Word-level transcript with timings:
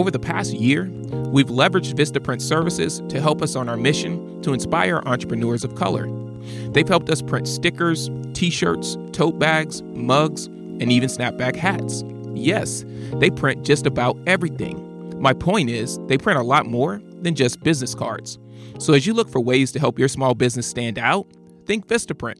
Over 0.00 0.10
the 0.10 0.18
past 0.18 0.54
year, 0.54 0.84
we've 1.30 1.48
leveraged 1.48 1.92
Vistaprint 1.92 2.40
services 2.40 3.02
to 3.10 3.20
help 3.20 3.42
us 3.42 3.54
on 3.54 3.68
our 3.68 3.76
mission 3.76 4.40
to 4.40 4.54
inspire 4.54 5.02
entrepreneurs 5.04 5.62
of 5.62 5.74
color. 5.74 6.08
They've 6.70 6.88
helped 6.88 7.10
us 7.10 7.20
print 7.20 7.46
stickers, 7.46 8.08
t 8.32 8.48
shirts, 8.48 8.96
tote 9.12 9.38
bags, 9.38 9.82
mugs, 9.82 10.46
and 10.46 10.90
even 10.90 11.10
snapback 11.10 11.54
hats. 11.54 12.02
Yes, 12.32 12.82
they 13.16 13.28
print 13.28 13.62
just 13.62 13.86
about 13.86 14.16
everything. 14.26 15.20
My 15.20 15.34
point 15.34 15.68
is, 15.68 15.98
they 16.06 16.16
print 16.16 16.38
a 16.38 16.44
lot 16.44 16.64
more 16.64 17.02
than 17.20 17.34
just 17.34 17.62
business 17.62 17.94
cards. 17.94 18.38
So 18.78 18.94
as 18.94 19.06
you 19.06 19.12
look 19.12 19.28
for 19.28 19.42
ways 19.42 19.70
to 19.72 19.78
help 19.78 19.98
your 19.98 20.08
small 20.08 20.34
business 20.34 20.66
stand 20.66 20.98
out, 20.98 21.26
think 21.66 21.86
Vistaprint. 21.88 22.38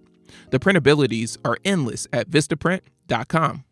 The 0.49 0.59
printabilities 0.59 1.37
are 1.45 1.59
endless 1.67 2.07
at 2.11 2.31
Vistaprint.com. 2.31 3.65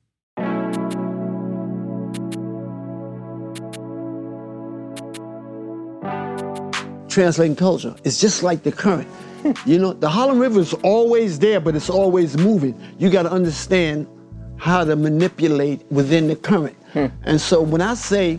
Translating 7.19 7.57
culture. 7.57 7.97
It's 8.05 8.21
just 8.21 8.45
like 8.45 8.63
the 8.63 8.71
current. 8.71 9.09
you 9.67 9.81
know, 9.81 9.93
the 9.93 10.09
Harlem 10.09 10.39
River 10.39 10.61
is 10.61 10.73
always 10.85 11.37
there, 11.37 11.59
but 11.59 11.75
it's 11.75 11.91
always 11.91 12.39
moving. 12.39 12.81
You 12.97 13.11
got 13.11 13.25
to 13.25 13.33
understand 13.33 14.07
how 14.57 14.85
to 14.85 14.95
manipulate 14.95 15.85
within 15.91 16.29
the 16.29 16.37
current. 16.37 16.77
Hmm. 16.93 17.07
And 17.25 17.41
so 17.41 17.61
when 17.61 17.81
I 17.81 17.95
say 17.95 18.39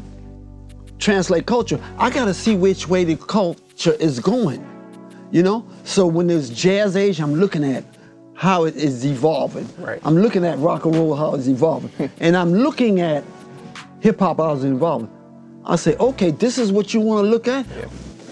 translate 0.97 1.45
culture, 1.45 1.77
I 1.97 2.09
got 2.09 2.23
to 2.23 2.33
see 2.33 2.55
which 2.55 2.87
way 2.87 3.03
the 3.03 3.17
culture 3.17 3.95
is 3.99 4.21
going. 4.21 4.65
You 5.29 5.43
know? 5.43 5.67
So 5.83 6.07
when 6.07 6.27
there's 6.27 6.49
jazz 6.49 6.95
age, 6.95 7.19
I'm 7.19 7.33
looking 7.35 7.65
at 7.65 7.83
how 8.33 8.63
it 8.63 8.77
is 8.77 9.05
evolving. 9.05 9.67
Right. 9.77 9.99
I'm 10.05 10.15
looking 10.15 10.45
at 10.45 10.57
rock 10.59 10.85
and 10.85 10.95
roll, 10.95 11.17
how 11.17 11.35
it's 11.35 11.47
evolving. 11.47 12.09
and 12.21 12.37
I'm 12.37 12.53
looking 12.53 13.01
at 13.01 13.25
hip 13.99 14.19
hop, 14.19 14.37
how 14.37 14.53
it's 14.53 14.63
evolving. 14.63 15.11
I 15.65 15.75
say, 15.75 15.97
okay, 15.97 16.31
this 16.31 16.57
is 16.57 16.71
what 16.71 16.93
you 16.93 17.01
want 17.01 17.25
to 17.25 17.29
look 17.29 17.49
at? 17.49 17.67
Yeah. 17.75 17.89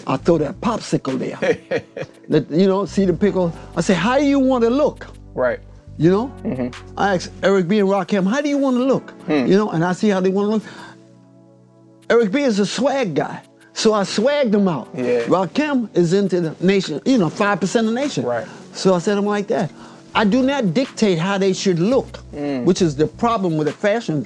I 0.08 0.16
throw 0.16 0.38
that 0.38 0.62
popsicle 0.62 1.20
there. 1.20 1.38
that, 2.30 2.50
you 2.50 2.66
know, 2.66 2.86
see 2.86 3.04
the 3.04 3.14
pickle. 3.14 3.54
I 3.76 3.82
say, 3.82 3.94
how 3.94 4.18
do 4.18 4.24
you 4.24 4.40
want 4.40 4.64
to 4.64 4.70
look? 4.70 5.08
Right. 5.34 5.60
You 5.98 6.10
know? 6.10 6.28
Mm-hmm. 6.44 6.98
I 6.98 7.16
asked 7.16 7.32
Eric 7.44 7.68
B 7.68 7.80
and 7.80 7.90
Rakim, 7.90 8.26
how 8.26 8.40
do 8.40 8.48
you 8.48 8.58
want 8.58 8.78
to 8.78 8.84
look? 8.86 9.12
Hmm. 9.26 9.46
You 9.46 9.58
know, 9.58 9.72
and 9.72 9.84
I 9.84 9.92
see 9.92 10.08
how 10.08 10.22
they 10.22 10.30
want 10.30 10.48
to 10.48 10.52
look. 10.56 10.64
Eric 12.10 12.32
B 12.32 12.42
is 12.44 12.60
a 12.60 12.66
swag 12.66 13.16
guy. 13.16 13.44
So 13.74 13.94
I 13.94 14.04
swagged 14.04 14.54
him 14.56 14.70
out. 14.70 14.90
Yeah. 14.96 15.24
Rakim 15.24 15.96
is 15.96 16.14
into 16.14 16.40
the 16.40 16.66
nation, 16.66 17.02
you 17.06 17.18
know, 17.18 17.30
5% 17.30 17.80
of 17.80 17.86
the 17.86 17.92
nation. 17.92 18.24
Right. 18.26 18.48
So 18.74 18.96
I 18.96 19.00
said 19.00 19.18
I'm 19.18 19.26
like 19.26 19.48
that. 19.48 19.72
I 20.16 20.24
do 20.24 20.42
not 20.42 20.74
dictate 20.74 21.20
how 21.20 21.38
they 21.38 21.52
should 21.52 21.80
look, 21.80 22.20
mm. 22.34 22.64
which 22.64 22.82
is 22.82 22.96
the 22.96 23.08
problem 23.08 23.58
with 23.58 23.68
the 23.68 23.74
fashion 23.74 24.26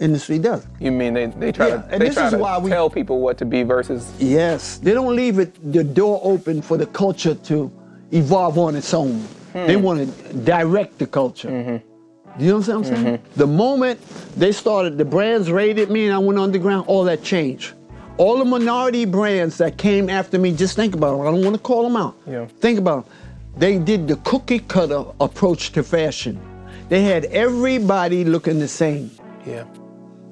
industry 0.00 0.38
does. 0.38 0.66
You 0.80 0.92
mean 0.92 1.14
they, 1.14 1.26
they 1.26 1.52
try 1.52 1.68
yeah. 1.68 1.76
to, 1.76 1.88
and 1.90 2.02
they 2.02 2.06
this 2.06 2.14
try 2.14 2.26
is 2.26 2.32
to 2.32 2.38
why 2.38 2.58
we, 2.58 2.70
tell 2.70 2.90
people 2.90 3.20
what 3.20 3.38
to 3.38 3.44
be 3.44 3.62
versus 3.62 4.12
Yes. 4.18 4.78
They 4.78 4.92
don't 4.92 5.14
leave 5.14 5.38
it 5.38 5.72
the 5.72 5.84
door 5.84 6.20
open 6.22 6.62
for 6.62 6.76
the 6.76 6.86
culture 6.86 7.34
to 7.34 7.70
evolve 8.12 8.58
on 8.58 8.76
its 8.76 8.92
own. 8.94 9.20
Hmm. 9.52 9.66
They 9.66 9.76
want 9.76 10.00
to 10.00 10.34
direct 10.38 10.98
the 10.98 11.06
culture. 11.06 11.48
Mm-hmm. 11.48 12.42
You 12.42 12.48
know 12.48 12.58
what 12.58 12.68
I'm 12.68 12.84
saying? 12.84 13.04
Mm-hmm. 13.04 13.38
The 13.38 13.46
moment 13.46 14.00
they 14.36 14.50
started, 14.50 14.98
the 14.98 15.04
brands 15.04 15.50
raided 15.50 15.90
me 15.90 16.06
and 16.06 16.14
I 16.14 16.18
went 16.18 16.38
underground, 16.38 16.86
all 16.88 17.04
that 17.04 17.22
changed. 17.22 17.74
All 18.16 18.38
the 18.38 18.44
minority 18.44 19.04
brands 19.04 19.58
that 19.58 19.76
came 19.76 20.10
after 20.10 20.38
me, 20.38 20.54
just 20.54 20.76
think 20.76 20.94
about 20.94 21.16
them. 21.16 21.26
I 21.26 21.30
don't 21.30 21.44
want 21.44 21.54
to 21.54 21.62
call 21.62 21.84
them 21.84 21.96
out. 21.96 22.16
Yeah. 22.26 22.46
Think 22.46 22.78
about 22.78 23.04
them. 23.04 23.14
They 23.56 23.78
did 23.78 24.08
the 24.08 24.16
cookie 24.16 24.58
cutter 24.58 25.04
approach 25.20 25.70
to 25.72 25.84
fashion. 25.84 26.40
They 26.88 27.02
had 27.02 27.26
everybody 27.26 28.24
looking 28.24 28.58
the 28.58 28.68
same. 28.68 29.10
Yeah. 29.46 29.64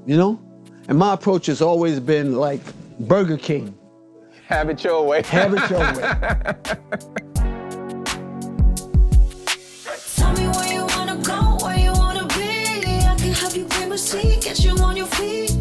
You 0.07 0.17
know? 0.17 0.41
And 0.89 0.99
my 0.99 1.15
approach 1.15 1.47
has 1.47 1.63
always 1.63 2.01
been 2.01 2.37
like 2.37 2.61
Burger 3.01 3.37
King. 3.37 3.77
Have 4.47 4.69
it 4.69 4.83
your 4.83 5.07
way. 5.07 5.23
Have 5.23 5.55
it 5.55 5.71
your 5.71 5.79
way. 5.79 6.03
Tell 10.17 10.33
me 10.35 10.49
where 10.49 10.73
you 10.73 10.85
wanna 10.87 11.17
go, 11.23 11.57
where 11.65 11.79
you 11.79 11.93
wanna 11.93 12.27
be. 12.29 12.99
I 13.07 13.15
can 13.17 13.33
help 13.33 13.57
you 13.57 13.65
claim 13.67 13.93
a 13.93 13.99
seat, 13.99 14.43
get 14.43 14.65
you 14.65 14.73
on 14.79 14.97
your 14.97 15.07
feet. 15.07 15.52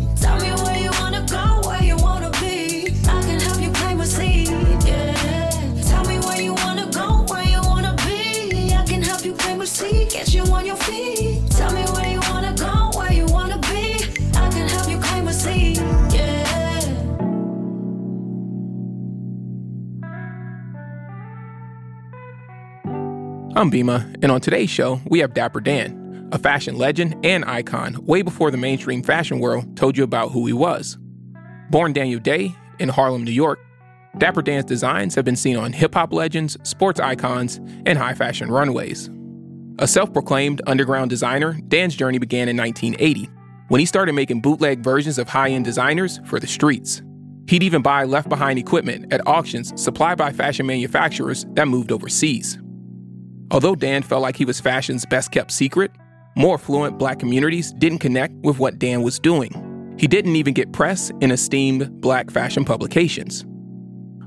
I'm 23.53 23.69
Bima, 23.69 24.16
and 24.23 24.31
on 24.31 24.39
today's 24.39 24.69
show, 24.69 25.01
we 25.07 25.19
have 25.19 25.34
Dapper 25.34 25.59
Dan, 25.59 26.29
a 26.31 26.38
fashion 26.38 26.78
legend 26.78 27.17
and 27.25 27.44
icon 27.44 27.97
way 28.06 28.22
before 28.22 28.50
the 28.50 28.57
mainstream 28.57 29.03
fashion 29.03 29.39
world 29.39 29.75
told 29.75 29.97
you 29.97 30.06
about 30.06 30.31
who 30.31 30.45
he 30.45 30.53
was. 30.53 30.97
Born 31.69 31.91
Daniel 31.91 32.22
Day 32.22 32.56
in 32.79 32.88
Harlem, 32.88 33.25
New 33.25 33.31
York, 33.31 33.59
Dapper 34.17 34.41
Dan's 34.41 34.63
designs 34.63 35.16
have 35.16 35.25
been 35.25 35.35
seen 35.35 35.57
on 35.57 35.73
hip 35.73 35.95
hop 35.95 36.13
legends, 36.13 36.57
sports 36.63 37.01
icons, 37.01 37.57
and 37.85 37.97
high 37.97 38.13
fashion 38.13 38.50
runways. 38.50 39.09
A 39.79 39.88
self 39.88 40.13
proclaimed 40.13 40.62
underground 40.66 41.09
designer, 41.09 41.59
Dan's 41.68 41.95
journey 41.95 42.19
began 42.19 42.47
in 42.47 42.56
1980 42.56 43.29
when 43.68 43.79
he 43.79 43.85
started 43.85 44.13
making 44.13 44.39
bootleg 44.39 44.79
versions 44.79 45.18
of 45.18 45.28
high 45.28 45.50
end 45.50 45.66
designers 45.66 46.22
for 46.25 46.39
the 46.39 46.47
streets. 46.47 47.01
He'd 47.47 47.63
even 47.63 47.81
buy 47.81 48.06
left 48.06 48.29
behind 48.29 48.59
equipment 48.59 49.12
at 49.12 49.28
auctions 49.28 49.73
supplied 49.81 50.18
by 50.18 50.31
fashion 50.31 50.66
manufacturers 50.66 51.45
that 51.56 51.68
moved 51.68 51.91
overseas. 51.91 52.57
Although 53.51 53.75
Dan 53.75 54.01
felt 54.01 54.22
like 54.22 54.38
he 54.38 54.45
was 54.45 54.62
fashion's 54.62 55.06
best 55.06 55.31
kept 55.31 55.51
secret, 55.51 55.91
more 56.35 56.56
affluent 56.56 56.97
black 56.97 57.19
communities 57.19 57.73
didn't 57.73 58.00
connect 58.00 58.34
with 58.35 58.59
what 58.59 58.79
Dan 58.79 59.01
was 59.01 59.19
doing. 59.19 59.95
He 60.00 60.07
didn't 60.07 60.38
even 60.38 60.53
get 60.53 60.72
press 60.72 61.12
in 61.19 61.31
esteemed 61.31 62.00
black 62.00 62.31
fashion 62.31 62.63
publications. 62.63 63.44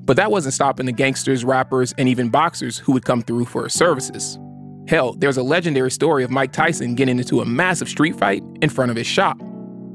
But 0.04 0.18
that 0.18 0.30
wasn't 0.30 0.52
stopping 0.52 0.84
the 0.84 0.92
gangsters, 0.92 1.42
rappers, 1.42 1.94
and 1.96 2.06
even 2.06 2.28
boxers 2.28 2.76
who 2.76 2.92
would 2.92 3.06
come 3.06 3.22
through 3.22 3.46
for 3.46 3.64
his 3.64 3.72
services. 3.72 4.38
Hell, 4.86 5.14
there's 5.14 5.38
a 5.38 5.42
legendary 5.42 5.90
story 5.90 6.22
of 6.22 6.30
Mike 6.30 6.52
Tyson 6.52 6.94
getting 6.94 7.18
into 7.18 7.40
a 7.40 7.46
massive 7.46 7.88
street 7.88 8.16
fight 8.16 8.42
in 8.60 8.68
front 8.68 8.90
of 8.90 8.96
his 8.98 9.06
shop. 9.06 9.40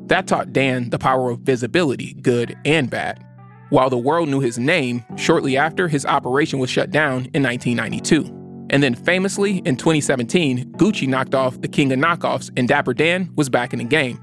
That 0.08 0.26
taught 0.26 0.54
Dan 0.54 0.90
the 0.90 0.98
power 0.98 1.30
of 1.30 1.42
visibility, 1.42 2.16
good 2.24 2.58
and 2.66 2.90
bad. 2.90 3.24
While 3.70 3.92
the 3.92 3.98
world 4.00 4.28
knew 4.28 4.40
his 4.40 4.58
name, 4.58 5.06
shortly 5.16 5.56
after, 5.56 5.88
his 5.88 6.04
operation 6.08 6.58
was 6.58 6.72
shut 6.72 6.90
down 6.90 7.28
in 7.36 7.44
1992. 7.44 8.39
And 8.70 8.84
then 8.84 8.94
famously, 8.94 9.58
in 9.60 9.78
2017, 9.78 10.74
Gucci 10.74 11.08
knocked 11.08 11.34
off 11.34 11.60
the 11.62 11.68
king 11.68 11.92
of 11.92 11.98
knockoffs, 11.98 12.52
and 12.56 12.68
Dapper 12.68 12.94
Dan 12.94 13.32
was 13.36 13.50
back 13.50 13.74
in 13.74 13.80
the 13.80 13.86
game. 13.86 14.20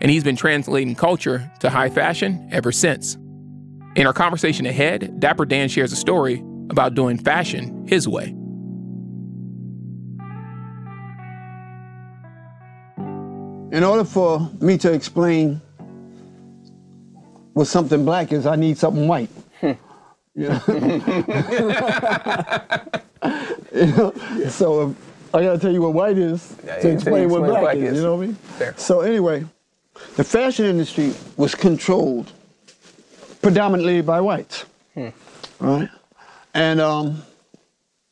And 0.00 0.10
he's 0.10 0.22
been 0.22 0.36
translating 0.36 0.94
culture 0.94 1.50
to 1.60 1.70
high 1.70 1.90
fashion 1.90 2.48
ever 2.52 2.70
since. 2.70 3.16
In 3.96 4.06
our 4.06 4.12
conversation 4.12 4.66
ahead, 4.66 5.18
Dapper 5.18 5.44
Dan 5.44 5.68
shares 5.68 5.92
a 5.92 5.96
story 5.96 6.44
about 6.70 6.94
doing 6.94 7.18
fashion 7.18 7.86
his 7.88 8.06
way. 8.06 8.28
In 13.70 13.82
order 13.82 14.04
for 14.04 14.48
me 14.60 14.78
to 14.78 14.92
explain 14.92 15.60
what 17.54 17.66
something 17.66 18.04
black 18.04 18.32
is, 18.32 18.46
I 18.46 18.54
need 18.54 18.78
something 18.78 19.08
white. 19.08 19.30
you 19.62 19.76
know? 20.36 20.60
you 23.86 23.96
know? 23.96 24.12
Yeah. 24.36 24.48
So 24.48 24.94
I 25.34 25.42
got 25.42 25.52
to 25.52 25.58
tell 25.58 25.72
you 25.72 25.82
what 25.82 25.94
white 25.94 26.18
is 26.18 26.56
yeah, 26.64 26.78
to 26.78 26.90
explain 26.90 27.28
what 27.28 27.44
black, 27.44 27.60
black 27.60 27.76
is, 27.76 27.92
is, 27.92 27.96
You 27.96 28.02
know 28.02 28.16
what 28.16 28.22
I 28.22 28.26
mean? 28.26 28.34
Fair. 28.34 28.74
So 28.76 29.00
anyway, 29.00 29.44
the 30.16 30.24
fashion 30.24 30.66
industry 30.66 31.12
was 31.36 31.54
controlled 31.54 32.32
predominantly 33.42 34.00
by 34.00 34.20
whites. 34.20 34.64
Hmm. 34.94 35.08
Right? 35.60 35.88
And 36.54 36.80
um, 36.80 37.22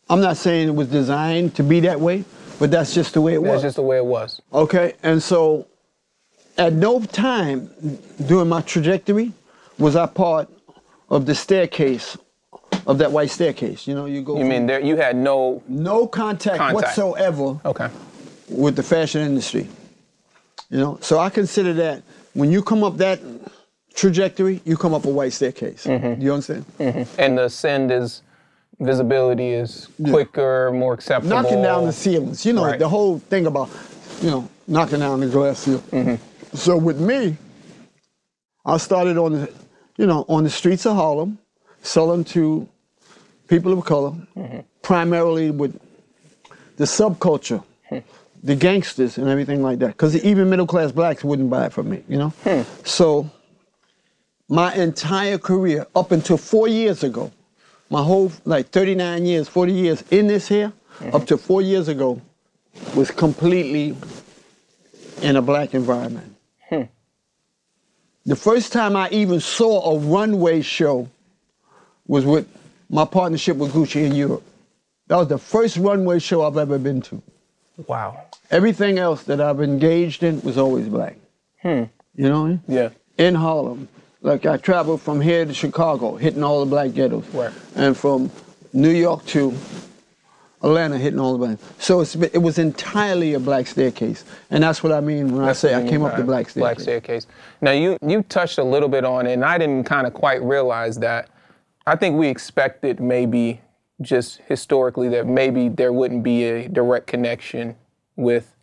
I'm 0.09 0.21
not 0.21 0.37
saying 0.37 0.69
it 0.69 0.75
was 0.75 0.89
designed 0.89 1.55
to 1.57 1.63
be 1.63 1.81
that 1.81 2.01
way, 2.01 2.25
but 2.59 2.71
that's 2.71 2.95
just 2.95 3.15
the 3.15 3.21
way 3.21 3.35
it 3.35 3.43
that's 3.43 3.43
was. 3.43 3.63
That's 3.63 3.63
just 3.63 3.77
the 3.77 3.83
way 3.83 3.97
it 3.97 4.05
was. 4.05 4.41
Okay, 4.53 4.95
and 5.03 5.23
so 5.23 5.67
at 6.59 6.73
no 6.73 7.01
time 7.01 7.71
during 8.27 8.49
my 8.49 8.61
trajectory 8.63 9.33
was 9.79 9.97
I 9.97 10.07
part 10.07 10.49
of 11.11 11.27
the 11.27 11.35
staircase 11.35 12.17
of 12.87 12.99
that 12.99 13.11
white 13.11 13.31
staircase. 13.31 13.87
You 13.87 13.95
know, 13.95 14.07
you 14.07 14.23
go. 14.23 14.39
You 14.39 14.45
mean 14.45 14.67
there? 14.67 14.81
You 14.81 14.97
had 14.97 15.17
no 15.17 15.63
no 15.69 16.07
contact, 16.07 16.59
contact. 16.59 16.75
whatsoever. 16.75 17.61
Okay. 17.65 17.89
With 18.49 18.77
the 18.77 18.83
fashion 18.83 19.23
industry. 19.23 19.69
You 20.71 20.79
know, 20.79 20.99
so 21.01 21.19
I 21.19 21.31
consider 21.31 21.73
that 21.75 22.03
when 22.35 22.51
you 22.51 22.63
come 22.63 22.83
up 22.83 22.97
that 22.99 23.21
trajectory, 23.95 24.61
you 24.65 24.77
come 24.77 24.95
up 24.95 25.05
a 25.05 25.11
white 25.11 25.33
staircase. 25.33 25.87
Mm-hmm. 25.87 26.21
You 26.21 26.33
understand? 26.33 26.65
Mm-hmm. 26.79 27.21
And 27.21 27.39
the 27.39 27.45
ascend 27.45 27.93
is 27.93 28.23
visibility 28.79 29.51
is 29.51 29.89
quicker, 30.11 30.71
yeah. 30.73 30.79
more 30.79 30.93
acceptable. 30.93 31.35
Knocking 31.35 31.63
down 31.63 31.87
the 31.87 31.93
ceilings. 31.93 32.45
You 32.45 32.53
know, 32.53 32.65
right. 32.65 32.79
the 32.79 32.89
whole 32.89 33.19
thing 33.19 33.47
about, 33.47 33.71
you 34.21 34.31
know, 34.31 34.49
knocking 34.67 35.01
down 35.01 35.21
the 35.21 35.29
glass 35.29 35.61
ceiling. 35.61 35.81
Mm-hmm. 35.83 36.57
So 36.57 36.77
with 36.77 37.01
me, 37.01 37.37
I 38.65 38.77
started 38.77 39.17
on 39.17 39.33
the, 39.33 39.53
you 39.97 40.07
know, 40.07 40.25
on 40.29 40.45
the 40.45 40.51
streets 40.51 40.85
of 40.85 40.97
Harlem, 40.97 41.39
selling 41.81 42.25
to 42.25 42.69
people 43.49 43.73
of 43.73 43.85
color, 43.85 44.15
primarily 44.83 45.51
with 45.51 45.81
the 46.77 46.85
subculture, 46.85 47.63
the 48.43 48.55
gangsters 48.55 49.19
and 49.19 49.29
everything 49.29 49.63
like 49.63 49.79
that. 49.79 49.89
Because 49.89 50.17
even 50.25 50.51
middle 50.51 50.67
class 50.67 50.93
blacks 50.93 51.25
wouldn't 51.25 51.51
buy 51.51 51.67
it 51.67 51.73
from 51.73 51.91
me, 51.91 52.03
you 52.09 52.19
know. 52.19 52.33
So 52.85 53.31
my 54.49 54.75
entire 54.75 55.39
career 55.39 55.87
up 55.97 56.13
until 56.13 56.37
four 56.37 56.69
years 56.69 57.03
ago, 57.03 57.33
my 57.91 58.03
whole 58.03 58.33
like 58.45 58.69
39 58.69 59.25
years, 59.25 59.49
40 59.49 59.73
years 59.73 60.05
in 60.11 60.27
this 60.27 60.49
here, 60.49 60.73
up 61.13 61.27
to 61.27 61.37
four 61.37 61.63
years 61.63 61.89
ago, 61.89 62.21
was 62.95 63.11
completely 63.11 63.97
in 65.23 65.37
a 65.37 65.43
black 65.43 65.75
environment. 65.75 66.35
The 68.29 68.35
first 68.35 68.73
time 68.73 68.97
I 68.97 69.09
even 69.11 69.39
saw 69.39 69.95
a 69.95 69.99
runway 70.01 70.61
show 70.61 71.09
was 72.09 72.25
with 72.25 72.49
my 72.89 73.05
partnership 73.05 73.57
with 73.57 73.73
Gucci 73.73 74.05
in 74.05 74.15
Europe. 74.15 74.43
That 75.09 75.17
was 75.17 75.29
the 75.29 75.39
first 75.39 75.77
runway 75.77 76.19
show 76.19 76.43
I've 76.45 76.57
ever 76.57 76.79
been 76.79 77.01
to. 77.03 77.23
Wow. 77.87 78.25
Everything 78.51 78.99
else 78.99 79.23
that 79.25 79.41
I've 79.41 79.61
engaged 79.61 80.23
in 80.23 80.41
was 80.43 80.57
always 80.59 80.89
black. 80.89 81.17
Hmm. 81.63 81.85
You 82.15 82.29
know 82.29 82.41
what 82.43 82.47
I 82.47 82.51
mean? 82.51 82.63
Yeah. 82.69 82.89
in 83.19 83.35
Harlem. 83.35 83.89
Like 84.23 84.47
I 84.47 84.57
traveled 84.57 85.03
from 85.03 85.21
here 85.21 85.45
to 85.45 85.55
Chicago, 85.55 86.17
hitting 86.17 86.43
all 86.43 86.61
the 86.61 86.67
black 86.67 86.93
ghettos, 86.95 87.25
Right. 87.29 87.53
and 87.77 87.97
from 87.97 88.31
New 88.73 88.91
York 88.91 89.25
to 89.27 89.55
Atlanta, 90.63 90.99
hitting 90.99 91.21
all 91.21 91.33
the 91.37 91.39
black. 91.47 91.59
So 91.79 92.01
it's, 92.01 92.15
it 92.17 92.39
was 92.43 92.59
entirely 92.59 93.35
a 93.35 93.41
black 93.41 93.67
staircase, 93.67 94.25
and 94.51 94.63
that's 94.65 94.83
what 94.83 94.91
I 94.93 95.01
mean 95.01 95.33
when 95.33 95.45
That's 95.45 95.63
I 95.65 95.69
say 95.69 95.75
I 95.75 95.87
came 95.89 96.03
up 96.03 96.17
the 96.17 96.25
black 96.25 96.49
staircase. 96.49 96.61
Black 96.77 96.81
staircase. 96.81 97.27
Now 97.61 97.73
you 97.73 97.99
you 98.05 98.23
touched 98.23 98.59
a 98.59 98.65
little 98.65 98.89
bit 98.89 99.05
on 99.05 99.27
it, 99.27 99.35
and 99.35 99.45
I 99.45 99.59
didn't 99.59 99.85
kind 99.85 100.07
of 100.07 100.15
quite 100.15 100.43
realize 100.43 100.99
that. 101.01 101.29
I 101.87 101.97
think 101.97 102.17
we 102.17 102.29
expected 102.29 103.01
maybe 103.01 103.61
just 104.01 104.41
historically 104.47 105.09
that 105.11 105.27
maybe 105.27 105.69
there 105.69 105.93
wouldn't 105.93 106.23
be 106.23 106.45
a 106.45 106.69
direct 106.69 107.07
connection 107.07 107.77
with 108.17 108.55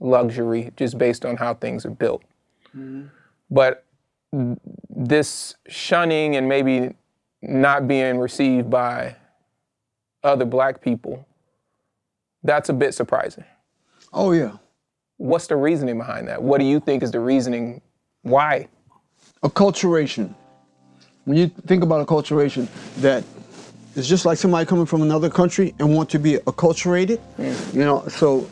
luxury 0.00 0.72
just 0.76 0.98
based 0.98 1.24
on 1.24 1.36
how 1.36 1.54
things 1.54 1.86
are 1.86 1.90
built. 1.90 2.22
Mm-hmm. 2.76 3.06
But 3.50 3.84
this 4.90 5.56
shunning 5.68 6.36
and 6.36 6.48
maybe 6.48 6.94
not 7.40 7.86
being 7.86 8.18
received 8.18 8.70
by 8.70 9.16
other 10.24 10.44
black 10.44 10.80
people, 10.80 11.26
that's 12.42 12.68
a 12.68 12.72
bit 12.72 12.94
surprising. 12.94 13.44
Oh 14.12 14.32
yeah, 14.32 14.56
What's 15.22 15.46
the 15.46 15.54
reasoning 15.54 15.98
behind 15.98 16.26
that? 16.26 16.42
What 16.42 16.58
do 16.58 16.64
you 16.64 16.80
think 16.80 17.04
is 17.04 17.12
the 17.12 17.20
reasoning? 17.20 17.80
Why? 18.22 18.66
acculturation. 19.44 20.34
When 21.24 21.36
you 21.36 21.48
think 21.66 21.82
about 21.82 22.06
acculturation, 22.06 22.68
that 23.00 23.24
it's 23.94 24.08
just 24.08 24.24
like 24.24 24.38
somebody 24.38 24.66
coming 24.66 24.86
from 24.86 25.02
another 25.02 25.30
country 25.30 25.74
and 25.78 25.94
want 25.94 26.10
to 26.10 26.18
be 26.18 26.34
acculturated. 26.38 27.20
You 27.72 27.80
know, 27.80 28.06
so 28.08 28.48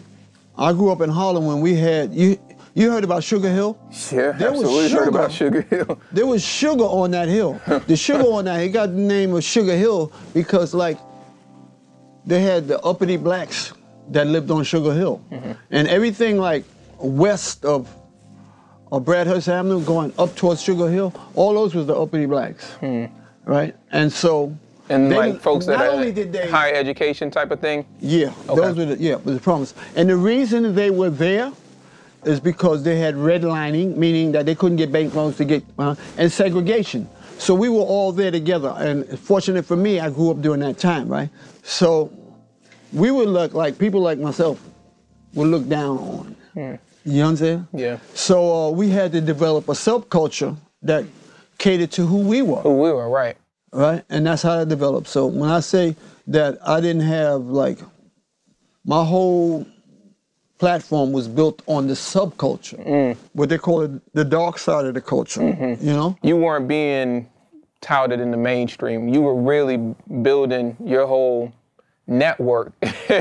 I 0.56 0.72
grew 0.72 0.92
up 0.92 1.00
in 1.00 1.10
Harlem 1.10 1.46
when 1.46 1.60
we 1.60 1.74
had 1.74 2.12
you. 2.12 2.38
You 2.72 2.92
heard 2.92 3.02
about 3.02 3.24
Sugar 3.24 3.48
Hill? 3.50 3.76
Yeah, 4.12 4.30
There 4.30 4.52
was 4.52 4.60
absolutely 4.62 4.90
heard 4.90 5.08
about 5.08 5.32
sugar. 5.32 5.62
Sugar 5.62 5.84
Hill. 5.84 6.00
There 6.12 6.26
was 6.26 6.44
sugar 6.44 6.84
on 6.84 7.10
that 7.10 7.28
hill. 7.28 7.60
The 7.66 7.96
sugar 7.96 8.22
on 8.22 8.44
that, 8.44 8.60
it 8.60 8.68
got 8.68 8.86
the 8.90 8.92
name 9.00 9.34
of 9.34 9.42
Sugar 9.42 9.76
Hill 9.76 10.12
because 10.34 10.72
like 10.72 10.96
they 12.24 12.40
had 12.40 12.68
the 12.68 12.80
uppity 12.82 13.16
blacks 13.16 13.72
that 14.10 14.28
lived 14.28 14.52
on 14.52 14.62
Sugar 14.62 14.94
Hill. 14.94 15.20
Mm-hmm. 15.32 15.52
And 15.72 15.88
everything 15.88 16.38
like 16.38 16.64
west 16.98 17.64
of 17.64 17.88
of 18.92 19.04
Bradhurst 19.04 19.48
Avenue 19.48 19.80
going 19.84 20.12
up 20.18 20.34
towards 20.34 20.62
Sugar 20.62 20.90
Hill, 20.90 21.12
all 21.34 21.54
those 21.54 21.74
was 21.74 21.86
the 21.86 21.94
uppity 21.96 22.26
blacks. 22.26 22.72
Right? 23.44 23.74
And 23.92 24.12
so 24.12 24.54
And 24.88 25.10
they- 25.10 25.16
like 25.16 25.40
folks 25.40 25.66
that 25.66 25.72
not 25.78 25.80
had 25.86 25.94
only 25.94 26.12
did 26.12 26.32
they 26.32 26.48
higher 26.50 26.74
education 26.74 27.30
type 27.30 27.50
of 27.50 27.60
thing. 27.60 27.84
yeah, 28.00 28.32
Okay. 28.48 28.60
those 28.60 28.76
were 28.76 28.84
the, 28.86 28.96
yeah, 28.98 29.16
was 29.24 29.34
the 29.36 29.40
promise. 29.40 29.74
And 29.96 30.08
the 30.08 30.16
reason 30.16 30.74
they 30.74 30.90
were 30.90 31.10
there 31.10 31.52
is 32.24 32.38
because 32.40 32.82
they 32.82 32.98
had 32.98 33.14
redlining, 33.14 33.96
meaning 33.96 34.32
that 34.32 34.44
they 34.46 34.54
couldn't 34.54 34.76
get 34.76 34.92
bank 34.92 35.14
loans 35.14 35.36
to 35.38 35.44
get, 35.44 35.62
uh, 35.78 35.94
and 36.18 36.30
segregation. 36.30 37.08
So 37.38 37.54
we 37.54 37.68
were 37.70 37.80
all 37.80 38.12
there 38.12 38.30
together. 38.30 38.74
And 38.76 39.06
fortunate 39.18 39.64
for 39.64 39.76
me, 39.76 40.00
I 40.00 40.10
grew 40.10 40.30
up 40.30 40.42
during 40.42 40.60
that 40.60 40.76
time, 40.78 41.08
right? 41.08 41.30
So 41.62 42.10
we 42.92 43.10
would 43.10 43.28
look 43.28 43.54
like 43.54 43.78
people 43.78 44.00
like 44.02 44.18
myself 44.18 44.60
would 45.34 45.48
look 45.48 45.66
down 45.68 45.96
on. 45.98 46.78
You 47.04 47.18
know 47.18 47.24
what 47.24 47.30
I'm 47.30 47.36
saying? 47.36 47.68
Yeah. 47.72 47.98
So 48.14 48.52
uh, 48.68 48.70
we 48.70 48.90
had 48.90 49.12
to 49.12 49.20
develop 49.20 49.68
a 49.68 49.72
subculture 49.72 50.56
that 50.82 51.04
catered 51.58 51.90
to 51.92 52.06
who 52.06 52.18
we 52.18 52.42
were 52.42 52.60
Who 52.62 52.74
we 52.80 52.90
were, 52.92 53.08
right? 53.08 53.36
right? 53.72 54.04
And 54.10 54.26
that's 54.26 54.42
how 54.42 54.60
it 54.60 54.68
developed. 54.68 55.08
So 55.08 55.26
when 55.26 55.50
I 55.50 55.60
say 55.60 55.96
that 56.26 56.58
I 56.66 56.80
didn't 56.80 57.02
have 57.02 57.42
like 57.42 57.78
my 58.84 59.04
whole 59.04 59.66
platform 60.58 61.12
was 61.12 61.26
built 61.26 61.62
on 61.66 61.86
the 61.86 61.94
subculture, 61.94 63.16
what 63.32 63.48
they 63.48 63.58
call 63.58 63.82
it, 63.82 63.90
the 64.14 64.24
dark 64.24 64.58
side 64.58 64.84
of 64.84 64.94
the 64.94 65.00
culture. 65.00 65.42
You 65.80 65.92
know? 65.92 66.18
You 66.22 66.36
weren't 66.36 66.68
being 66.68 67.28
touted 67.80 68.20
in 68.20 68.30
the 68.30 68.36
mainstream. 68.36 69.08
You 69.08 69.22
were 69.22 69.34
really 69.34 69.78
building 70.22 70.76
your 70.84 71.06
whole 71.06 71.52
network 72.06 72.72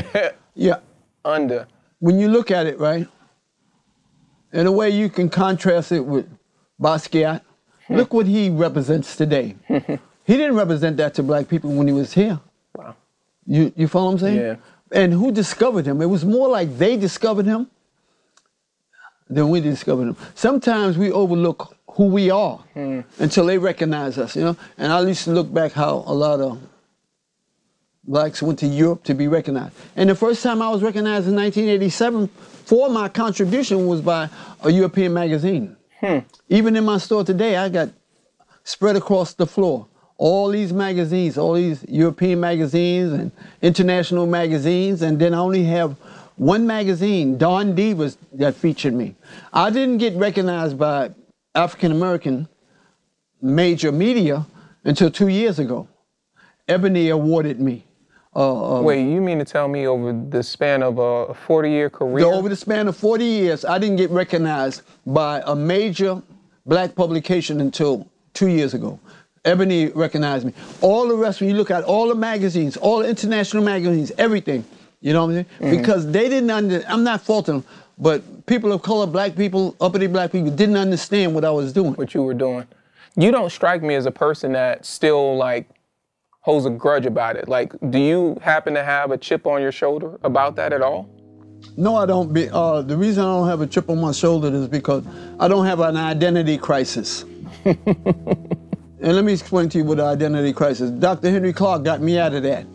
Yeah. 0.56 0.80
under. 1.24 1.68
When 2.00 2.20
you 2.20 2.28
look 2.28 2.52
at 2.52 2.66
it, 2.68 2.78
right? 2.80 3.08
In 4.52 4.66
a 4.68 4.72
way, 4.72 4.90
you 4.90 5.10
can 5.10 5.30
contrast 5.30 5.92
it 5.92 6.00
with 6.06 6.28
Basquiat. 6.82 7.42
Look 7.90 8.14
what 8.14 8.28
he 8.28 8.50
represents 8.50 9.16
today. 9.16 9.56
he 9.68 10.38
didn't 10.38 10.56
represent 10.56 10.98
that 10.98 11.14
to 11.16 11.24
black 11.24 11.48
people 11.48 11.72
when 11.72 11.88
he 11.88 11.94
was 11.94 12.14
here. 12.14 12.40
Wow. 12.76 12.96
You 13.48 13.74
you 13.76 13.88
follow 13.88 14.06
what 14.08 14.12
I'm 14.14 14.20
saying? 14.20 14.38
Yeah. 14.38 14.56
And 14.92 15.14
who 15.14 15.32
discovered 15.32 15.86
him? 15.88 16.02
It 16.02 16.06
was 16.06 16.24
more 16.24 16.48
like 16.48 16.78
they 16.78 16.98
discovered 16.98 17.46
him 17.48 17.68
than 19.30 19.50
we 19.50 19.60
discovered 19.62 20.04
him. 20.10 20.18
Sometimes 20.36 20.98
we 20.98 21.12
overlook 21.12 21.76
who 21.92 22.06
we 22.06 22.30
are 22.32 22.58
Hmm. 22.74 23.02
until 23.20 23.46
they 23.48 23.58
recognize 23.58 24.18
us, 24.18 24.36
you 24.36 24.44
know? 24.44 24.56
And 24.78 24.92
I 24.92 25.02
used 25.02 25.24
to 25.26 25.32
look 25.32 25.52
back 25.54 25.72
how 25.74 26.04
a 26.08 26.14
lot 26.14 26.40
of 26.40 26.60
blacks 28.10 28.42
went 28.42 28.58
to 28.60 28.68
Europe 28.68 29.04
to 29.04 29.14
be 29.14 29.28
recognized. 29.28 29.76
And 29.96 30.10
the 30.10 30.16
first 30.16 30.42
time 30.42 30.62
I 30.64 30.70
was 30.70 30.82
recognized 30.82 31.28
in 31.28 31.36
1987 31.36 32.28
for 32.66 32.90
my 32.90 33.08
contribution 33.08 33.86
was 33.86 34.02
by 34.02 34.30
a 34.64 34.72
European 34.72 35.14
magazine. 35.14 35.78
Hmm. 36.00 36.20
Even 36.50 36.76
in 36.76 36.84
my 36.84 36.98
store 36.98 37.24
today, 37.24 37.56
I 37.56 37.70
got 37.70 37.90
spread 38.64 38.96
across 38.96 39.34
the 39.34 39.46
floor. 39.46 39.88
All 40.18 40.50
these 40.50 40.74
magazines, 40.74 41.38
all 41.38 41.54
these 41.54 41.86
European 41.88 42.40
magazines 42.40 43.14
and 43.14 43.32
international 43.62 44.26
magazines, 44.26 45.04
and 45.04 45.20
then 45.20 45.34
I 45.34 45.38
only 45.38 45.64
have 45.66 45.96
one 46.36 46.66
magazine, 46.66 47.38
Don 47.38 47.76
Divas, 47.76 48.18
that 48.34 48.56
featured 48.56 48.94
me. 48.94 49.16
I 49.54 49.70
didn't 49.70 50.00
get 50.00 50.16
recognized 50.16 50.78
by 50.80 51.12
African 51.54 51.92
American 51.92 52.48
major 53.42 53.92
media 53.92 54.48
until 54.84 55.12
two 55.12 55.28
years 55.28 55.60
ago. 55.60 55.88
Ebony 56.68 57.10
awarded 57.10 57.60
me. 57.60 57.86
Uh, 58.36 58.78
uh, 58.78 58.82
Wait, 58.82 59.02
you 59.12 59.22
mean 59.22 59.40
to 59.40 59.46
tell 59.46 59.68
me 59.68 59.88
over 59.88 60.14
the 60.14 60.44
span 60.44 60.84
of 60.84 61.00
a 61.00 61.34
40 61.34 61.70
year 61.70 61.90
career? 61.90 62.26
over 62.26 62.48
the 62.48 62.56
span 62.56 62.88
of 62.88 62.96
40 62.96 63.26
years, 63.26 63.66
I 63.66 63.80
didn't 63.80 63.96
get 63.96 64.12
recognized 64.12 64.84
by 65.06 65.42
a 65.46 65.56
major 65.56 66.22
black 66.66 66.94
publication 66.94 67.60
until 67.60 68.08
two 68.34 68.48
years 68.48 68.74
ago. 68.76 69.00
Ebony 69.46 69.88
recognized 69.88 70.46
me. 70.46 70.54
All 70.82 71.08
the 71.08 71.16
rest, 71.16 71.40
when 71.40 71.50
you 71.50 71.56
look 71.56 71.72
at 71.72 71.84
all 71.84 72.08
the 72.08 72.16
magazines, 72.16 72.78
all 72.78 73.00
the 73.00 73.10
international 73.10 73.64
magazines, 73.64 74.12
everything, 74.18 74.64
you 75.02 75.14
know 75.14 75.26
what 75.26 75.36
I'm 75.36 75.46
saying? 75.60 75.78
Because 75.78 76.12
they 76.12 76.30
didn't 76.30 76.52
under, 76.52 76.84
I'm 76.88 77.04
not 77.04 77.22
faulting 77.22 77.56
them, 77.56 77.66
but 77.98 78.46
people 78.46 78.72
of 78.72 78.82
color, 78.82 79.08
black 79.08 79.36
people, 79.36 79.76
uppity 79.82 80.08
black 80.08 80.32
people, 80.32 80.52
didn't 80.52 80.78
understand 80.78 81.34
what 81.34 81.46
I 81.46 81.52
was 81.52 81.74
doing. 81.74 81.94
what 81.94 82.14
you 82.14 82.22
were 82.22 82.34
doing. 82.34 82.68
You 83.16 83.32
don't 83.32 83.50
strike 83.50 83.82
me 83.82 83.96
as 83.96 84.06
a 84.06 84.12
person 84.12 84.52
that 84.54 84.86
still 84.86 85.36
like 85.36 85.68
holds 86.42 86.66
a 86.66 86.70
grudge 86.70 87.06
about 87.06 87.36
it. 87.36 87.48
Like, 87.48 87.74
do 87.90 88.00
you 88.00 88.38
happen 88.42 88.74
to 88.74 88.84
have 88.84 89.12
a 89.12 89.18
chip 89.18 89.46
on 89.46 89.62
your 89.62 89.72
shoulder 89.72 90.20
about 90.24 90.56
that 90.56 90.74
at 90.74 90.82
all? 90.82 91.10
No, 91.76 91.96
I 91.96 92.06
don't. 92.06 92.32
Be, 92.34 92.50
uh, 92.50 92.82
the 92.82 92.96
reason 92.96 93.24
I 93.24 93.28
don't 93.28 93.48
have 93.48 93.62
a 93.62 93.68
chip 93.68 93.90
on 93.90 94.00
my 94.00 94.12
shoulder 94.12 94.54
is 94.54 94.68
because 94.68 95.04
I 95.40 95.48
don't 95.48 95.66
have 95.66 95.82
an 95.82 95.98
identity 95.98 96.58
crisis. 96.58 97.26
and 97.66 97.78
let 99.02 99.26
me 99.26 99.34
explain 99.34 99.68
to 99.70 99.78
you 99.80 99.84
what 99.84 100.00
an 100.00 100.06
identity 100.06 100.54
crisis. 100.54 100.92
Dr. 100.92 101.30
Henrik 101.30 101.58
Clarke 101.58 101.84
got 101.84 102.02
me 102.02 102.18
out 102.18 102.34
of 102.34 102.44
that. 102.44 102.66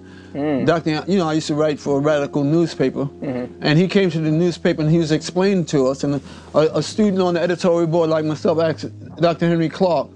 Dr. 0.67 1.05
You 1.07 1.19
know, 1.19 1.29
I 1.29 1.35
used 1.35 1.47
to 1.47 1.55
write 1.55 1.79
for 1.79 1.99
a 1.99 2.01
radical 2.01 2.43
newspaper, 2.43 3.09
and 3.23 3.79
he 3.79 3.87
came 3.87 4.11
to 4.11 4.19
the 4.19 4.33
newspaper 4.33 4.83
and 4.83 4.91
he 4.91 4.99
was 4.99 5.13
explaining 5.13 5.65
to 5.67 5.87
us, 5.87 6.03
and 6.03 6.21
a, 6.55 6.79
a 6.79 6.83
student 6.83 7.23
on 7.23 7.35
the 7.35 7.41
editorial 7.41 7.87
board 7.87 8.11
like 8.11 8.25
myself 8.25 8.59
asked 8.59 8.91
Dr. 9.17 9.47
Henrik 9.47 9.73
Clarke. 9.73 10.09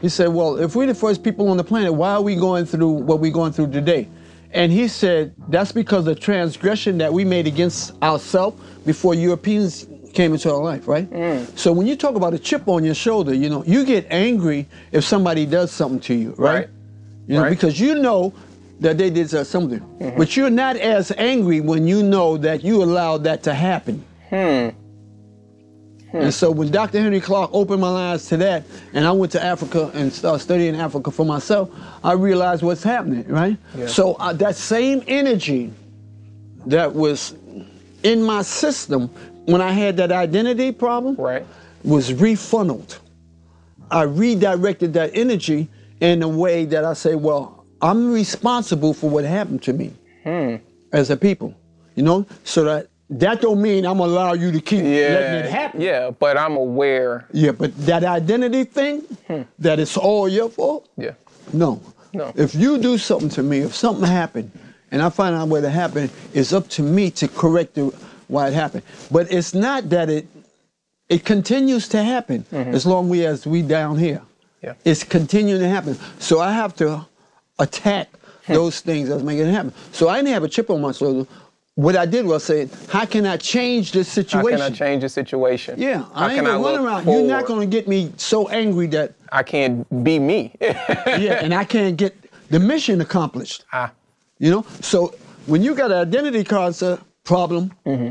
He 0.00 0.08
said, 0.08 0.28
"Well, 0.28 0.56
if 0.56 0.74
we're 0.76 0.86
the 0.86 0.94
first 0.94 1.22
people 1.22 1.48
on 1.48 1.56
the 1.56 1.64
planet, 1.64 1.94
why 1.94 2.12
are 2.14 2.22
we 2.22 2.34
going 2.36 2.64
through 2.66 2.90
what 2.90 3.20
we're 3.20 3.32
going 3.32 3.52
through 3.52 3.70
today?" 3.70 4.08
And 4.52 4.70
he 4.70 4.86
said, 4.88 5.32
"That's 5.48 5.72
because 5.72 6.06
of 6.06 6.20
transgression 6.20 6.98
that 6.98 7.12
we 7.12 7.24
made 7.24 7.46
against 7.46 7.92
ourselves 8.02 8.60
before 8.86 9.14
Europeans 9.14 9.86
came 10.12 10.32
into 10.32 10.52
our 10.52 10.62
life, 10.62 10.86
right? 10.86 11.10
Mm. 11.10 11.46
So 11.58 11.72
when 11.72 11.86
you 11.88 11.96
talk 11.96 12.14
about 12.14 12.34
a 12.34 12.38
chip 12.38 12.68
on 12.68 12.84
your 12.84 12.94
shoulder, 12.94 13.34
you 13.34 13.48
know, 13.50 13.64
you 13.66 13.84
get 13.84 14.06
angry 14.10 14.68
if 14.92 15.04
somebody 15.04 15.44
does 15.44 15.72
something 15.72 15.98
to 16.00 16.14
you, 16.14 16.34
right? 16.38 16.54
Right. 16.54 16.68
You 17.26 17.34
know, 17.34 17.42
Right. 17.42 17.50
because 17.50 17.80
you 17.80 17.96
know 17.96 18.32
that 18.80 18.96
they 18.98 19.10
did 19.10 19.28
something, 19.30 19.80
but 20.16 20.36
you're 20.36 20.50
not 20.50 20.76
as 20.76 21.10
angry 21.16 21.60
when 21.60 21.88
you 21.88 22.02
know 22.02 22.36
that 22.36 22.62
you 22.62 22.82
allowed 22.82 23.24
that 23.24 23.42
to 23.44 23.54
happen. 23.54 24.04
And 26.14 26.32
so 26.32 26.50
when 26.50 26.70
Dr. 26.70 27.00
Henrik 27.00 27.24
Clarke 27.24 27.50
opened 27.52 27.80
my 27.80 28.12
eyes 28.12 28.26
to 28.28 28.36
that, 28.36 28.62
and 28.92 29.04
I 29.04 29.10
went 29.10 29.32
to 29.32 29.42
Africa 29.44 29.90
and 29.94 30.12
started 30.12 30.38
studying 30.38 30.76
Africa 30.76 31.10
for 31.10 31.26
myself, 31.26 31.70
I 32.04 32.12
realized 32.12 32.62
what's 32.62 32.84
happening, 32.84 33.26
right? 33.26 33.56
Yeah. 33.76 33.86
So 33.88 34.14
uh, 34.14 34.32
that 34.34 34.54
same 34.54 35.02
energy 35.08 35.72
that 36.66 36.94
was 36.94 37.34
in 38.04 38.22
my 38.22 38.42
system 38.42 39.08
when 39.46 39.60
I 39.60 39.72
had 39.72 39.96
that 39.96 40.12
identity 40.12 40.70
problem 40.72 41.16
Right. 41.16 41.44
was 41.82 42.12
refunneled. 42.12 42.98
I 43.90 44.02
redirected 44.02 44.92
that 44.94 45.10
energy 45.14 45.68
in 46.00 46.22
a 46.22 46.28
way 46.28 46.64
that 46.66 46.84
I 46.84 46.94
say, 46.94 47.16
well, 47.16 47.64
I'm 47.82 48.12
responsible 48.12 48.94
for 48.94 49.10
what 49.10 49.24
happened 49.24 49.62
to 49.64 49.72
me 49.72 49.92
as 50.92 51.10
a 51.10 51.16
people, 51.16 51.54
you 51.96 52.02
know? 52.02 52.24
So 52.44 52.64
that 52.64 52.88
that 53.10 53.40
don't 53.40 53.60
mean 53.60 53.84
I'm 53.86 53.98
gonna 53.98 54.12
allow 54.12 54.32
you 54.32 54.50
to 54.52 54.60
keep 54.60 54.82
letting 54.82 54.92
it 54.92 55.44
Yeah. 55.44 55.46
happen. 55.46 55.80
Yeah, 55.80 56.10
but 56.10 56.36
I'm 56.36 56.56
aware. 56.56 57.26
Yeah, 57.32 57.52
but 57.52 57.76
that 57.86 58.04
identity 58.04 58.64
thing, 58.64 59.00
hmm. 59.26 59.42
that 59.58 59.78
it's 59.78 59.96
all 59.96 60.28
your 60.28 60.48
fault, 60.48 60.88
Yeah. 60.96 61.12
no. 61.52 61.80
No. 62.12 62.32
If 62.36 62.54
you 62.54 62.78
do 62.78 62.96
something 62.96 63.28
to 63.30 63.42
me, 63.42 63.58
if 63.58 63.74
something 63.74 64.06
happened, 64.06 64.52
and 64.92 65.02
I 65.02 65.10
find 65.10 65.34
out 65.34 65.48
what 65.48 65.64
it 65.64 65.70
happened, 65.70 66.10
it's 66.32 66.52
up 66.52 66.68
to 66.70 66.82
me 66.82 67.10
to 67.10 67.26
correct 67.26 67.74
the, 67.74 67.92
why 68.28 68.46
it 68.46 68.54
happened. 68.54 68.84
But 69.10 69.32
it's 69.32 69.52
not 69.52 69.90
that 69.90 70.08
it 70.08 70.26
it 71.08 71.24
continues 71.24 71.88
to 71.88 72.02
happen 72.02 72.46
mm-hmm. 72.50 72.74
as 72.74 72.86
long 72.86 73.08
we 73.08 73.26
as 73.26 73.46
we 73.46 73.60
down 73.62 73.98
here. 73.98 74.22
Yeah. 74.62 74.74
It's 74.84 75.04
continuing 75.04 75.60
to 75.60 75.68
happen. 75.68 75.98
So 76.18 76.40
I 76.40 76.52
have 76.52 76.74
to 76.76 77.06
attack 77.58 78.08
hmm. 78.46 78.54
those 78.54 78.80
things 78.80 79.08
that's 79.08 79.22
making 79.22 79.46
it 79.46 79.52
happen. 79.52 79.74
So 79.92 80.08
I 80.08 80.16
didn't 80.16 80.32
have 80.32 80.44
a 80.44 80.48
chip 80.48 80.70
on 80.70 80.80
my 80.80 80.92
shoulder. 80.92 81.28
What 81.76 81.96
I 81.96 82.06
did 82.06 82.24
was 82.24 82.44
say, 82.44 82.68
how 82.88 83.04
can 83.04 83.26
I 83.26 83.36
change 83.36 83.90
this 83.90 84.06
situation? 84.08 84.58
How 84.60 84.66
can 84.66 84.72
I 84.72 84.76
change 84.76 85.02
the 85.02 85.08
situation? 85.08 85.80
Yeah, 85.80 86.04
How 86.04 86.26
I 86.26 86.34
ain't 86.34 86.44
gonna 86.46 86.58
I 86.60 86.62
run 86.72 86.84
around. 86.84 87.06
You're 87.06 87.22
not 87.26 87.46
gonna 87.46 87.66
get 87.66 87.88
me 87.88 88.12
so 88.16 88.48
angry 88.48 88.86
that 88.88 89.14
I 89.32 89.42
can't 89.42 89.84
be 90.04 90.20
me. 90.20 90.54
yeah, 90.60 91.42
and 91.42 91.52
I 91.52 91.64
can't 91.64 91.96
get 91.96 92.14
the 92.50 92.60
mission 92.60 93.00
accomplished. 93.00 93.64
ah, 93.72 93.90
You 94.38 94.50
know, 94.52 94.66
so 94.82 95.14
when 95.46 95.62
you 95.64 95.74
got 95.74 95.90
an 95.90 95.98
identity 95.98 96.44
concept 96.44 97.02
problem, 97.24 97.72
Mm-hmm. 97.84 98.10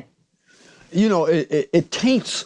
you 0.91 1.07
know, 1.07 1.25
it, 1.25 1.49
it, 1.49 1.69
it 1.71 1.91
taints 1.91 2.45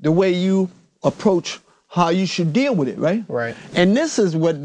the 0.00 0.10
way 0.10 0.32
you 0.32 0.70
approach 1.04 1.58
how 1.88 2.08
you 2.08 2.24
should 2.24 2.54
deal 2.54 2.74
with 2.74 2.88
it, 2.88 2.98
right? 2.98 3.22
Right. 3.28 3.54
And 3.74 3.94
this 3.94 4.18
is 4.18 4.34
what 4.34 4.56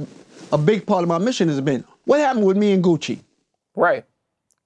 a 0.54 0.58
big 0.58 0.86
part 0.86 1.04
of 1.04 1.10
my 1.10 1.18
mission 1.18 1.50
has 1.50 1.60
been. 1.60 1.84
What 2.06 2.20
happened 2.22 2.46
with 2.46 2.56
me 2.56 2.72
and 2.72 2.82
Gucci? 2.82 3.20
right. 3.75 4.06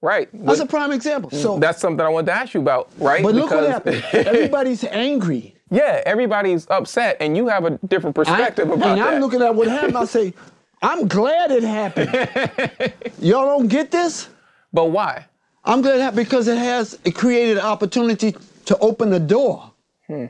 Right. 0.00 0.28
That's 0.32 0.60
a 0.60 0.66
prime 0.66 0.92
example. 0.92 1.30
So, 1.30 1.56
mm, 1.56 1.60
That's 1.60 1.80
something 1.80 2.04
I 2.04 2.08
wanted 2.08 2.26
to 2.26 2.32
ask 2.32 2.54
you 2.54 2.60
about, 2.60 2.88
right? 2.98 3.22
but 3.22 3.34
look 3.34 3.50
what 3.50 3.68
happened. 3.68 4.04
Everybody's 4.12 4.84
angry. 4.84 5.56
yeah, 5.70 6.02
everybody's 6.06 6.66
upset, 6.70 7.16
and 7.20 7.36
you 7.36 7.48
have 7.48 7.64
a 7.64 7.70
different 7.88 8.16
I- 8.16 8.22
perspective 8.24 8.70
about 8.70 8.86
it. 8.86 8.90
and 8.92 9.00
that. 9.00 9.14
I'm 9.14 9.20
looking 9.20 9.42
at 9.42 9.54
what 9.54 9.66
happened. 9.68 9.98
I 9.98 10.04
say, 10.04 10.32
I'm 10.80 11.08
glad 11.08 11.50
it 11.50 11.64
happened. 11.64 12.92
Y'all 13.18 13.44
don't 13.46 13.66
get 13.68 13.90
this? 13.90 14.28
but 14.72 14.86
why? 14.86 15.26
I'm 15.64 15.82
glad 15.82 15.98
that 15.98 16.14
because 16.14 16.46
it 16.48 16.56
has 16.58 16.98
it 17.04 17.14
created 17.16 17.58
an 17.58 17.64
opportunity 17.64 18.34
to 18.66 18.78
open 18.78 19.10
the 19.10 19.18
door. 19.20 19.72
Hmm. 20.06 20.26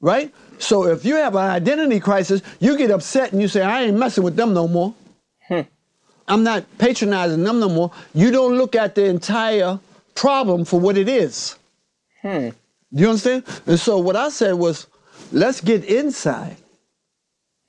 Right? 0.00 0.34
So 0.58 0.84
if 0.84 1.04
you 1.04 1.14
have 1.16 1.34
an 1.36 1.42
identity 1.50 2.00
crisis, 2.00 2.42
you 2.60 2.76
get 2.76 2.90
upset 2.90 3.32
and 3.32 3.40
you 3.40 3.48
say, 3.48 3.62
I 3.62 3.82
ain't 3.84 3.96
messing 3.96 4.24
with 4.24 4.36
them 4.36 4.52
no 4.52 4.66
more. 4.68 4.92
I'm 6.28 6.44
not 6.44 6.64
patronizing 6.78 7.42
them 7.42 7.60
no 7.60 7.68
more. 7.68 7.90
You 8.14 8.30
don't 8.30 8.56
look 8.56 8.74
at 8.74 8.94
the 8.94 9.06
entire 9.06 9.80
problem 10.14 10.64
for 10.64 10.78
what 10.78 10.96
it 10.96 11.08
is. 11.08 11.56
Do 12.92 13.02
you 13.02 13.08
understand? 13.08 13.44
And 13.66 13.78
so 13.78 13.98
what 13.98 14.16
I 14.16 14.28
said 14.28 14.52
was, 14.52 14.86
let's 15.32 15.60
get 15.60 15.84
inside 15.84 16.56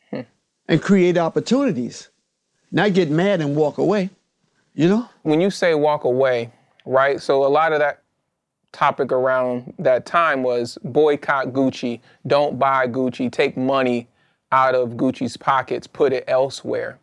hmm. 0.10 0.22
and 0.68 0.82
create 0.82 1.18
opportunities. 1.18 2.10
Not 2.72 2.94
get 2.94 3.10
mad 3.10 3.42
and 3.42 3.56
walk 3.56 3.78
away. 3.78 4.10
You 4.74 4.88
know? 4.88 5.10
when 5.24 5.42
you 5.42 5.50
say 5.50 5.76
walk 5.76 6.04
away, 6.06 6.52
right? 6.86 7.22
So 7.22 7.46
a 7.46 7.50
lot 7.50 7.74
of 7.74 7.80
that 7.80 8.02
topic 8.72 9.12
around 9.12 9.74
that 9.80 10.06
time 10.06 10.44
was 10.44 10.78
boycott 10.84 11.48
Gucci, 11.48 12.00
don't 12.28 12.60
buy 12.60 12.88
Gucci, 12.88 13.32
take 13.32 13.58
money 13.58 14.08
out 14.52 14.76
of 14.76 14.92
Gucci's 14.92 15.38
pockets, 15.38 15.88
put 15.88 16.14
it 16.14 16.24
elsewhere. 16.28 16.98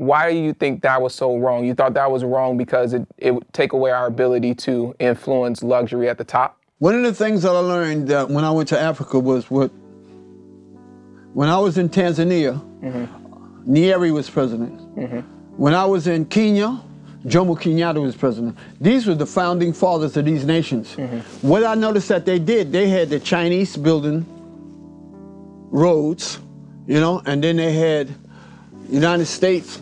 Why 0.00 0.32
do 0.32 0.38
you 0.38 0.54
think 0.54 0.80
that 0.80 1.02
was 1.02 1.14
so 1.14 1.36
wrong? 1.36 1.66
You 1.66 1.74
thought 1.74 1.92
that 1.92 2.10
was 2.10 2.24
wrong 2.24 2.56
because 2.56 2.94
it, 2.94 3.06
it 3.18 3.32
would 3.32 3.52
take 3.52 3.74
away 3.74 3.90
our 3.90 4.06
ability 4.06 4.54
to 4.54 4.94
influence 4.98 5.62
luxury 5.62 6.08
at 6.08 6.16
the 6.16 6.24
top? 6.24 6.56
One 6.78 6.94
of 6.94 7.02
the 7.02 7.12
things 7.12 7.42
that 7.42 7.50
I 7.50 7.58
learned 7.58 8.10
uh, 8.10 8.24
when 8.24 8.42
I 8.42 8.50
went 8.50 8.70
to 8.70 8.80
Africa 8.80 9.18
was 9.18 9.50
what, 9.50 9.70
when 11.34 11.50
I 11.50 11.58
was 11.58 11.76
in 11.76 11.90
Tanzania, 11.90 12.58
Nyerere 13.68 14.10
was 14.14 14.30
president. 14.30 14.80
When 15.58 15.74
I 15.74 15.84
was 15.84 16.06
in 16.06 16.24
Kenya, 16.24 16.80
Jomo 17.26 17.54
Kenyatta 17.60 18.00
was 18.00 18.16
president. 18.16 18.56
These 18.80 19.06
were 19.06 19.14
the 19.14 19.26
founding 19.26 19.74
fathers 19.74 20.16
of 20.16 20.24
these 20.24 20.46
nations. 20.46 20.94
What 21.42 21.62
I 21.62 21.74
noticed 21.74 22.08
that 22.08 22.24
they 22.24 22.38
did, 22.38 22.72
they 22.72 22.88
had 22.88 23.10
the 23.10 23.20
Chinese 23.20 23.76
building 23.76 24.24
roads, 25.70 26.38
you 26.86 26.98
know, 26.98 27.20
and 27.26 27.44
then 27.44 27.56
they 27.56 27.74
had 27.74 28.08
United 28.90 29.26
States 29.26 29.80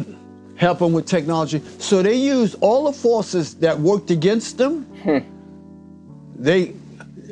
helping 0.56 0.92
with 0.92 1.06
technology. 1.06 1.62
So 1.78 2.02
they 2.02 2.14
used 2.14 2.56
all 2.60 2.84
the 2.84 2.92
forces 2.92 3.54
that 3.56 3.78
worked 3.78 4.10
against 4.10 4.58
them 4.58 4.86
they 6.38 6.74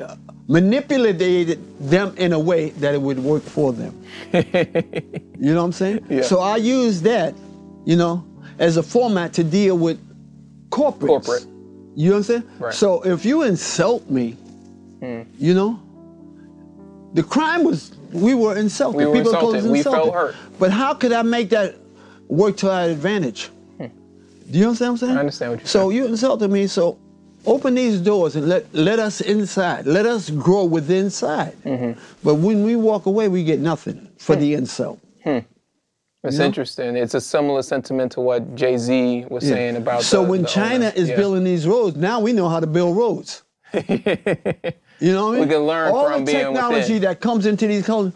uh, 0.02 0.16
manipulated 0.48 1.60
them 1.80 2.14
in 2.18 2.32
a 2.32 2.38
way 2.38 2.70
that 2.70 2.94
it 2.94 3.00
would 3.00 3.18
work 3.18 3.42
for 3.42 3.72
them. 3.72 4.04
you 4.32 5.52
know 5.54 5.60
what 5.60 5.64
I'm 5.66 5.72
saying? 5.72 6.04
Yeah. 6.10 6.22
So 6.22 6.40
I 6.40 6.56
use 6.56 7.00
that, 7.02 7.34
you 7.84 7.96
know, 7.96 8.26
as 8.58 8.76
a 8.76 8.82
format 8.82 9.32
to 9.34 9.44
deal 9.44 9.78
with 9.78 9.98
corporates. 10.70 11.06
Corporate. 11.06 11.46
You 11.94 12.10
know 12.10 12.16
what 12.16 12.16
I'm 12.16 12.22
saying? 12.24 12.50
Right. 12.58 12.74
So 12.74 13.02
if 13.02 13.24
you 13.24 13.42
insult 13.42 14.10
me, 14.10 14.36
you 15.38 15.54
know, 15.54 15.80
the 17.14 17.22
crime 17.22 17.62
was 17.62 17.95
we 18.12 18.34
were 18.34 18.56
insulted. 18.56 18.96
We 18.98 19.06
were 19.06 19.12
People 19.14 19.32
insulted. 19.34 19.58
us 19.64 19.66
We 19.66 19.82
felt 19.82 20.12
hurt. 20.14 20.34
But 20.58 20.70
how 20.70 20.94
could 20.94 21.12
I 21.12 21.22
make 21.22 21.50
that 21.50 21.76
work 22.28 22.56
to 22.58 22.70
our 22.70 22.84
advantage? 22.88 23.50
Do 23.78 24.58
you 24.58 24.66
understand 24.66 24.92
what 24.92 24.92
I'm 24.92 24.96
saying? 24.98 25.12
Hmm. 25.12 25.16
I 25.16 25.20
understand 25.20 25.50
what 25.52 25.58
you're 25.60 25.66
so 25.66 25.78
saying. 25.78 25.90
So 25.90 25.90
you 25.90 26.06
insulted 26.06 26.50
me, 26.50 26.66
so 26.68 26.98
open 27.46 27.74
these 27.74 28.00
doors 28.00 28.36
and 28.36 28.48
let 28.48 28.72
let 28.72 28.98
us 29.00 29.20
inside. 29.20 29.86
Let 29.86 30.06
us 30.06 30.30
grow 30.30 30.64
within 30.64 31.06
inside. 31.06 31.52
Mm-hmm. 31.64 31.98
But 32.22 32.36
when 32.36 32.62
we 32.64 32.76
walk 32.76 33.06
away, 33.06 33.28
we 33.28 33.42
get 33.44 33.58
nothing 33.60 34.08
for 34.18 34.34
Hmm. 34.36 34.40
the 34.42 34.54
insult. 34.54 35.00
Hmm. 35.24 35.38
It's 36.24 36.38
know? 36.38 36.44
interesting. 36.46 36.96
It's 36.96 37.14
a 37.14 37.20
similar 37.20 37.62
sentiment 37.62 38.12
to 38.12 38.20
what 38.20 38.54
Jay 38.56 38.76
Z 38.78 39.26
was 39.28 39.44
saying 39.46 39.76
about. 39.76 40.02
So 40.02 40.22
the- 40.22 40.30
when 40.30 40.42
the 40.42 40.48
China 40.48 40.92
is 40.94 41.08
Yeah. 41.08 41.16
building 41.16 41.44
these 41.44 41.66
roads, 41.68 41.96
now 41.96 42.20
we 42.20 42.32
know 42.32 42.48
how 42.48 42.60
to 42.60 42.66
build 42.66 42.96
roads. 42.96 43.42
you 45.00 45.12
know 45.12 45.26
what 45.26 45.30
I 45.36 45.38
mean? 45.40 45.48
We 45.48 45.54
can 45.54 45.62
learn 45.66 45.92
All 45.94 46.10
from 46.10 46.24
the 46.24 46.32
being 46.32 46.44
technology 46.44 46.94
within. 46.94 47.02
that 47.02 47.20
comes 47.20 47.46
into 47.46 47.66
these 47.66 47.84
comes 47.86 48.12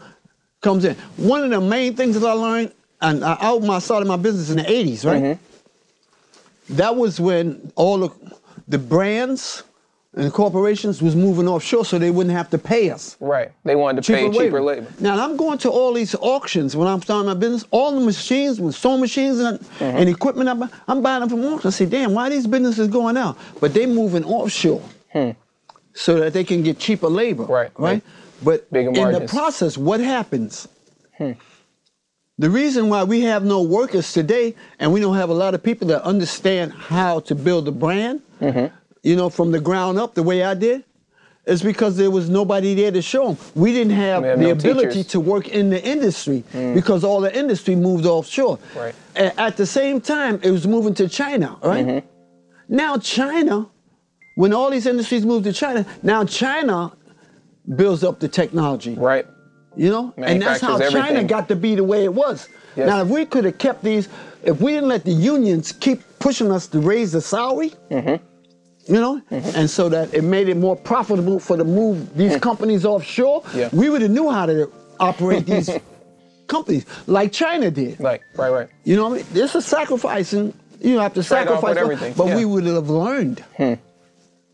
comes 0.62 0.84
in. 0.84 0.94
One 1.16 1.42
of 1.44 1.50
the 1.50 1.60
main 1.60 1.94
things 1.96 2.18
that 2.20 2.26
I 2.26 2.32
learned, 2.32 2.72
and 3.00 3.24
I, 3.24 3.34
I 3.34 3.52
I 3.56 3.78
started 3.78 4.06
my 4.06 4.16
business 4.16 4.50
in 4.50 4.56
the 4.58 4.64
'80s, 4.64 5.04
right? 5.04 5.22
Mm-hmm. 5.22 6.74
That 6.76 6.96
was 6.96 7.18
when 7.20 7.72
all 7.76 7.98
the 7.98 8.10
the 8.68 8.78
brands 8.78 9.62
and 10.14 10.32
corporations 10.32 11.00
was 11.00 11.14
moving 11.14 11.46
offshore, 11.46 11.84
so 11.84 11.96
they 11.98 12.10
wouldn't 12.10 12.34
have 12.34 12.50
to 12.50 12.58
pay 12.58 12.90
us 12.90 13.16
Right. 13.20 13.52
They 13.64 13.76
wanted 13.76 14.02
to 14.02 14.12
pay 14.12 14.28
cheaper 14.30 14.60
labor. 14.60 14.88
now 14.98 15.24
I'm 15.24 15.36
going 15.36 15.56
to 15.58 15.70
all 15.70 15.92
these 15.92 16.16
auctions 16.16 16.74
when 16.76 16.88
I'm 16.88 17.00
starting 17.00 17.26
my 17.26 17.34
business. 17.34 17.64
All 17.70 17.92
the 17.94 18.00
machines, 18.04 18.60
with 18.60 18.74
sewing 18.74 19.00
machines 19.00 19.38
and, 19.38 19.60
Mm-hmm. 19.60 19.84
and 19.84 20.08
equipment, 20.08 20.48
I 20.48 20.54
buy, 20.54 20.68
I'm 20.88 21.00
buying 21.00 21.20
them 21.20 21.28
from 21.28 21.44
auctions. 21.44 21.74
I 21.74 21.78
say, 21.78 21.86
damn, 21.86 22.12
why 22.12 22.26
are 22.26 22.30
these 22.30 22.46
businesses 22.48 22.88
going 22.88 23.16
out? 23.16 23.38
But 23.60 23.72
they 23.72 23.86
moving 23.86 24.24
offshore 24.24 24.82
so 25.94 26.18
that 26.20 26.32
they 26.32 26.44
can 26.44 26.62
get 26.62 26.78
cheaper 26.78 27.08
labor. 27.08 27.44
Right. 27.44 27.70
Right. 27.76 28.02
But 28.42 28.70
Bigger 28.72 28.90
in 28.90 29.12
the 29.12 29.26
process, 29.26 29.76
what 29.76 30.00
happens? 30.00 30.66
Hmm. 31.18 31.32
The 32.38 32.48
reason 32.48 32.88
why 32.88 33.04
we 33.04 33.20
have 33.22 33.44
no 33.44 33.60
workers 33.62 34.12
today, 34.14 34.54
and 34.78 34.92
we 34.94 35.00
don't 35.00 35.16
have 35.16 35.28
a 35.28 35.34
lot 35.34 35.52
of 35.54 35.62
people 35.62 35.86
that 35.88 36.02
understand 36.04 36.72
how 36.72 37.20
to 37.20 37.34
build 37.34 37.68
a 37.68 37.72
brand, 37.72 38.22
Mm-hmm. 38.40 38.74
you 39.02 39.14
know, 39.16 39.28
from 39.28 39.50
the 39.52 39.60
ground 39.60 39.98
up, 39.98 40.14
the 40.14 40.22
way 40.22 40.42
I 40.42 40.54
did, 40.54 40.82
is 41.44 41.62
because 41.62 41.98
there 41.98 42.10
was 42.10 42.30
nobody 42.30 42.74
there 42.74 42.90
to 42.90 43.02
show 43.02 43.34
them. 43.34 43.36
We 43.54 43.72
didn't 43.74 43.92
have 43.92 44.22
We 44.22 44.28
have 44.28 44.38
the 44.38 44.44
no 44.46 44.50
ability 44.52 44.88
teachers. 44.88 45.06
Mm. 45.06 45.10
to 45.10 45.20
work 45.20 45.48
in 45.48 45.68
the 45.68 45.84
industry 45.84 46.44
because 46.74 47.04
all 47.04 47.20
the 47.20 47.36
industry 47.38 47.74
moved 47.76 48.06
offshore. 48.06 48.58
Right. 48.74 48.94
At 49.16 49.58
the 49.58 49.66
same 49.66 50.00
time, 50.00 50.40
it 50.42 50.50
was 50.50 50.66
moving 50.66 50.94
to 50.94 51.08
China, 51.08 51.58
right? 51.62 51.86
Mm-hmm. 51.86 52.74
Now 52.74 52.96
China, 52.96 53.68
when 54.40 54.54
all 54.54 54.70
these 54.70 54.86
industries 54.86 55.26
moved 55.26 55.44
to 55.44 55.52
China, 55.52 55.84
now 56.02 56.24
China 56.24 56.90
builds 57.76 58.02
up 58.02 58.20
the 58.20 58.28
technology. 58.28 58.94
Right. 58.94 59.26
You 59.76 59.90
know, 59.90 60.14
and 60.16 60.40
that's 60.40 60.62
how 60.62 60.78
Manufactures 60.78 61.08
China 61.08 61.24
got 61.24 61.48
to 61.48 61.56
be 61.56 61.74
the 61.74 61.84
way 61.84 62.04
it 62.04 62.14
was. 62.14 62.48
Yes. 62.74 62.86
Now, 62.88 63.02
if 63.02 63.08
we 63.08 63.26
could 63.26 63.44
have 63.44 63.58
kept 63.58 63.84
these, 63.84 64.08
if 64.42 64.58
we 64.62 64.72
didn't 64.72 64.88
let 64.88 65.04
the 65.04 65.12
unions 65.12 65.72
keep 65.72 66.00
pushing 66.20 66.50
us 66.50 66.66
to 66.68 66.80
raise 66.80 67.12
the 67.12 67.20
salary, 67.20 67.72
Mm-hmm. 67.90 68.92
you 68.94 69.00
know, 69.00 69.20
mm-hmm. 69.30 69.58
and 69.58 69.68
so 69.68 69.90
that 69.90 70.14
it 70.14 70.24
made 70.24 70.48
it 70.48 70.56
more 70.56 70.74
profitable 70.74 71.38
for 71.38 71.58
to 71.58 71.64
move 71.64 72.16
these 72.16 72.32
mm. 72.32 72.40
companies 72.40 72.86
offshore, 72.86 73.42
Yeah. 73.54 73.68
we 73.74 73.90
would 73.90 74.00
have 74.00 74.10
knew 74.10 74.30
how 74.30 74.46
to 74.46 74.72
operate 74.98 75.44
these 75.44 75.68
companies 76.46 76.86
like 77.06 77.30
China 77.30 77.70
did. 77.70 78.00
Like, 78.00 78.22
right, 78.36 78.50
right. 78.50 78.68
You 78.84 78.96
know, 78.96 79.10
what 79.10 79.12
I 79.12 79.16
mean? 79.16 79.26
there's 79.34 79.54
a 79.54 79.60
sacrificing. 79.60 80.54
you 80.80 80.98
have 80.98 81.12
to 81.12 81.22
Trade 81.22 81.46
sacrifice, 81.46 81.76
everything, 81.76 82.14
but 82.14 82.28
yeah. 82.28 82.36
we 82.36 82.46
would 82.46 82.64
have 82.64 82.88
learned. 82.88 83.40
Hmm. 83.58 83.74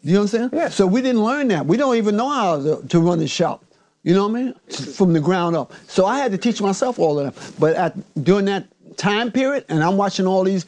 You 0.06 0.12
know 0.12 0.20
what 0.20 0.34
I'm 0.34 0.38
saying? 0.38 0.50
Yeah. 0.52 0.68
So 0.68 0.86
we 0.86 1.02
didn't 1.02 1.24
learn 1.24 1.48
that. 1.48 1.66
We 1.66 1.76
don't 1.76 1.96
even 1.96 2.16
know 2.16 2.28
how 2.28 2.62
to, 2.62 2.86
to 2.86 3.00
run 3.00 3.18
the 3.18 3.26
shop. 3.26 3.64
You 4.04 4.14
know 4.14 4.28
what 4.28 4.38
I 4.38 4.42
mean? 4.44 4.54
From 4.94 5.12
the 5.12 5.18
ground 5.18 5.56
up. 5.56 5.72
So 5.88 6.06
I 6.06 6.18
had 6.20 6.30
to 6.30 6.38
teach 6.38 6.60
myself 6.62 7.00
all 7.00 7.18
of 7.18 7.34
that. 7.34 7.54
But 7.58 7.74
at 7.74 8.22
during 8.22 8.44
that 8.44 8.68
time 8.96 9.32
period, 9.32 9.64
and 9.68 9.82
I'm 9.82 9.96
watching 9.96 10.24
all 10.24 10.44
these 10.44 10.64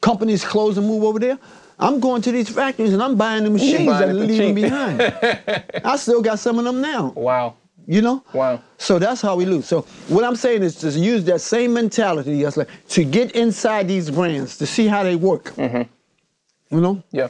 companies 0.00 0.42
close 0.42 0.78
and 0.78 0.86
move 0.86 1.04
over 1.04 1.18
there. 1.18 1.38
I'm 1.78 2.00
going 2.00 2.22
to 2.22 2.32
these 2.32 2.48
factories 2.48 2.94
and 2.94 3.02
I'm 3.02 3.16
buying 3.16 3.44
the 3.44 3.50
machines 3.50 3.86
buying 3.86 3.98
that 4.00 4.08
are 4.08 4.14
leaving 4.14 4.54
cheap. 4.54 4.64
behind. 4.64 5.02
I 5.84 5.96
still 5.96 6.22
got 6.22 6.38
some 6.38 6.58
of 6.58 6.64
them 6.64 6.80
now. 6.80 7.12
Wow. 7.16 7.56
You 7.86 8.00
know? 8.00 8.24
Wow. 8.32 8.62
So 8.78 8.98
that's 8.98 9.20
how 9.20 9.36
we 9.36 9.44
lose. 9.44 9.66
So 9.66 9.82
what 10.08 10.24
I'm 10.24 10.36
saying 10.36 10.62
is 10.62 10.76
to 10.76 10.88
use 10.88 11.22
that 11.24 11.42
same 11.42 11.74
mentality, 11.74 12.38
yes, 12.38 12.56
like, 12.56 12.68
to 12.90 13.04
get 13.04 13.32
inside 13.32 13.88
these 13.88 14.10
brands, 14.10 14.56
to 14.56 14.64
see 14.66 14.86
how 14.86 15.02
they 15.02 15.16
work. 15.16 15.52
You 15.58 16.80
know? 16.80 17.02
Yeah. 17.10 17.28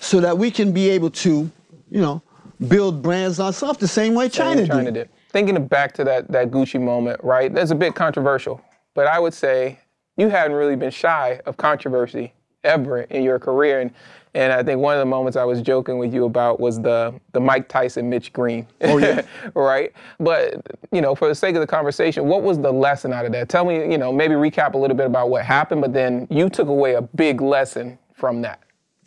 So 0.00 0.20
that 0.20 0.36
we 0.36 0.50
can 0.50 0.72
be 0.72 0.88
able 0.90 1.10
to, 1.10 1.50
you 1.90 2.00
know, 2.00 2.22
build 2.68 3.02
brands 3.02 3.40
ourselves 3.40 3.78
the 3.78 3.88
same 3.88 4.14
way 4.14 4.28
China, 4.28 4.62
China, 4.62 4.66
China 4.66 4.84
did. 4.92 4.94
did. 4.94 5.08
Thinking 5.30 5.66
back 5.66 5.92
to 5.94 6.04
that 6.04 6.30
that 6.30 6.50
Gucci 6.50 6.80
moment, 6.80 7.22
right? 7.22 7.52
That's 7.52 7.70
a 7.70 7.74
bit 7.74 7.94
controversial, 7.94 8.60
but 8.94 9.06
I 9.06 9.18
would 9.18 9.34
say 9.34 9.78
you 10.16 10.28
hadn't 10.28 10.56
really 10.56 10.76
been 10.76 10.90
shy 10.90 11.40
of 11.46 11.56
controversy 11.56 12.32
ever 12.62 13.02
in 13.02 13.22
your 13.22 13.38
career, 13.38 13.80
and 13.80 13.90
and 14.34 14.52
I 14.52 14.64
think 14.64 14.80
one 14.80 14.94
of 14.94 14.98
the 14.98 15.06
moments 15.06 15.36
I 15.36 15.44
was 15.44 15.62
joking 15.62 15.98
with 15.98 16.12
you 16.12 16.24
about 16.24 16.58
was 16.58 16.80
the 16.80 17.14
the 17.32 17.40
Mike 17.40 17.68
Tyson 17.68 18.10
Mitch 18.10 18.32
Green. 18.32 18.66
Oh, 18.80 18.98
yeah. 18.98 19.22
right. 19.54 19.92
But 20.18 20.66
you 20.90 21.00
know, 21.00 21.14
for 21.14 21.28
the 21.28 21.34
sake 21.34 21.54
of 21.54 21.60
the 21.60 21.66
conversation, 21.66 22.26
what 22.26 22.42
was 22.42 22.58
the 22.58 22.72
lesson 22.72 23.12
out 23.12 23.26
of 23.26 23.32
that? 23.32 23.48
Tell 23.48 23.64
me, 23.64 23.90
you 23.90 23.98
know, 23.98 24.12
maybe 24.12 24.34
recap 24.34 24.74
a 24.74 24.78
little 24.78 24.96
bit 24.96 25.06
about 25.06 25.30
what 25.30 25.44
happened, 25.44 25.80
but 25.80 25.92
then 25.92 26.26
you 26.30 26.48
took 26.48 26.68
away 26.68 26.94
a 26.94 27.02
big 27.02 27.40
lesson 27.40 27.98
from 28.14 28.42
that. 28.42 28.60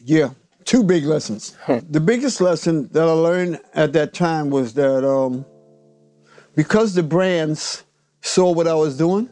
Yeah, 0.04 0.30
two 0.68 0.84
big 0.84 1.06
lessons. 1.06 1.56
Hmm. 1.64 1.80
the 1.90 2.02
biggest 2.02 2.42
lesson 2.42 2.90
that 2.90 3.08
I 3.08 3.12
learned 3.12 3.60
at 3.74 3.94
that 3.94 4.14
time 4.14 4.50
was 4.52 4.74
that 4.76 5.08
um, 5.08 5.46
because 6.56 6.94
the 6.94 7.04
brands 7.04 7.84
saw 8.22 8.52
what 8.52 8.68
I 8.68 8.76
was 8.76 8.98
doing 8.98 9.30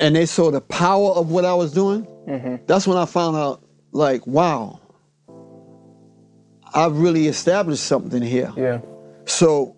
and 0.00 0.16
they 0.16 0.26
saw 0.26 0.50
the 0.50 0.62
power 0.62 1.10
of 1.10 1.30
what 1.30 1.44
I 1.44 1.54
was 1.54 1.72
doing, 1.72 2.06
mm-hmm. 2.26 2.56
that's 2.66 2.86
when 2.86 2.96
I 2.96 3.04
found 3.04 3.36
out, 3.36 3.62
like, 3.92 4.26
wow, 4.26 4.80
I've 6.74 6.96
really 6.96 7.26
established 7.26 7.84
something 7.84 8.22
here. 8.22 8.52
Yeah. 8.56 8.80
So 9.26 9.76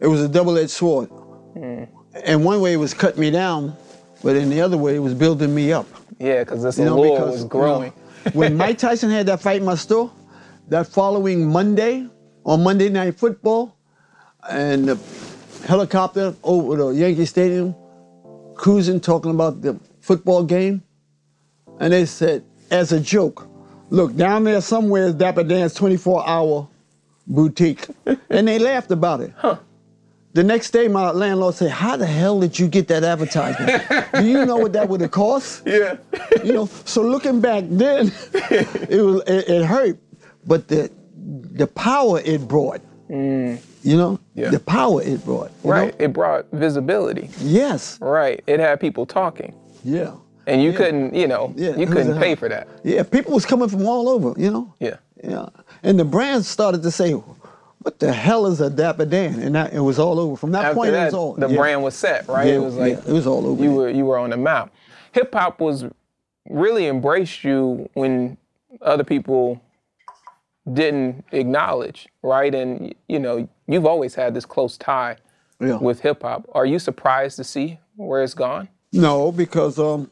it 0.00 0.06
was 0.06 0.22
a 0.22 0.28
double-edged 0.28 0.70
sword. 0.70 1.10
Mm. 1.54 1.88
And 2.24 2.44
one 2.44 2.60
way 2.60 2.72
it 2.72 2.76
was 2.76 2.94
cutting 2.94 3.20
me 3.20 3.30
down, 3.30 3.76
but 4.22 4.36
in 4.36 4.48
the 4.48 4.60
other 4.62 4.78
way 4.78 4.96
it 4.96 5.00
was 5.00 5.14
building 5.14 5.54
me 5.54 5.72
up. 5.72 5.86
Yeah, 6.18 6.44
because 6.44 6.62
this 6.62 6.78
You 6.78 6.84
know, 6.86 7.02
because 7.02 7.20
was 7.20 7.36
you 7.38 7.42
know, 7.42 7.48
growing. 7.48 7.92
When 8.32 8.56
Mike 8.56 8.78
Tyson 8.78 9.10
had 9.10 9.26
that 9.26 9.40
fight 9.40 9.62
store, 9.78 10.10
that 10.68 10.86
following 10.86 11.50
Monday 11.50 12.08
on 12.44 12.62
Monday 12.62 12.88
Night 12.88 13.18
Football, 13.18 13.76
and 14.48 14.88
the 14.88 14.98
helicopter 15.66 16.34
over 16.42 16.76
the 16.76 16.88
Yankee 16.88 17.26
Stadium, 17.26 17.74
cruising, 18.54 19.00
talking 19.00 19.30
about 19.30 19.62
the 19.62 19.78
football 20.00 20.44
game, 20.44 20.82
and 21.80 21.92
they 21.92 22.06
said, 22.06 22.44
as 22.70 22.92
a 22.92 23.00
joke, 23.00 23.48
look 23.90 24.14
down 24.16 24.44
there 24.44 24.60
somewhere 24.60 25.06
is 25.06 25.14
Dapper 25.14 25.44
Dan's 25.44 25.74
24-hour 25.74 26.68
boutique, 27.26 27.86
and 28.30 28.48
they 28.48 28.58
laughed 28.58 28.90
about 28.90 29.20
it. 29.20 29.32
The 30.34 30.42
next 30.42 30.72
day, 30.72 30.88
my 30.88 31.10
landlord 31.12 31.54
said, 31.54 31.70
"How 31.70 31.96
the 31.96 32.06
hell 32.06 32.40
did 32.40 32.58
you 32.58 32.66
get 32.68 32.88
that 32.88 33.04
advertisement? 33.04 33.82
Do 34.14 34.26
you 34.26 34.44
know 34.44 34.56
what 34.56 34.72
that 34.72 34.88
would 34.88 35.00
have 35.00 35.12
cost?" 35.12 35.62
Yeah. 35.64 35.96
you 36.44 36.52
know. 36.52 36.68
So 36.84 37.02
looking 37.02 37.40
back 37.40 37.64
then, 37.68 38.12
it 38.90 39.00
was 39.04 39.22
it, 39.28 39.48
it 39.48 39.64
hurt, 39.64 39.96
but 40.46 40.66
the 40.68 40.90
the 41.16 41.68
power 41.68 42.20
it 42.24 42.48
brought, 42.48 42.80
mm. 43.08 43.58
you 43.84 43.96
know, 43.96 44.18
Yeah. 44.34 44.50
the 44.50 44.58
power 44.58 45.00
it 45.02 45.24
brought, 45.24 45.50
you 45.62 45.70
know? 45.70 45.76
Right. 45.76 45.94
It 46.00 46.12
brought 46.12 46.46
visibility. 46.52 47.30
Yes, 47.40 47.96
Right. 48.00 48.42
It 48.48 48.58
had 48.60 48.80
people 48.80 49.06
talking. 49.06 49.54
yeah, 49.84 50.10
And 50.48 50.60
you 50.62 50.70
Yeah. 50.72 50.76
couldn't, 50.76 51.14
you 51.14 51.28
know, 51.28 51.52
Yeah, 51.56 51.76
you 51.76 51.86
couldn't 51.86 52.18
pay 52.18 52.34
for 52.34 52.48
that. 52.48 52.66
yeah. 52.82 53.04
People 53.04 53.32
was 53.34 53.46
coming 53.46 53.68
from 53.68 53.86
all 53.86 54.08
over, 54.08 54.34
you 54.36 54.50
know. 54.50 54.74
Yeah. 54.80 54.96
Yeah, 55.22 55.46
and 55.82 55.98
the 55.98 56.04
brands 56.04 56.46
started 56.48 56.82
to 56.82 56.90
say, 56.90 57.14
"What 57.84 57.98
the 57.98 58.12
hell 58.12 58.46
is 58.46 58.62
a 58.62 58.70
Dapper 58.70 59.04
Dan?" 59.04 59.40
And 59.40 59.54
that, 59.54 59.74
it 59.74 59.80
was 59.80 59.98
all 59.98 60.18
over. 60.18 60.36
From 60.36 60.52
that 60.52 60.64
After 60.64 60.74
point, 60.74 60.94
it 60.94 61.04
was 61.04 61.14
all 61.14 61.34
the 61.34 61.48
yeah. 61.48 61.56
brand 61.56 61.82
was 61.82 61.94
set, 61.94 62.26
right? 62.26 62.46
Yeah, 62.46 62.54
it 62.54 62.62
was 62.62 62.76
like 62.76 62.94
yeah, 62.94 63.10
it 63.10 63.12
was 63.12 63.26
all 63.26 63.46
over 63.46 63.62
You 63.62 63.74
were 63.74 63.90
you 63.90 64.06
were 64.06 64.16
on 64.16 64.30
the 64.30 64.38
map. 64.38 64.72
Hip 65.12 65.34
hop 65.34 65.60
was 65.60 65.84
really 66.48 66.86
embraced 66.86 67.44
you 67.44 67.90
when 67.92 68.38
other 68.80 69.04
people 69.04 69.60
didn't 70.72 71.26
acknowledge, 71.32 72.08
right? 72.22 72.54
And 72.54 72.94
you 73.06 73.18
know, 73.18 73.46
you've 73.66 73.86
always 73.86 74.14
had 74.14 74.32
this 74.32 74.46
close 74.46 74.78
tie 74.78 75.18
with 75.60 76.00
hip 76.00 76.22
hop. 76.22 76.48
Are 76.52 76.64
you 76.64 76.78
surprised 76.78 77.36
to 77.36 77.44
see 77.44 77.78
where 77.96 78.22
it's 78.22 78.34
gone? 78.34 78.68
No, 78.92 79.30
because 79.30 79.78
um, 79.78 80.10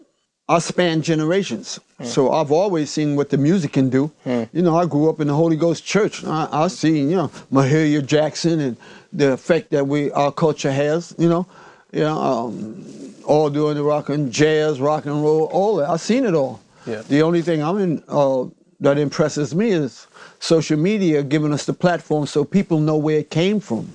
I 0.53 0.59
span 0.59 1.01
generations. 1.01 1.81
So 2.05 2.33
I've 2.33 2.51
always 2.53 2.91
seen 2.91 3.17
what 3.17 3.31
the 3.31 3.38
music 3.38 3.73
can 3.73 3.88
do. 3.88 4.11
You 4.27 4.62
know, 4.62 4.77
I 4.77 4.87
grew 4.87 5.09
up 5.09 5.21
in 5.21 5.29
the 5.29 5.35
Holy 5.35 5.57
Ghost 5.57 5.85
Church. 5.85 6.25
I, 6.25 6.49
I 6.53 6.69
seen, 6.69 7.09
you 7.09 7.17
know, 7.17 7.29
Mahalia 7.51 8.05
Jackson 8.05 8.61
and 8.61 8.77
the 9.12 9.33
effect 9.33 9.71
that 9.71 9.87
we 9.87 10.11
our 10.11 10.33
culture 10.33 10.73
has. 10.73 11.15
You 11.17 11.29
know, 11.29 11.47
you 11.93 12.01
know, 12.01 12.19
um, 12.19 12.85
all 13.25 13.49
doing 13.49 13.77
the 13.77 13.83
rock 13.83 14.11
and 14.11 14.31
jazz, 14.31 14.81
rock 14.81 15.07
and 15.07 15.23
roll, 15.23 15.45
all 15.45 15.77
that. 15.77 15.88
I've 15.88 16.01
seen 16.01 16.25
it 16.27 16.35
all. 16.35 16.61
Yeah. 16.87 17.03
The 17.03 17.23
only 17.23 17.41
thing 17.41 17.62
I'm 17.62 17.79
in 17.79 18.03
uh, 18.09 18.45
that 18.81 18.99
impresses 18.99 19.55
me 19.55 19.71
is 19.71 20.07
social 20.41 20.77
media 20.79 21.23
giving 21.23 21.53
us 21.53 21.65
the 21.65 21.73
platform 21.73 22.27
so 22.27 22.45
people 22.45 22.79
know 22.81 22.97
where 22.97 23.19
it 23.21 23.31
came 23.31 23.61
from. 23.61 23.95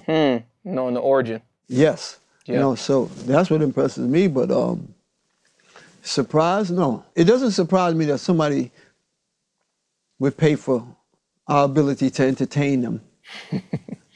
Knowing 0.63 0.93
the 0.95 1.01
origin. 1.01 1.41
Yes. 1.67 2.19
Yeah. 2.45 2.53
You 2.55 2.59
know, 2.61 2.75
so 2.75 3.05
that's 3.25 3.49
what 3.49 3.61
impresses 3.61 4.07
me. 4.07 4.27
But 4.27 4.49
um, 4.49 4.93
surprise, 6.07 6.71
no. 6.71 7.03
It 7.15 7.25
doesn't 7.25 7.51
surprise 7.51 7.93
me 7.93 8.05
that 8.05 8.19
somebody 8.19 8.71
would 10.19 10.37
pay 10.37 10.55
for 10.55 10.85
our 11.47 11.65
ability 11.65 12.09
to 12.11 12.23
entertain 12.23 12.81
them. 12.81 13.01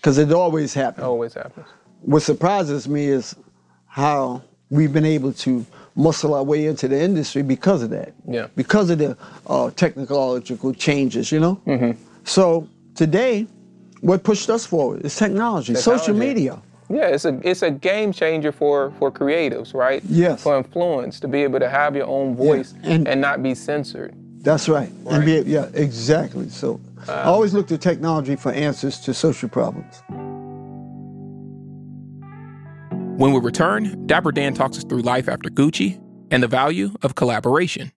Because 0.01 0.17
it 0.17 0.31
always 0.31 0.73
happens. 0.73 1.05
Always 1.05 1.35
happens. 1.35 1.67
What 2.01 2.23
surprises 2.23 2.87
me 2.87 3.05
is 3.05 3.35
how 3.85 4.41
we've 4.71 4.91
been 4.91 5.05
able 5.05 5.31
to 5.33 5.63
muscle 5.95 6.33
our 6.33 6.43
way 6.43 6.65
into 6.65 6.87
the 6.87 6.99
industry 6.99 7.43
because 7.43 7.83
of 7.83 7.91
that. 7.91 8.15
Yeah. 8.27 8.47
Because 8.55 8.89
of 8.89 8.97
the 8.97 9.15
uh, 9.45 9.69
technological 9.71 10.73
changes, 10.73 11.31
you 11.31 11.39
know? 11.39 11.61
Mm-hmm. 11.67 12.03
So 12.23 12.67
today, 12.95 13.45
what 13.99 14.23
pushed 14.23 14.49
us 14.49 14.65
forward 14.65 15.05
is 15.05 15.15
technology, 15.15 15.75
social 15.75 16.15
media. 16.15 16.59
Yeah, 16.93 17.07
it's 17.07 17.25
a 17.25 17.39
it's 17.43 17.61
a 17.61 17.71
game 17.71 18.11
changer 18.11 18.51
for 18.51 18.91
for 18.99 19.11
creatives, 19.11 19.73
right? 19.73 20.01
Yes. 20.09 20.43
For 20.43 20.57
influence 20.57 21.19
to 21.21 21.27
be 21.27 21.43
able 21.43 21.59
to 21.59 21.69
have 21.69 21.95
your 21.95 22.07
own 22.07 22.35
voice 22.35 22.73
and- 22.83 23.07
and 23.07 23.21
not 23.21 23.41
be 23.41 23.55
censored. 23.55 24.13
That's 24.41 24.67
right. 24.67 24.89
And 25.07 25.23
be, 25.23 25.43
yeah, 25.45 25.67
exactly. 25.73 26.49
So 26.49 26.79
I 27.07 27.23
always 27.23 27.53
look 27.53 27.67
to 27.67 27.77
technology 27.77 28.35
for 28.35 28.51
answers 28.51 28.99
to 29.01 29.13
social 29.13 29.47
problems. 29.49 30.01
When 33.19 33.33
we 33.33 33.39
return, 33.39 34.07
Dapper 34.07 34.31
Dan 34.31 34.53
talks 34.55 34.77
us 34.77 34.83
through 34.83 35.01
life 35.03 35.29
after 35.29 35.49
Gucci 35.49 35.99
and 36.31 36.41
the 36.41 36.47
value 36.47 36.89
of 37.03 37.13
collaboration. 37.13 37.91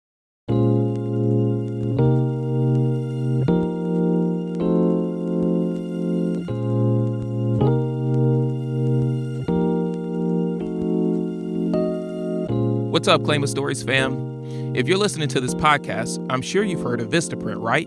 What's 13.04 13.20
up, 13.20 13.24
Claim 13.24 13.42
of 13.42 13.50
Stories 13.50 13.82
fam? 13.82 14.74
If 14.74 14.88
you're 14.88 14.96
listening 14.96 15.28
to 15.28 15.38
this 15.38 15.54
podcast, 15.54 16.24
I'm 16.30 16.40
sure 16.40 16.64
you've 16.64 16.80
heard 16.80 17.02
of 17.02 17.10
Vistaprint, 17.10 17.60
right? 17.62 17.86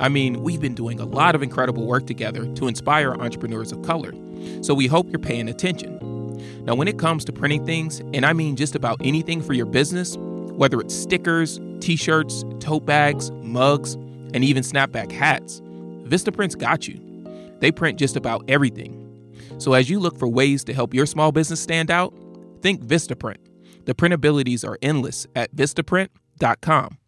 I 0.00 0.08
mean, 0.08 0.42
we've 0.42 0.62
been 0.62 0.74
doing 0.74 0.98
a 0.98 1.04
lot 1.04 1.34
of 1.34 1.42
incredible 1.42 1.86
work 1.86 2.06
together 2.06 2.46
to 2.54 2.66
inspire 2.66 3.12
entrepreneurs 3.12 3.70
of 3.70 3.82
color, 3.82 4.14
so 4.62 4.72
we 4.72 4.86
hope 4.86 5.10
you're 5.10 5.18
paying 5.18 5.50
attention. 5.50 5.98
Now, 6.64 6.74
when 6.74 6.88
it 6.88 6.98
comes 6.98 7.22
to 7.26 7.34
printing 7.34 7.66
things, 7.66 8.00
and 8.14 8.24
I 8.24 8.32
mean 8.32 8.56
just 8.56 8.74
about 8.74 8.98
anything 9.04 9.42
for 9.42 9.52
your 9.52 9.66
business, 9.66 10.16
whether 10.16 10.80
it's 10.80 10.94
stickers, 10.94 11.60
t 11.80 11.94
shirts, 11.94 12.42
tote 12.58 12.86
bags, 12.86 13.30
mugs, 13.42 13.92
and 14.32 14.42
even 14.42 14.62
snapback 14.62 15.12
hats, 15.12 15.60
Vistaprint's 16.04 16.54
got 16.54 16.88
you. 16.88 16.98
They 17.60 17.70
print 17.70 17.98
just 17.98 18.16
about 18.16 18.42
everything. 18.48 19.02
So 19.58 19.74
as 19.74 19.90
you 19.90 20.00
look 20.00 20.18
for 20.18 20.26
ways 20.26 20.64
to 20.64 20.72
help 20.72 20.94
your 20.94 21.04
small 21.04 21.30
business 21.30 21.60
stand 21.60 21.90
out, 21.90 22.14
think 22.62 22.82
Vistaprint. 22.82 23.45
The 23.86 23.94
printabilities 23.94 24.68
are 24.68 24.76
endless 24.82 25.28
at 25.36 25.54
vistaprint.com. 25.54 26.98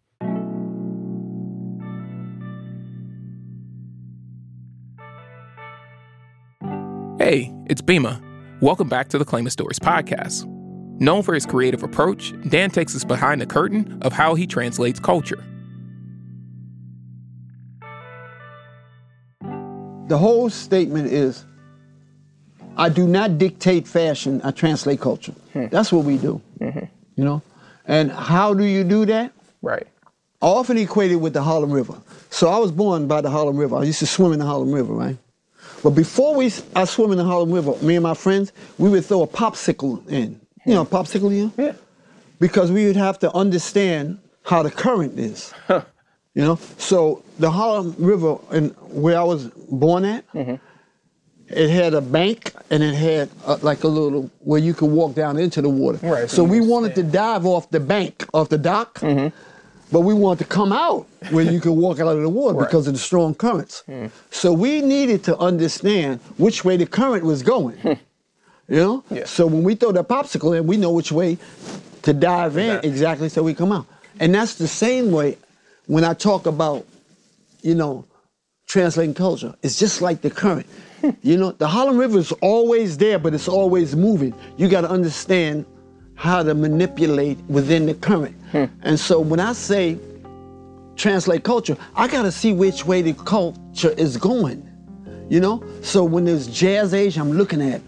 Hey, 7.19 7.53
it's 7.65 7.81
Bima. 7.81 8.23
Welcome 8.61 8.87
back 8.87 9.09
to 9.09 9.17
the 9.17 9.25
Claim 9.25 9.49
Stories 9.49 9.77
podcast. 9.77 10.45
Known 11.01 11.21
for 11.21 11.33
his 11.33 11.45
creative 11.45 11.83
approach, 11.83 12.33
Dan 12.47 12.71
takes 12.71 12.95
us 12.95 13.03
behind 13.03 13.41
the 13.41 13.45
curtain 13.45 13.99
of 14.01 14.13
how 14.13 14.35
he 14.35 14.47
translates 14.47 15.01
culture. 15.01 15.43
The 20.07 20.17
whole 20.17 20.49
statement 20.49 21.11
is 21.11 21.43
I 22.77 22.87
do 22.87 23.05
not 23.05 23.37
dictate 23.37 23.85
fashion, 23.85 24.39
I 24.45 24.51
translate 24.51 25.01
culture. 25.01 25.33
Hmm. 25.51 25.67
That's 25.67 25.91
what 25.91 26.05
we 26.05 26.17
do. 26.17 26.41
Mm-hmm. 26.59 26.85
You 27.15 27.23
know? 27.23 27.41
And 27.85 28.11
how 28.11 28.53
do 28.53 28.63
you 28.63 28.83
do 28.83 29.05
that? 29.05 29.31
Right. 29.61 29.87
I 30.41 30.45
often 30.45 30.77
equated 30.77 31.19
with 31.19 31.33
the 31.33 31.41
Harlem 31.41 31.71
River. 31.71 31.95
So 32.29 32.49
I 32.49 32.57
was 32.57 32.71
born 32.71 33.07
by 33.07 33.21
the 33.21 33.29
Harlem 33.29 33.57
River. 33.57 33.75
I 33.75 33.83
used 33.83 33.99
to 33.99 34.05
swim 34.05 34.31
in 34.31 34.39
the 34.39 34.45
Harlem 34.45 34.71
River, 34.71 34.93
right? 34.93 35.17
But 35.83 35.91
before 35.91 36.35
we, 36.35 36.51
I 36.75 36.85
swim 36.85 37.11
in 37.11 37.17
the 37.17 37.23
Harlem 37.23 37.51
River, 37.51 37.73
me 37.81 37.95
and 37.95 38.03
my 38.03 38.13
friends, 38.13 38.53
we 38.77 38.89
would 38.89 39.05
throw 39.05 39.23
a 39.23 39.27
popsicle 39.27 40.07
in. 40.07 40.39
You 40.65 40.75
know, 40.75 40.81
a 40.81 40.85
popsicle 40.85 41.31
in? 41.31 41.51
Yeah. 41.57 41.73
Because 42.39 42.71
we 42.71 42.85
would 42.85 42.95
have 42.95 43.19
to 43.19 43.33
understand 43.33 44.19
how 44.43 44.63
the 44.63 44.71
current 44.71 45.17
is. 45.19 45.53
You 45.69 46.43
know? 46.43 46.55
So 46.77 47.23
the 47.39 47.49
Harlem 47.49 47.95
River, 47.97 48.37
and 48.51 48.75
where 48.91 49.17
I 49.17 49.23
was 49.23 49.47
born 49.69 50.05
at, 50.05 50.31
mm-hmm. 50.31 50.55
It 51.49 51.69
had 51.69 51.93
a 51.93 52.01
bank 52.01 52.53
and 52.69 52.83
it 52.83 52.93
had 52.95 53.29
uh 53.45 53.57
like 53.61 53.83
a 53.83 53.87
little 53.87 54.29
where 54.39 54.59
you 54.59 54.73
could 54.73 54.91
walk 54.91 55.15
down 55.15 55.37
into 55.37 55.61
the 55.61 55.69
water. 55.69 55.99
Right, 56.01 56.29
so 56.29 56.43
we 56.43 56.59
wanted 56.61 56.95
to 56.95 57.03
dive 57.03 57.45
off 57.45 57.69
the 57.71 57.79
bank, 57.79 58.25
off 58.33 58.49
the 58.49 58.57
dock, 58.57 58.99
but 59.91 60.01
we 60.01 60.13
wanted 60.13 60.39
to 60.43 60.49
come 60.49 60.71
out 60.71 61.07
where 61.31 61.43
you 61.43 61.59
could 61.59 61.73
walk 61.73 61.99
out 61.99 62.15
of 62.15 62.21
the 62.21 62.29
water 62.29 62.57
Right. 62.59 62.67
because 62.67 62.87
of 62.87 62.93
the 62.93 62.99
strong 62.99 63.33
currents. 63.33 63.83
So 64.31 64.53
we 64.53 64.81
needed 64.81 65.23
to 65.25 65.37
understand 65.37 66.19
which 66.37 66.63
way 66.63 66.77
the 66.77 66.85
current 66.85 67.23
was 67.23 67.41
going. 67.43 67.77
You 68.67 68.75
know? 68.75 69.03
Yeah. 69.09 69.25
So 69.25 69.47
when 69.47 69.63
we 69.63 69.73
throw 69.73 69.91
the 69.91 70.03
popsicle 70.03 70.55
in, 70.55 70.67
we 70.67 70.77
know 70.77 70.91
which 70.91 71.11
way 71.11 71.39
to 72.03 72.13
dive 72.13 72.55
in 72.57 72.69
Exactly. 72.69 72.89
exactly 72.89 73.29
so 73.29 73.41
we 73.41 73.55
come 73.55 73.71
out. 73.71 73.87
And 74.19 74.35
that's 74.35 74.55
the 74.55 74.67
same 74.67 75.11
way 75.11 75.37
when 75.87 76.03
I 76.03 76.13
talk 76.13 76.45
about, 76.45 76.85
you 77.63 77.73
know, 77.73 78.05
translating 78.67 79.15
culture. 79.15 79.55
It's 79.63 79.79
just 79.79 80.01
like 80.03 80.21
the 80.21 80.29
current. 80.29 80.67
You 81.21 81.37
know, 81.37 81.51
the 81.51 81.67
Harlem 81.67 81.97
River 81.97 82.17
is 82.19 82.31
always 82.41 82.97
there, 82.97 83.19
but 83.19 83.33
it's 83.33 83.47
always 83.47 83.95
moving. 83.95 84.33
You 84.57 84.67
got 84.67 84.81
to 84.81 84.89
understand 84.89 85.65
how 86.15 86.43
to 86.43 86.53
manipulate 86.53 87.37
within 87.47 87.85
the 87.85 87.93
current. 87.93 88.35
Hmm. 88.51 88.65
And 88.81 88.99
so 88.99 89.19
when 89.19 89.39
I 89.39 89.53
say 89.53 89.97
translate 90.95 91.43
culture, 91.43 91.77
I 91.95 92.07
got 92.07 92.23
to 92.23 92.31
see 92.31 92.51
which 92.51 92.85
way 92.85 93.01
the 93.01 93.13
culture 93.13 93.91
is 93.91 94.17
going. 94.17 94.65
You 95.29 95.39
know? 95.39 95.63
So 95.81 96.03
when 96.03 96.25
there's 96.25 96.47
jazz 96.47 96.93
age, 96.93 97.17
I'm 97.17 97.31
looking 97.31 97.61
at 97.61 97.81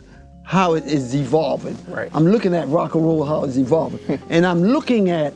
how 0.46 0.74
it 0.74 0.86
is 0.86 1.16
evolving. 1.16 1.78
Right. 1.88 2.10
I'm 2.14 2.28
looking 2.28 2.54
at 2.54 2.68
rock 2.68 2.96
and 2.96 3.04
roll, 3.04 3.24
how 3.26 3.44
it's 3.44 3.58
evolving. 3.58 4.00
Hmm. 4.00 4.32
and 4.32 4.46
I'm 4.46 4.64
looking 4.64 5.10
at 5.10 5.34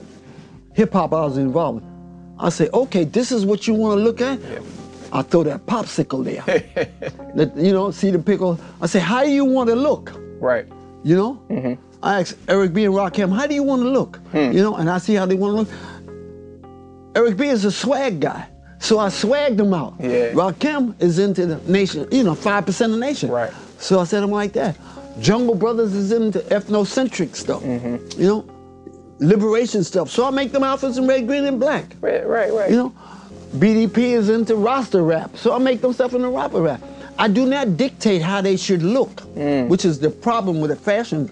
hip 0.74 0.94
hop, 0.94 1.12
how 1.12 1.28
it's 1.28 1.38
evolving. 1.38 1.92
I 2.38 2.50
say, 2.50 2.70
okay, 2.74 3.06
this 3.06 3.32
is 3.32 3.46
what 3.46 3.68
you 3.68 3.74
want 3.74 3.98
to 3.98 4.04
look 4.04 4.22
at? 4.22 4.40
I 5.16 5.22
throw 5.22 5.44
that 5.44 5.66
popsicle 5.66 6.26
there. 6.26 6.44
Let- 7.36 7.56
you 7.56 7.72
know, 7.72 7.90
see 7.92 8.12
the 8.12 8.20
pickle. 8.20 8.60
I 8.82 8.88
say, 8.88 9.00
how 9.00 9.24
do 9.24 9.30
you 9.30 9.46
want 9.46 9.70
to 9.70 9.76
look? 9.76 10.12
Right. 10.42 10.68
You 11.04 11.16
know? 11.16 11.42
Mm-hmm. 11.50 11.82
I 12.04 12.20
ask 12.20 12.38
Eric 12.50 12.74
B 12.74 12.84
and 12.84 12.94
Rakim, 12.94 13.34
how 13.34 13.48
do 13.48 13.56
you 13.56 13.64
want 13.64 13.82
to 13.82 13.90
look? 13.90 14.18
Hmm. 14.32 14.52
You 14.52 14.62
know, 14.62 14.76
and 14.76 14.90
I 14.90 14.98
see 14.98 15.14
how 15.16 15.26
they 15.26 15.36
want 15.36 15.52
to 15.54 15.58
look. 15.62 17.16
Eric 17.16 17.38
B 17.38 17.48
is 17.48 17.64
a 17.64 17.72
swag 17.72 18.20
guy. 18.20 18.46
So 18.80 19.00
I 19.00 19.08
swagged 19.08 19.58
him 19.60 19.74
out. 19.74 19.96
Yeah. 20.00 20.34
Rakim 20.34 21.02
is 21.02 21.18
into 21.18 21.46
the 21.46 21.72
nation, 21.72 22.08
you 22.12 22.24
know, 22.24 22.36
5% 22.36 22.86
of 22.86 22.92
the 22.92 22.98
nation. 22.98 23.32
Right. 23.32 23.54
So 23.80 24.00
I 24.00 24.04
said 24.04 24.22
him 24.22 24.32
like 24.32 24.52
that. 24.54 24.78
Jungle 25.22 25.56
Brothers 25.56 25.94
is 25.94 26.12
into 26.12 26.40
ethnocentric 26.40 27.36
stuff. 27.38 27.64
Mm-hmm. 27.64 28.22
You 28.22 28.28
know, 28.28 28.46
liberation 29.20 29.84
stuff. 29.84 30.10
So 30.10 30.26
I 30.26 30.30
make 30.30 30.52
them 30.52 30.64
outfits 30.64 30.98
in 30.98 31.08
red, 31.08 31.26
green, 31.26 31.46
and 31.46 31.58
black. 31.60 31.96
Right, 32.02 32.28
right, 32.28 32.52
right. 32.54 32.70
You 32.70 32.76
know, 32.76 32.96
BDP 33.54 33.98
is 33.98 34.30
into 34.30 34.56
roster 34.56 35.04
rap, 35.04 35.36
so 35.38 35.54
I 35.54 35.60
make 35.60 35.82
them 35.82 35.94
stuff 35.94 36.14
in 36.14 36.22
the 36.22 36.30
rapper 36.30 36.62
rap. 36.62 36.82
I 37.18 37.28
do 37.28 37.46
not 37.46 37.78
dictate 37.78 38.22
how 38.22 38.42
they 38.42 38.58
should 38.58 38.84
look, 38.84 39.22
mm. 39.36 39.68
which 39.68 39.86
is 39.86 40.00
the 40.00 40.10
problem 40.10 40.60
with 40.60 40.70
the 40.70 40.76
fashion 40.76 41.32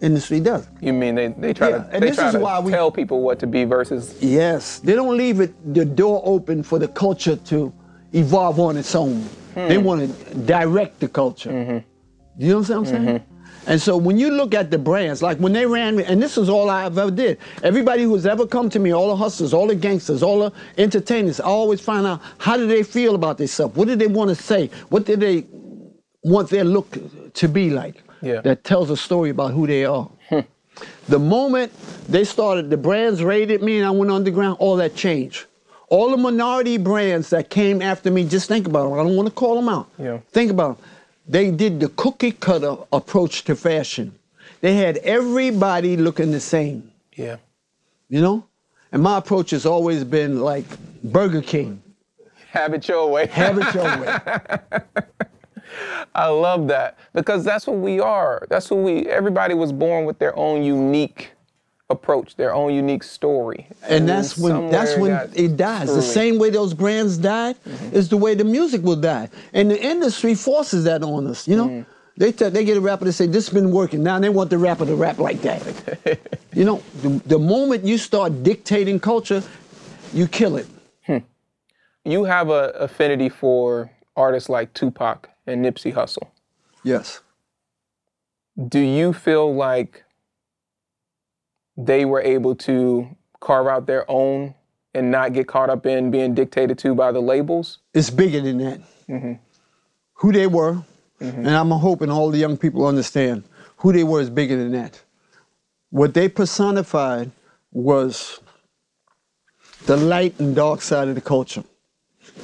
industry 0.00 0.40
does. 0.40 0.66
You 0.80 0.92
mean 0.92 1.14
they, 1.14 1.28
they 1.28 1.52
try 1.54 1.68
Yeah, 1.68 1.78
to 1.78 1.88
and 1.92 2.02
they 2.02 2.08
this 2.08 2.16
try 2.16 2.28
is 2.28 2.34
to 2.34 2.40
why 2.40 2.58
we- 2.58 2.72
tell 2.72 2.90
people 2.90 3.22
what 3.22 3.38
to 3.40 3.46
be 3.46 3.64
versus 3.64 4.16
Yes, 4.20 4.80
they 4.80 4.94
don't 4.94 5.16
leave 5.16 5.40
it 5.40 5.52
the 5.74 5.84
door 5.84 6.22
open 6.24 6.62
for 6.62 6.78
the 6.78 6.88
culture 6.88 7.36
to 7.36 7.72
evolve 8.12 8.58
on 8.58 8.76
its 8.76 8.94
own. 8.94 9.28
They 9.54 9.76
hmm. 9.76 9.84
want 9.84 10.00
to 10.00 10.34
direct 10.34 11.00
the 11.00 11.08
culture. 11.08 11.50
Mm-hmm. 11.50 12.42
You 12.42 12.48
know 12.52 12.60
what 12.60 12.70
I'm 12.70 12.86
saying? 12.86 13.04
Mm-hmm. 13.04 13.29
And 13.66 13.80
so 13.80 13.96
when 13.96 14.18
you 14.18 14.30
look 14.30 14.54
at 14.54 14.70
the 14.70 14.78
brands, 14.78 15.22
like 15.22 15.38
when 15.38 15.52
they 15.52 15.66
ran 15.66 15.96
me, 15.96 16.04
and 16.04 16.22
this 16.22 16.38
is 16.38 16.48
all 16.48 16.70
I've 16.70 16.96
ever 16.96 17.10
did. 17.10 17.38
Everybody 17.62 18.04
who's 18.04 18.26
ever 18.26 18.46
come 18.46 18.70
to 18.70 18.78
me, 18.78 18.92
all 18.92 19.08
the 19.08 19.16
hustlers, 19.16 19.52
all 19.52 19.66
the 19.66 19.74
gangsters, 19.74 20.22
all 20.22 20.38
the 20.40 20.52
entertainers, 20.78 21.40
I 21.40 21.44
always 21.44 21.80
find 21.80 22.06
out 22.06 22.20
how 22.38 22.56
do 22.56 22.66
they 22.66 22.82
feel 22.82 23.14
about 23.14 23.38
themselves? 23.38 23.76
What 23.76 23.88
do 23.88 23.96
they 23.96 24.06
want 24.06 24.30
to 24.30 24.34
say? 24.34 24.70
What 24.88 25.04
do 25.04 25.16
they 25.16 25.46
want 26.22 26.48
their 26.50 26.64
look 26.64 26.96
to 27.34 27.48
be 27.48 27.70
like? 27.70 28.02
Yeah. 28.22 28.40
That 28.40 28.64
tells 28.64 28.90
a 28.90 28.96
story 28.96 29.30
about 29.30 29.52
who 29.52 29.66
they 29.66 29.84
are. 29.84 30.10
Hmm. 30.28 30.40
The 31.08 31.18
moment 31.18 31.72
they 32.08 32.24
started, 32.24 32.70
the 32.70 32.76
brands 32.76 33.22
raided 33.22 33.62
me 33.62 33.78
and 33.78 33.86
I 33.86 33.90
went 33.90 34.10
underground, 34.10 34.56
all 34.58 34.76
that 34.76 34.94
changed. 34.94 35.46
All 35.88 36.10
the 36.10 36.16
minority 36.16 36.78
brands 36.78 37.30
that 37.30 37.50
came 37.50 37.82
after 37.82 38.10
me, 38.10 38.24
just 38.24 38.46
think 38.48 38.66
about 38.66 38.88
them. 38.88 38.98
I 38.98 39.02
don't 39.02 39.16
want 39.16 39.28
to 39.28 39.34
call 39.34 39.56
them 39.56 39.68
out. 39.68 39.90
Yeah. 39.98 40.20
Think 40.30 40.50
about 40.50 40.76
them. 40.78 40.86
They 41.30 41.52
did 41.52 41.78
the 41.78 41.90
cookie 41.90 42.32
cutter 42.32 42.76
approach 42.92 43.44
to 43.44 43.54
fashion. 43.54 44.18
They 44.62 44.74
had 44.74 44.96
everybody 44.96 45.96
looking 45.96 46.32
the 46.32 46.40
same, 46.40 46.90
yeah. 47.14 47.36
you 48.08 48.20
know? 48.20 48.46
And 48.90 49.00
my 49.00 49.18
approach 49.18 49.50
has 49.50 49.64
always 49.64 50.02
been 50.02 50.40
like 50.40 50.64
Burger 51.04 51.40
King. 51.40 51.80
Have 52.48 52.74
it 52.74 52.88
your 52.88 53.08
way. 53.08 53.26
Have 53.28 53.58
it 53.58 53.72
your 53.72 53.84
way. 54.00 54.18
I 56.16 56.26
love 56.26 56.66
that 56.66 56.98
because 57.12 57.44
that's 57.44 57.64
what 57.64 57.76
we 57.76 58.00
are. 58.00 58.44
That's 58.50 58.68
what 58.68 58.80
we. 58.80 59.06
Everybody 59.06 59.54
was 59.54 59.70
born 59.70 60.06
with 60.06 60.18
their 60.18 60.36
own 60.36 60.64
unique 60.64 61.30
approach, 61.90 62.36
their 62.36 62.54
own 62.54 62.72
unique 62.72 63.02
story, 63.02 63.66
And 63.82 64.08
that's 64.08 64.38
when 64.38 64.70
that's 64.70 64.96
when 64.96 65.30
it 65.34 65.56
dies. 65.56 65.92
The 65.94 66.02
same 66.02 66.38
way 66.38 66.50
those 66.50 66.72
brands 66.72 67.18
died 67.18 67.56
mm-hmm. 67.64 67.96
is 67.96 68.08
the 68.08 68.16
way 68.16 68.34
the 68.34 68.44
music 68.44 68.82
will 68.82 68.96
die. 68.96 69.28
And 69.52 69.70
the 69.70 69.82
industry 69.82 70.34
forces 70.34 70.84
that 70.84 71.02
on 71.02 71.26
us, 71.26 71.46
you 71.46 71.56
know? 71.56 71.68
Mm-hmm. 71.68 71.90
They 72.16 72.32
tell, 72.32 72.50
they 72.50 72.64
get 72.64 72.76
a 72.76 72.80
rapper 72.80 73.06
to 73.06 73.12
say 73.12 73.26
this 73.26 73.46
has 73.48 73.54
been 73.54 73.70
working. 73.70 74.02
Now 74.02 74.18
they 74.18 74.28
want 74.28 74.50
the 74.50 74.58
rapper 74.58 74.84
to 74.84 74.94
rap 74.94 75.18
like 75.18 75.40
that. 75.42 76.18
you 76.52 76.64
know, 76.64 76.82
the, 77.02 77.08
the 77.26 77.38
moment 77.38 77.84
you 77.84 77.96
start 77.98 78.42
dictating 78.42 79.00
culture, 79.00 79.42
you 80.12 80.28
kill 80.28 80.56
it. 80.56 80.66
Hmm. 81.06 81.18
You 82.04 82.24
have 82.24 82.50
an 82.50 82.72
affinity 82.74 83.30
for 83.30 83.90
artists 84.16 84.48
like 84.48 84.74
Tupac 84.74 85.30
and 85.46 85.64
Nipsey 85.64 85.94
Hussle. 85.94 86.28
Yes. 86.84 87.20
Do 88.68 88.80
you 88.80 89.14
feel 89.14 89.54
like 89.54 90.04
they 91.86 92.04
were 92.04 92.20
able 92.20 92.54
to 92.56 93.08
carve 93.40 93.66
out 93.66 93.86
their 93.86 94.08
own 94.10 94.54
and 94.94 95.10
not 95.10 95.32
get 95.32 95.46
caught 95.46 95.70
up 95.70 95.86
in 95.86 96.10
being 96.10 96.34
dictated 96.34 96.78
to 96.78 96.94
by 96.94 97.12
the 97.12 97.20
labels? 97.20 97.78
It's 97.94 98.10
bigger 98.10 98.40
than 98.40 98.58
that. 98.58 98.80
Mm-hmm. 99.08 99.32
Who 100.14 100.32
they 100.32 100.46
were, 100.46 100.74
mm-hmm. 101.20 101.46
and 101.46 101.48
I'm 101.48 101.70
hoping 101.70 102.10
all 102.10 102.30
the 102.30 102.38
young 102.38 102.56
people 102.56 102.86
understand 102.86 103.44
who 103.78 103.92
they 103.92 104.04
were 104.04 104.20
is 104.20 104.30
bigger 104.30 104.56
than 104.56 104.72
that. 104.72 105.00
What 105.90 106.14
they 106.14 106.28
personified 106.28 107.30
was 107.72 108.40
the 109.86 109.96
light 109.96 110.38
and 110.38 110.54
dark 110.54 110.82
side 110.82 111.08
of 111.08 111.14
the 111.14 111.20
culture. 111.20 111.64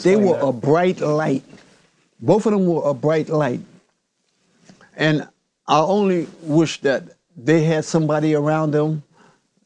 they 0.03 0.17
were 0.17 0.35
that. 0.35 0.47
a 0.47 0.53
bright 0.53 1.01
light. 1.01 1.45
Both 2.21 2.47
of 2.47 2.53
them 2.53 2.67
were 2.67 2.89
a 2.89 2.95
bright 2.95 3.29
light. 3.29 3.61
And 4.97 5.29
I 5.69 5.81
only 5.81 6.27
wish 6.43 6.81
that 6.81 7.05
they 7.37 7.65
had 7.65 7.85
somebody 7.85 8.35
around 8.35 8.71
them 8.71 9.03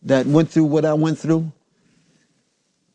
that 0.03 0.27
went 0.27 0.51
through 0.51 0.65
what 0.65 0.85
I 0.85 0.95
went 0.95 1.19
through 1.19 1.51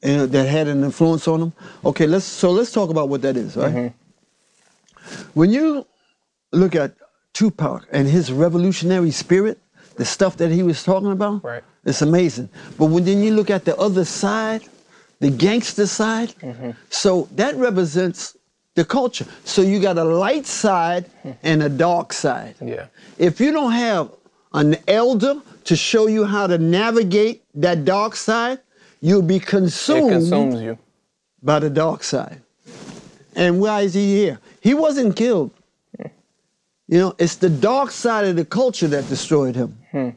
and 0.02 0.32
that 0.32 0.48
had 0.48 0.68
an 0.68 0.84
influence 0.84 1.28
on 1.28 1.40
them. 1.40 1.54
Okay, 1.84 2.08
let's 2.08 2.26
so 2.26 2.52
let's 2.52 2.72
talk 2.72 2.90
about 2.90 3.10
what 3.10 3.22
that 3.24 3.38
is, 3.38 3.58
right? 3.58 3.74
Mm-hmm. 3.74 5.30
When 5.34 5.52
you 5.52 5.86
look 6.52 6.76
at 6.76 6.96
Tupac 7.34 7.88
and 7.92 8.08
his 8.08 8.32
revolutionary 8.32 9.12
spirit, 9.12 9.60
the 9.98 10.06
stuff 10.06 10.38
that 10.38 10.52
he 10.52 10.64
was 10.64 10.84
talking 10.84 11.12
about, 11.12 11.44
Right. 11.44 11.64
it's 11.86 12.02
amazing. 12.02 12.50
But 12.78 12.86
when 12.86 13.04
then 13.06 13.24
you 13.24 13.34
look 13.34 13.50
at 13.50 13.66
the 13.66 13.78
other 13.78 14.06
side, 14.06 14.64
the 15.20 15.30
gangster 15.30 15.88
side, 15.88 16.30
mm-hmm. 16.42 16.72
so 16.90 17.28
that 17.36 17.56
represents 17.56 18.38
the 18.76 18.86
culture. 18.86 19.26
So 19.44 19.62
you 19.62 19.80
got 19.80 19.98
a 19.98 20.04
light 20.04 20.46
side 20.46 21.06
hmm. 21.24 21.32
and 21.44 21.64
a 21.64 21.70
dark 21.70 22.12
side. 22.14 22.56
Yeah. 22.62 22.88
If 23.18 23.40
you 23.40 23.52
don't 23.52 23.72
have 23.72 24.12
an 24.54 24.76
elder 24.88 25.42
to 25.66 25.76
show 25.76 26.08
you 26.08 26.26
how 26.26 26.48
to 26.48 26.58
navigate 26.58 27.44
that 27.56 27.86
dark 27.86 28.16
side, 28.16 28.60
you'll 29.02 29.22
be 29.22 29.40
consumed. 29.40 30.10
It 30.12 30.14
consumes 30.14 30.62
you. 30.62 30.78
by 31.44 31.60
the 31.60 31.70
dark 31.70 32.04
side. 32.04 32.42
And 33.36 33.60
why 33.60 33.82
is 33.82 33.94
he 33.94 34.16
here? 34.16 34.40
He 34.62 34.74
wasn't 34.74 35.16
killed. 35.16 35.52
You 36.88 37.00
know, 37.00 37.16
it's 37.18 37.36
the 37.38 37.50
dark 37.50 37.90
side 37.92 38.26
of 38.26 38.36
the 38.36 38.46
culture 38.46 38.88
that 38.88 39.10
destroyed 39.10 39.56
him. 39.56 39.76
Hmm. 39.92 40.10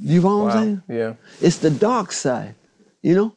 You 0.00 0.20
know 0.20 0.38
what 0.38 0.46
Wow. 0.46 0.48
I'm 0.48 0.64
saying? 0.64 0.82
Yeah. 0.88 1.14
It's 1.40 1.58
the 1.58 1.70
dark 1.70 2.10
side. 2.12 2.54
You 3.02 3.14
know? 3.14 3.34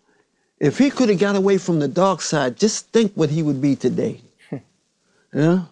If 0.59 0.77
he 0.79 0.89
could 0.89 1.09
have 1.09 1.19
got 1.19 1.35
away 1.35 1.57
from 1.59 1.79
the 1.79 1.87
dark 1.87 2.21
side, 2.21 2.57
just 2.57 2.87
think 2.91 3.13
what 3.13 3.29
he 3.29 3.43
would 3.43 3.61
be 3.61 3.75
today. 3.75 4.19
yeah? 5.33 5.65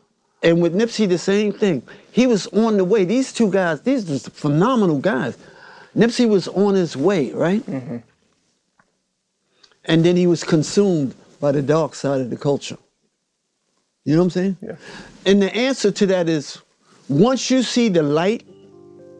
And 0.43 0.61
with 0.61 0.75
Nipsey, 0.75 1.09
the 1.09 1.17
same 1.17 1.51
thing. 1.51 1.81
He 2.11 2.27
was 2.27 2.45
on 2.47 2.77
the 2.77 2.85
way. 2.85 3.03
These 3.05 3.33
two 3.33 3.49
guys, 3.51 3.81
these 3.81 4.09
are 4.09 4.29
phenomenal 4.29 4.99
guys. 4.99 5.35
Nipsey 5.97 6.29
was 6.29 6.47
on 6.49 6.75
his 6.75 6.95
way, 6.95 7.31
right? 7.31 7.65
Mm-hmm. 7.65 7.97
And 9.85 10.05
then 10.05 10.15
he 10.15 10.27
was 10.27 10.43
consumed 10.43 11.15
by 11.39 11.51
the 11.51 11.61
dark 11.61 11.95
side 11.95 12.21
of 12.21 12.29
the 12.29 12.37
culture. 12.37 12.77
You 14.05 14.13
know 14.13 14.19
what 14.19 14.25
I'm 14.25 14.29
saying? 14.29 14.57
Yeah. 14.61 14.75
And 15.25 15.41
the 15.41 15.53
answer 15.53 15.91
to 15.91 16.05
that 16.07 16.29
is 16.29 16.61
once 17.09 17.49
you 17.49 17.63
see 17.63 17.89
the 17.89 18.03
light 18.03 18.45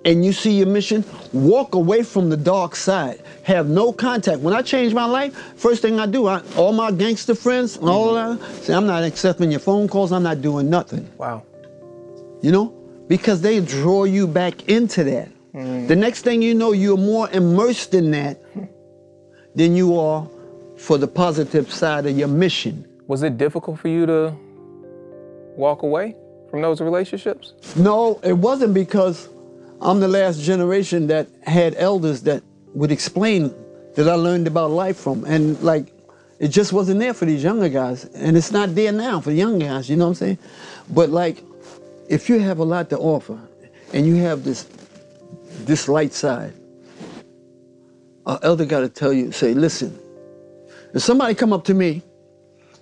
and 0.05 0.23
you 0.23 0.31
see 0.31 0.51
your 0.51 0.67
mission, 0.67 1.03
walk 1.33 1.75
away 1.75 2.03
from 2.03 2.29
the 2.29 2.37
dark 2.37 2.75
side. 2.75 3.21
Have 3.43 3.67
no 3.67 3.91
contact. 3.91 4.39
When 4.39 4.53
I 4.53 4.61
change 4.61 4.93
my 4.93 5.05
life, 5.05 5.35
first 5.57 5.81
thing 5.81 5.99
I 5.99 6.05
do, 6.05 6.27
I, 6.27 6.41
all 6.55 6.71
my 6.71 6.91
gangster 6.91 7.35
friends 7.35 7.75
and 7.75 7.89
all 7.89 8.13
mm-hmm. 8.13 8.41
that, 8.41 8.63
say, 8.63 8.73
I'm 8.73 8.85
not 8.85 9.03
accepting 9.03 9.51
your 9.51 9.59
phone 9.59 9.87
calls, 9.87 10.11
I'm 10.11 10.23
not 10.23 10.41
doing 10.41 10.69
nothing. 10.69 11.09
Wow. 11.17 11.43
You 12.41 12.51
know? 12.51 12.67
Because 13.07 13.41
they 13.41 13.59
draw 13.59 14.03
you 14.03 14.27
back 14.27 14.69
into 14.69 15.03
that. 15.05 15.29
The 15.57 15.95
next 15.95 16.21
thing 16.21 16.41
you 16.41 16.53
know, 16.53 16.71
you're 16.71 16.97
more 16.97 17.29
immersed 17.31 17.95
in 17.95 18.11
that 18.11 18.39
than 19.55 19.75
you 19.75 19.97
are 19.97 20.27
for 20.77 20.99
the 20.99 21.07
positive 21.07 21.71
side 21.71 22.05
of 22.05 22.15
your 22.15 22.27
mission. 22.27 22.85
Was 23.07 23.23
it 23.23 23.37
difficult 23.37 23.79
for 23.79 23.87
you 23.87 24.05
to 24.05 24.35
walk 25.55 25.81
away 25.81 26.15
from 26.51 26.61
those 26.61 26.79
relationships? 26.79 27.53
No, 27.75 28.19
it 28.23 28.33
wasn't 28.33 28.75
because 28.75 29.29
I'm 29.81 29.99
the 29.99 30.07
last 30.07 30.41
generation 30.41 31.07
that 31.07 31.27
had 31.43 31.73
elders 31.77 32.21
that 32.23 32.43
would 32.75 32.91
explain 32.91 33.53
that 33.95 34.07
I 34.07 34.13
learned 34.13 34.45
about 34.45 34.69
life 34.69 34.97
from. 34.97 35.25
And 35.25 35.59
like, 35.63 35.91
it 36.37 36.49
just 36.49 36.71
wasn't 36.71 36.99
there 36.99 37.15
for 37.15 37.25
these 37.25 37.43
younger 37.43 37.69
guys. 37.69 38.05
And 38.05 38.37
it's 38.37 38.51
not 38.51 38.75
there 38.75 38.91
now 38.91 39.21
for 39.21 39.31
the 39.31 39.35
young 39.35 39.57
guys, 39.57 39.89
you 39.89 39.95
know 39.95 40.05
what 40.05 40.09
I'm 40.09 40.15
saying? 40.15 40.37
But 40.89 41.09
like, 41.09 41.43
if 42.07 42.29
you 42.29 42.39
have 42.39 42.59
a 42.59 42.63
lot 42.63 42.91
to 42.91 42.99
offer 42.99 43.39
and 43.91 44.05
you 44.05 44.17
have 44.17 44.43
this 44.43 44.67
this 45.65 45.87
light 45.87 46.13
side, 46.13 46.53
an 48.25 48.37
elder 48.43 48.65
got 48.65 48.81
to 48.81 48.89
tell 48.89 49.13
you, 49.13 49.31
say, 49.31 49.53
listen, 49.53 49.97
if 50.93 51.01
somebody 51.01 51.33
come 51.35 51.53
up 51.53 51.63
to 51.65 51.73
me, 51.73 52.01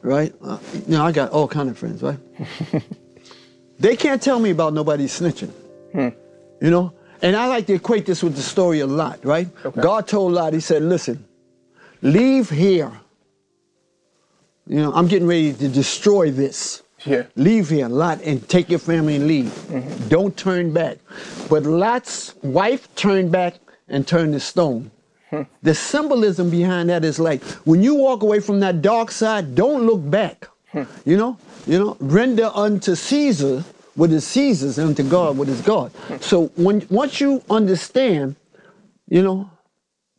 right? 0.02 0.34
Uh, 0.42 0.58
you 0.74 0.98
know, 0.98 1.04
I 1.04 1.12
got 1.12 1.32
all 1.32 1.48
kind 1.48 1.70
of 1.70 1.78
friends, 1.78 2.02
right? 2.02 2.20
they 3.80 3.96
can't 3.96 4.22
tell 4.22 4.40
me 4.40 4.52
about 4.52 4.74
nobody 4.74 5.06
snitching. 5.06 5.52
You 6.62 6.72
know? 6.72 6.94
And 7.22 7.36
I 7.36 7.48
like 7.48 7.66
to 7.68 7.74
equate 7.74 8.06
this 8.06 8.22
with 8.22 8.36
the 8.36 8.42
story 8.42 8.82
of 8.82 8.92
Lot, 8.92 9.24
right? 9.26 9.48
Okay. 9.66 9.82
God 9.82 10.08
told 10.08 10.34
Lot, 10.34 10.54
he 10.54 10.60
said, 10.60 10.84
listen, 10.84 11.26
leave 12.02 12.50
here. 12.50 12.92
You 14.68 14.78
know, 14.78 14.94
I'm 14.94 15.08
getting 15.08 15.28
ready 15.28 15.54
to 15.54 15.68
destroy 15.68 16.32
this. 16.32 16.82
Yeah. 17.06 17.24
Leave 17.36 17.70
here, 17.70 17.88
Lot, 17.88 18.22
and 18.22 18.48
take 18.50 18.70
your 18.70 18.80
family 18.80 19.16
and 19.16 19.28
leave. 19.28 19.46
Mm-hmm. 19.46 20.08
Don't 20.08 20.36
turn 20.36 20.74
back. 20.74 20.98
But 21.50 21.64
Lot's 21.64 22.34
wife 22.42 22.94
turned 22.96 23.32
back 23.32 23.56
and 23.88 24.08
turned 24.08 24.34
to 24.34 24.40
stone. 24.40 24.92
Hmm. 25.30 25.44
The 25.62 25.74
symbolism 25.74 26.50
behind 26.50 26.90
that 26.90 27.04
is 27.04 27.20
like 27.20 27.44
when 27.66 27.82
you 27.84 27.96
walk 27.96 28.24
away 28.24 28.40
from 28.40 28.60
that 28.62 28.82
dark 28.82 29.12
side, 29.12 29.56
don't 29.56 29.86
look 29.86 30.08
back. 30.10 30.48
Hmm. 30.72 30.84
You 31.06 31.18
know, 31.18 31.38
you 31.68 31.80
know, 31.80 31.98
render 32.00 32.52
unto 32.54 32.96
Caesar 32.96 33.64
what 33.96 34.12
is 34.12 34.28
Caesar's, 34.28 34.78
and 34.78 34.90
unto 34.90 35.04
God 35.04 35.38
what 35.38 35.48
is 35.48 35.62
God. 35.62 35.92
Hmm. 35.92 36.18
So 36.22 36.48
when 36.56 36.86
once 36.90 37.22
you 37.22 37.44
understand, 37.50 38.36
you 39.08 39.22
know, 39.22 39.50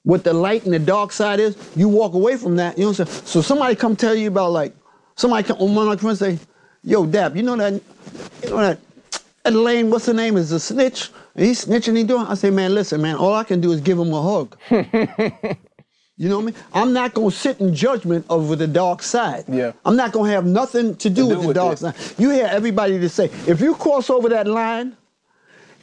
what 0.02 0.22
the 0.22 0.32
light 0.32 0.64
and 0.64 0.72
the 0.72 0.78
dark 0.78 1.12
side 1.12 1.40
is, 1.40 1.56
you 1.74 1.88
walk 1.88 2.14
away 2.14 2.36
from 2.36 2.56
that. 2.56 2.78
You 2.78 2.84
know 2.84 2.90
what 2.90 3.00
I'm 3.00 3.06
saying? 3.06 3.26
So 3.26 3.42
somebody 3.42 3.74
come 3.74 3.96
tell 3.96 4.14
you 4.14 4.28
about 4.28 4.52
like 4.52 4.74
somebody 5.16 5.46
come 5.46 5.58
one 5.58 5.70
of 5.70 5.86
my 5.86 5.96
friends 5.96 6.20
say, 6.20 6.38
Yo, 6.86 7.04
Dap, 7.04 7.34
you 7.34 7.42
know 7.42 7.56
that 7.56 7.72
you 8.44 8.50
know 8.50 8.58
that 8.58 8.78
that 9.42 9.52
lane, 9.52 9.90
what's 9.90 10.06
the 10.06 10.14
name, 10.14 10.36
is 10.36 10.52
a 10.52 10.60
snitch. 10.60 11.10
And 11.34 11.44
he's 11.44 11.64
snitching, 11.64 11.96
he 11.96 12.04
doing. 12.04 12.24
I 12.26 12.34
say, 12.34 12.48
man, 12.48 12.76
listen, 12.76 13.02
man, 13.02 13.16
all 13.16 13.34
I 13.34 13.42
can 13.42 13.60
do 13.60 13.72
is 13.72 13.80
give 13.80 13.98
him 13.98 14.12
a 14.12 14.22
hug. 14.22 14.56
you 14.70 16.28
know 16.28 16.36
what 16.36 16.42
I 16.42 16.46
mean? 16.46 16.54
I'm 16.72 16.92
not 16.92 17.12
gonna 17.12 17.32
sit 17.32 17.60
in 17.60 17.74
judgment 17.74 18.24
over 18.30 18.54
the 18.54 18.68
dark 18.68 19.02
side. 19.02 19.46
Yeah. 19.48 19.72
I'm 19.84 19.96
not 19.96 20.12
gonna 20.12 20.30
have 20.30 20.46
nothing 20.46 20.94
to 20.98 21.10
do, 21.10 21.22
do 21.22 21.28
with 21.30 21.40
the 21.40 21.46
with 21.48 21.56
dark 21.56 21.72
it. 21.72 21.78
side. 21.78 21.94
You 22.18 22.30
hear 22.30 22.46
everybody 22.46 23.00
to 23.00 23.08
say, 23.08 23.30
if 23.48 23.60
you 23.60 23.74
cross 23.74 24.08
over 24.08 24.28
that 24.28 24.46
line, 24.46 24.96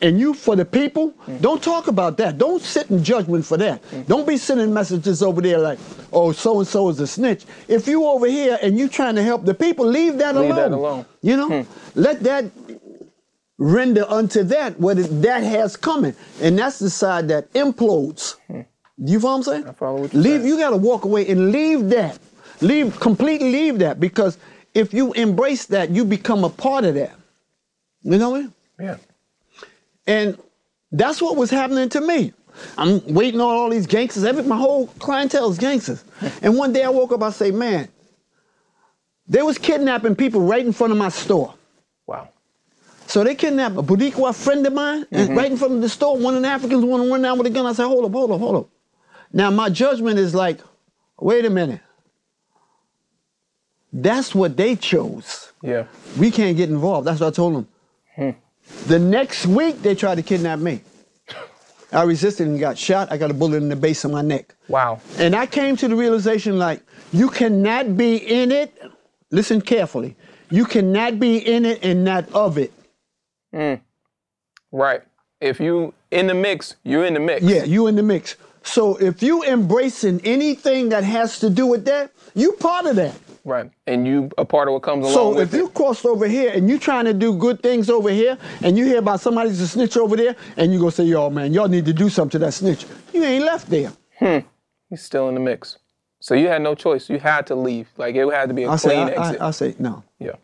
and 0.01 0.19
you 0.19 0.34
for 0.34 0.56
the 0.56 0.65
people, 0.65 1.12
mm. 1.25 1.41
don't 1.41 1.62
talk 1.62 1.88
about 1.88 2.17
that. 2.17 2.38
Don't 2.38 2.62
sit 2.62 2.89
in 2.89 3.03
judgment 3.03 3.45
for 3.45 3.58
that. 3.58 3.82
Mm. 3.84 4.08
Don't 4.08 4.27
be 4.27 4.38
sending 4.38 4.73
messages 4.73 5.23
over 5.23 5.41
there 5.41 5.58
like, 5.58 5.79
oh, 6.12 6.32
so 6.32 6.60
and 6.60 6.67
so 6.67 6.89
is 6.89 6.99
a 6.99 7.08
snitch. 7.08 7.45
If 7.67 7.88
you 7.88 8.06
over 8.06 8.27
here 8.27 8.58
and 8.62 8.77
you 8.77 8.88
trying 8.88 9.15
to 9.15 9.23
help 9.23 9.45
the 9.45 9.53
people, 9.53 9.86
leave 9.86 10.17
that 10.17 10.36
Leave 10.36 10.51
alone. 10.51 10.71
that 10.71 10.71
alone. 10.71 11.06
You 11.21 11.38
know, 11.38 11.63
hmm. 11.63 11.99
let 11.99 12.21
that 12.23 12.45
render 13.58 14.06
unto 14.10 14.43
that 14.43 14.79
what 14.79 14.97
it, 14.99 15.21
that 15.21 15.43
has 15.43 15.77
coming, 15.77 16.15
and 16.41 16.58
that's 16.58 16.79
the 16.79 16.89
side 16.89 17.27
that 17.29 17.51
implodes. 17.53 18.36
Hmm. 18.47 18.62
You 18.97 19.19
follow 19.19 19.38
what 19.39 19.47
I'm 19.47 19.53
saying? 19.53 19.67
I 19.67 19.71
follow 19.71 20.01
what 20.01 20.13
you're 20.13 20.21
leave. 20.21 20.41
saying. 20.41 20.47
You 20.47 20.58
got 20.58 20.71
to 20.71 20.77
walk 20.77 21.06
away 21.06 21.27
and 21.29 21.51
leave 21.51 21.89
that. 21.89 22.19
Leave 22.62 22.99
completely. 22.99 23.51
Leave 23.51 23.79
that 23.79 23.99
because 23.99 24.38
if 24.73 24.93
you 24.93 25.13
embrace 25.13 25.65
that, 25.67 25.89
you 25.89 26.06
become 26.06 26.43
a 26.43 26.49
part 26.49 26.86
of 26.86 26.95
that. 26.95 27.15
You 28.03 28.17
know 28.17 28.29
what 28.29 28.38
I 28.38 28.41
mean? 28.41 28.53
Yeah. 28.79 28.97
And 30.07 30.37
that's 30.91 31.21
what 31.21 31.35
was 31.35 31.49
happening 31.49 31.89
to 31.89 32.01
me. 32.01 32.33
I'm 32.77 33.13
waiting 33.13 33.41
on 33.41 33.55
all 33.55 33.69
these 33.69 33.87
gangsters. 33.87 34.23
Every, 34.23 34.43
my 34.43 34.57
whole 34.57 34.87
clientele 34.99 35.49
is 35.49 35.57
gangsters. 35.57 36.03
and 36.41 36.55
one 36.55 36.73
day 36.73 36.83
I 36.83 36.89
woke 36.89 37.11
up, 37.11 37.23
I 37.23 37.31
say, 37.31 37.51
man, 37.51 37.87
they 39.27 39.41
was 39.41 39.57
kidnapping 39.57 40.15
people 40.15 40.41
right 40.41 40.65
in 40.65 40.73
front 40.73 40.91
of 40.91 40.99
my 40.99 41.09
store. 41.09 41.55
Wow. 42.05 42.29
So 43.07 43.23
they 43.23 43.35
kidnapped 43.35 43.77
a 43.77 43.81
Boricua 43.81 44.35
friend 44.35 44.65
of 44.65 44.73
mine, 44.73 45.05
and 45.11 45.29
mm-hmm. 45.29 45.37
right 45.37 45.51
in 45.51 45.57
front 45.57 45.73
of 45.73 45.81
the 45.81 45.89
store, 45.89 46.17
one 46.17 46.35
of 46.35 46.41
the 46.41 46.47
Africans 46.47 46.83
want 46.83 47.03
to 47.03 47.09
run 47.09 47.21
down 47.21 47.37
with 47.37 47.47
a 47.47 47.49
gun. 47.49 47.65
I 47.65 47.73
said, 47.73 47.87
hold 47.87 48.05
up, 48.05 48.11
hold 48.11 48.31
up, 48.31 48.39
hold 48.39 48.55
up. 48.55 48.69
Now 49.31 49.49
my 49.49 49.69
judgment 49.69 50.19
is 50.19 50.35
like, 50.35 50.59
wait 51.19 51.45
a 51.45 51.49
minute. 51.49 51.81
That's 53.91 54.33
what 54.33 54.57
they 54.57 54.75
chose. 54.75 55.51
Yeah. 55.61 55.85
We 56.17 56.31
can't 56.31 56.57
get 56.57 56.69
involved. 56.69 57.07
That's 57.07 57.19
what 57.19 57.27
I 57.27 57.31
told 57.31 57.55
them. 57.55 57.67
Hmm. 58.15 58.29
The 58.88 58.99
next 58.99 59.45
week, 59.45 59.82
they 59.82 59.95
tried 59.95 60.15
to 60.15 60.23
kidnap 60.23 60.60
me. 60.60 60.82
I 61.91 62.04
resisted 62.04 62.47
and 62.47 62.60
got 62.60 62.78
shot. 62.78 63.12
I 63.12 63.17
got 63.17 63.30
a 63.30 63.34
bullet 63.34 63.58
in 63.58 63.69
the 63.69 63.76
base 63.76 64.04
of 64.04 64.12
my 64.12 64.21
neck. 64.21 64.56
Wow. 64.67 64.99
And 65.17 65.36
I 65.36 65.45
came 65.45 65.78
to 65.78 65.88
the 65.88 65.95
realization 65.95 66.58
like, 66.58 66.82
you 67.12 67.30
cannot 67.30 67.95
be 67.95 68.17
in 68.17 68.52
it. 68.52 68.73
Listen 69.30 69.62
carefully. 69.62 70.15
You 70.49 70.65
cannot 70.65 71.19
be 71.19 71.38
in 71.38 71.65
it 71.65 71.84
and 71.84 72.04
not 72.04 72.32
of 72.34 72.58
it. 72.58 72.73
Mm. 73.54 73.82
Right. 74.71 75.02
If 75.39 75.60
you 75.60 75.93
in 76.10 76.28
the 76.28 76.34
mix, 76.34 76.76
you're 76.84 77.06
in 77.06 77.13
the 77.13 77.19
mix. 77.19 77.43
Yeah, 77.43 77.63
you 77.63 77.88
in 77.88 77.95
the 77.95 78.04
mix. 78.04 78.36
So 78.63 78.95
if 78.95 79.21
you 79.21 79.43
embracing 79.43 80.21
anything 80.23 80.89
that 80.89 81.04
has 81.04 81.39
to 81.39 81.49
do 81.49 81.67
with 81.67 81.86
that, 81.86 82.12
you 82.34 82.54
part 82.54 82.86
of 82.86 82.95
that. 82.95 83.15
Right. 83.45 83.69
And 83.88 84.08
you 84.08 84.29
a 84.38 84.45
part 84.45 84.69
of 84.69 84.73
what 84.73 84.84
comes 84.84 85.03
along 85.03 85.13
So 85.13 85.39
if 85.39 85.53
you 85.53 85.67
crossed 85.69 86.06
over 86.06 86.27
here 86.27 86.51
and 86.53 86.69
you 86.69 86.79
trying 86.79 87.06
to 87.06 87.13
do 87.13 87.36
good 87.36 87.62
things 87.62 87.89
over 87.89 88.10
here, 88.10 88.38
and 88.62 88.77
you 88.77 88.86
hear 88.86 88.99
about 88.99 89.19
somebody's 89.19 89.60
a 89.60 89.67
snitch 89.67 89.97
over 89.97 90.15
there, 90.15 90.36
and 90.56 90.71
you 90.71 90.79
go 90.79 90.89
say, 90.89 91.03
"Yo, 91.03 91.29
man, 91.29 91.51
y'all 91.51 91.67
need 91.67 91.86
to 91.86 91.93
do 91.93 92.10
something 92.10 92.39
to 92.39 92.45
that 92.45 92.53
snitch," 92.53 92.86
you 93.13 93.21
ain't 93.23 93.43
left 93.43 93.69
there. 93.69 93.91
it. 94.21 94.45
He's 94.89 95.01
still 95.01 95.27
in 95.27 95.34
the 95.34 95.41
mix. 95.41 95.77
So 96.21 96.36
you 96.36 96.47
had 96.47 96.62
no 96.62 96.73
choice. 96.73 97.10
You 97.10 97.19
had 97.19 97.45
to 97.47 97.56
leave. 97.56 97.89
Like 97.97 98.15
it 98.15 98.32
had 98.32 98.47
to 98.47 98.53
be 98.53 98.63
a 98.63 98.69
I 98.69 98.75
say, 98.77 98.89
clean 98.89 99.10
I, 99.10 99.12
exit. 99.12 99.41
I, 99.41 99.47
I 99.47 99.51
say, 99.51 99.75
no. 99.77 100.03
yeah. 100.19 100.36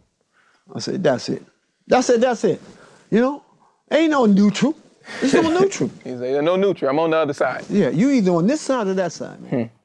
I 0.76 0.80
say, 0.80 0.98
that's 0.98 1.30
it. 1.30 1.44
That's 1.88 2.10
it. 2.10 2.20
That's 2.20 2.44
it. 2.44 2.62
You 3.10 3.22
know, 3.22 3.44
ain't 3.90 4.12
no 4.12 4.26
neutral. 4.26 4.76
There's 5.22 5.34
no 5.34 5.58
neutral. 5.58 5.90
He's 6.04 6.20
like, 6.20 6.44
no 6.44 6.58
neutral. 6.58 6.92
I'm 6.92 7.00
on 7.00 7.12
the 7.12 7.18
other 7.18 7.34
side. 7.34 7.64
Yeah, 7.70 7.90
you 7.90 8.10
either 8.12 8.32
on 8.32 8.46
this 8.46 8.60
side 8.60 8.88
or 8.88 8.94
that 8.96 9.14
side, 9.14 9.40
man. 9.42 9.52
Hmm. 9.52 9.76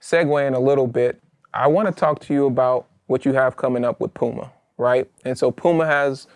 segueing 0.00 0.54
a 0.54 0.58
little 0.58 0.86
bit, 0.88 1.22
I 1.52 1.66
want 1.66 1.88
to 1.88 1.92
talk 1.92 2.20
to 2.20 2.34
you 2.34 2.46
about 2.46 2.86
what 3.06 3.24
you 3.24 3.32
have 3.32 3.56
coming 3.56 3.84
up 3.84 4.00
with 4.00 4.14
Puma, 4.14 4.52
right? 4.78 5.10
And 5.24 5.36
so 5.36 5.50
Puma 5.50 5.86
has 5.86 6.26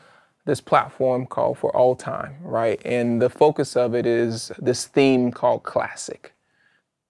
this 0.44 0.60
platform 0.60 1.26
called 1.26 1.58
For 1.58 1.74
All 1.74 1.94
Time, 1.94 2.36
right? 2.42 2.80
And 2.84 3.22
the 3.22 3.30
focus 3.30 3.76
of 3.76 3.94
it 3.94 4.06
is 4.06 4.52
this 4.58 4.86
theme 4.86 5.30
called 5.30 5.62
classic. 5.62 6.32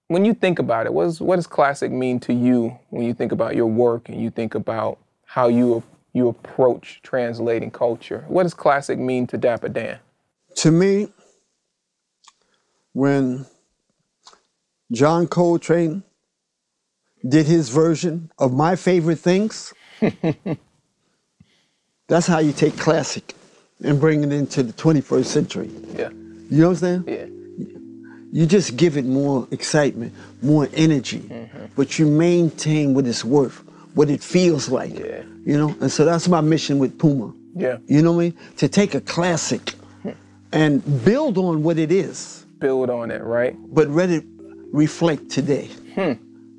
When 0.07 0.23
you 0.23 0.33
think 0.33 0.59
about 0.59 0.85
it, 0.85 0.93
what, 0.93 1.07
is, 1.07 1.19
what 1.19 1.37
does 1.37 1.47
classic 1.47 1.91
mean 1.91 2.19
to 2.21 2.33
you 2.33 2.77
when 2.91 3.03
you 3.03 3.13
think 3.13 3.31
about 3.31 3.55
your 3.55 3.65
work 3.65 4.07
and 4.07 4.21
you 4.21 4.29
think 4.29 4.53
about 4.53 4.99
how 5.25 5.47
you 5.47 5.83
you 6.15 6.29
approach 6.29 7.01
translating 7.03 7.69
culture. 7.69 8.23
What 8.29 8.43
does 8.43 8.53
classic 8.53 8.97
mean 8.97 9.27
to 9.27 9.37
Dapper 9.37 9.67
Dan? 9.67 9.99
To 10.55 10.71
me, 10.71 11.09
when 12.93 13.45
John 14.93 15.27
Coltrane 15.27 16.03
did 17.27 17.45
his 17.45 17.69
version 17.69 18.31
of 18.39 18.53
my 18.53 18.75
favorite 18.75 19.19
things, 19.19 19.73
that's 22.07 22.27
how 22.27 22.39
you 22.39 22.51
take 22.53 22.77
classic 22.77 23.33
and 23.83 23.99
bring 23.99 24.23
it 24.23 24.31
into 24.31 24.63
the 24.63 24.73
21st 24.73 25.25
century. 25.25 25.69
Yeah. 25.95 26.09
You 26.49 26.61
know 26.61 26.69
what 26.69 26.83
I'm 26.83 26.87
saying? 27.03 27.03
Yeah. 27.07 27.25
You 28.31 28.45
just 28.45 28.75
give 28.77 28.97
it 28.97 29.05
more 29.05 29.47
excitement, 29.51 30.13
more 30.41 30.67
energy, 30.73 31.19
Mm-hmm. 31.19 31.65
but 31.75 31.97
you 31.97 32.05
maintain 32.05 32.93
what 32.93 33.07
it's 33.07 33.23
worth, 33.23 33.57
what 33.95 34.09
it 34.09 34.21
feels 34.21 34.69
like. 34.69 34.97
Yeah. 34.99 35.23
You 35.45 35.57
know, 35.57 35.75
and 35.79 35.91
so 35.91 36.05
that's 36.05 36.27
my 36.27 36.41
mission 36.41 36.79
with 36.79 36.97
Puma. 36.99 37.33
Yeah. 37.55 37.77
You 37.87 38.01
know 38.01 38.11
what 38.11 38.21
I 38.21 38.29
mean? 38.29 38.37
To 38.57 38.67
take 38.67 38.93
a 38.95 39.01
classic 39.01 39.73
and 40.51 41.05
build 41.05 41.37
on 41.37 41.63
what 41.63 41.77
it 41.79 41.91
is, 41.91 42.45
Build 42.59 42.89
on 42.89 43.11
it, 43.11 43.21
right? 43.23 43.55
but 43.73 43.89
let 43.89 44.09
it 44.09 44.23
reflect 44.71 45.29
today. 45.29 45.67
Hmm. 45.95 46.13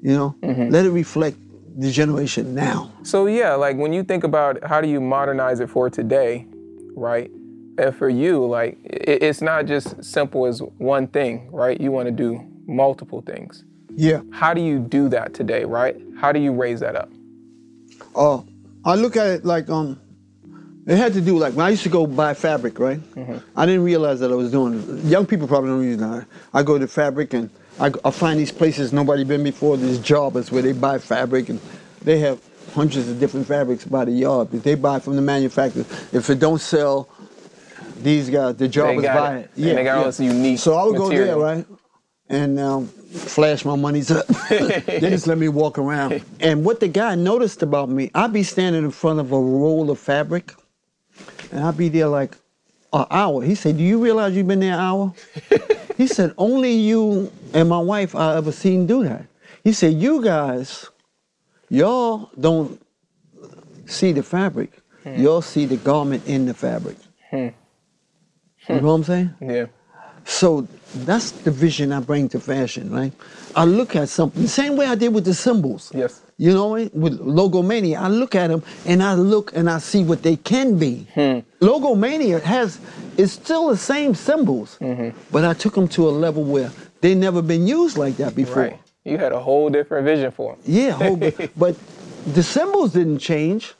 You 0.07 0.15
know, 0.15 0.37
Mm-hmm. 0.43 0.71
let 0.71 0.87
it 0.87 0.91
reflect 0.93 1.37
the 1.77 1.91
generation 1.91 2.55
now. 2.55 2.93
So 3.03 3.27
yeah, 3.27 3.55
like 3.57 3.77
when 3.77 3.93
you 3.93 4.05
think 4.05 4.23
about 4.23 4.63
how 4.65 4.81
do 4.81 4.87
you 4.89 5.01
modernize 5.01 5.59
it 5.59 5.69
for 5.69 5.91
today, 5.91 6.47
right? 6.95 7.29
And 7.77 7.93
for 7.95 8.09
you, 8.09 8.47
like 8.47 8.79
it, 8.85 9.21
it's 9.25 9.43
not 9.43 9.67
just 9.67 10.05
simple 10.05 10.47
as 10.47 10.63
one 10.79 11.09
thing, 11.09 11.51
right? 11.51 11.79
You 11.81 11.91
want 11.91 12.07
to 12.07 12.13
do 12.13 12.41
multiple 12.69 13.21
things. 13.21 13.65
Yeah. 13.97 14.21
How 14.31 14.55
do 14.55 14.61
you 14.61 14.79
do 14.79 15.09
that 15.09 15.35
today, 15.35 15.65
right? 15.65 15.97
How 16.21 16.31
do 16.31 16.39
you 16.39 16.53
raise 16.53 16.79
that 16.81 16.95
up? 16.95 17.11
Uh, 18.15 18.43
I 18.85 18.95
look 18.95 19.17
at 19.17 19.27
it 19.27 19.45
like 19.45 19.69
um, 19.69 20.01
it 20.87 20.97
had 20.97 21.15
to 21.15 21.21
do 21.21 21.37
like 21.37 21.55
when 21.55 21.67
I 21.67 21.71
used 21.71 21.83
to 21.83 21.89
go 21.89 22.07
buy 22.07 22.33
fabric, 22.35 22.79
right? 22.79 23.01
I 23.57 23.67
didn't 23.67 23.83
realize 23.83 24.21
that 24.21 24.31
I 24.31 24.37
was 24.37 24.53
doing. 24.53 25.01
Young 25.09 25.27
people 25.27 25.49
probably 25.49 25.71
don't 25.71 25.83
use 25.83 25.99
that. 25.99 26.27
I 26.55 26.63
go 26.63 26.79
to 26.79 26.87
fabric 26.87 27.35
and 27.35 27.51
I, 27.79 27.91
I 28.05 28.11
find 28.11 28.41
these 28.41 28.53
places 28.53 28.93
nobody 28.93 29.25
been 29.25 29.43
before. 29.43 29.77
These 29.77 29.99
jobbers 29.99 30.51
where 30.51 30.63
they 30.63 30.73
buy 30.73 30.99
fabric 30.99 31.49
and 31.49 31.61
they 32.03 32.19
have 32.21 32.41
hundreds 32.75 33.09
of 33.09 33.21
different 33.21 33.47
fabrics 33.47 33.85
by 33.85 34.05
the 34.05 34.13
yard. 34.13 34.49
But 34.51 34.63
they 34.63 34.75
buy 34.75 34.99
from 35.01 35.17
the 35.17 35.23
manufacturer. 35.23 35.85
If 36.13 36.31
it 36.31 36.39
don't 36.39 36.61
sell, 36.61 37.09
these 37.99 38.31
guys, 38.31 38.57
the 38.57 38.69
jobbers 38.69 39.05
buy 39.05 39.39
it. 39.39 39.51
it. 39.57 39.69
And 39.69 39.79
they 39.79 39.85
got 39.85 39.99
all 39.99 40.05
this 40.05 40.21
unique 40.21 40.59
So 40.59 40.75
I 40.75 40.85
would 40.85 40.97
go 40.97 41.09
there, 41.09 41.37
right? 41.37 41.67
And 42.29 42.59
um, 42.59 42.87
flash 42.89 43.65
my 43.65 43.77
monies 43.77 44.11
up. 44.11 44.27
they 44.49 44.99
just 45.01 45.27
let 45.27 45.39
me 45.39 45.49
walk 45.49 45.79
around. 45.79 46.23
And 46.41 46.65
what 46.65 46.81
the 46.81 46.89
guy 46.89 47.15
noticed 47.15 47.63
about 47.63 47.89
me, 47.89 48.11
I'd 48.15 48.33
be 48.33 48.43
standing 48.43 48.85
in 48.85 48.91
front 48.91 49.21
of 49.21 49.33
a 49.33 49.41
roll 49.41 49.91
of 49.91 49.99
fabric, 49.99 50.53
and 51.51 51.65
I'd 51.65 51.77
be 51.77 51.89
there 51.89 52.09
like 52.09 52.37
an 52.93 53.07
hour. 53.11 53.43
He 53.43 53.55
said, 53.55 53.79
"Do 53.79 53.85
you 53.85 54.03
realize 54.03 54.35
you've 54.35 54.49
been 54.49 54.61
there 54.61 54.75
an 54.75 54.81
hour?" 54.81 55.15
he 55.97 56.07
said, 56.07 56.35
"Only 56.39 56.73
you 56.73 57.31
and 57.55 57.69
my 57.69 57.79
wife 57.79 58.15
I 58.15 58.37
ever 58.37 58.53
seen 58.53 58.87
do 58.87 59.05
that." 59.05 59.27
He 59.65 59.73
said, 59.73 59.95
"You 59.95 60.23
guys, 60.23 60.89
y'all 61.69 62.31
don't 62.39 62.81
see 63.87 64.13
the 64.13 64.23
fabric. 64.23 64.73
Hmm. 65.03 65.17
Y'all 65.17 65.43
see 65.43 65.67
the 65.67 65.77
garment 65.77 66.27
in 66.27 66.47
the 66.47 66.55
fabric." 66.55 66.97
Hmm. 67.31 67.49
You 68.69 68.81
know 68.81 68.89
what 68.89 68.95
I'm 68.95 69.05
saying? 69.05 69.35
Yeah. 69.41 69.67
So 70.25 70.67
that's 70.95 71.31
the 71.31 71.53
vision 71.53 71.93
I 71.93 72.01
bring 72.01 72.29
to 72.31 72.41
fashion, 72.41 72.91
right? 72.91 73.13
I 73.55 73.65
look 73.65 73.95
at 73.95 74.09
something 74.09 74.43
the 74.43 74.49
same 74.49 74.77
way 74.77 74.87
I 74.87 74.97
did 74.97 75.15
with 75.15 75.25
the 75.25 75.35
symbols. 75.35 75.93
Yes. 75.95 76.21
You 76.37 76.53
know, 76.53 76.69
what 76.69 76.81
I 76.81 76.85
mean? 76.85 76.91
with 76.95 77.21
Logomania, 77.21 77.99
I 77.99 78.09
look 78.09 78.35
at 78.35 78.49
them 78.49 78.63
and 78.85 79.03
I 79.03 79.15
look 79.15 79.57
and 79.57 79.71
I 79.71 79.79
see 79.79 80.03
what 80.03 80.23
they 80.23 80.37
can 80.37 80.79
be. 80.79 81.07
Hmm. 81.15 81.39
Logomania 81.61 82.43
has 82.43 82.81
is 83.17 83.33
still 83.33 83.69
the 83.69 83.77
same 83.77 84.15
symbols, 84.15 84.79
mm-hmm. 84.81 85.17
but 85.31 85.45
I 85.45 85.55
took 85.55 85.75
them 85.75 85.89
to 85.89 86.09
a 86.09 86.11
level 86.11 86.45
where 86.45 86.71
they 87.01 87.15
never 87.15 87.43
been 87.43 87.67
used 87.67 87.97
like 87.97 88.17
that 88.17 88.35
before. 88.35 88.63
Right. 88.63 88.81
You 89.05 89.19
had 89.19 89.33
a 89.33 89.39
whole 89.39 89.71
different 89.71 90.05
vision 90.05 90.31
for 90.33 90.53
them. 90.53 90.63
Yeah, 90.67 90.91
whole, 90.93 91.17
bit. 91.17 91.57
but 91.57 91.77
the 92.27 92.43
symbols 92.43 92.93
didn't 92.93 93.19
change. 93.19 93.75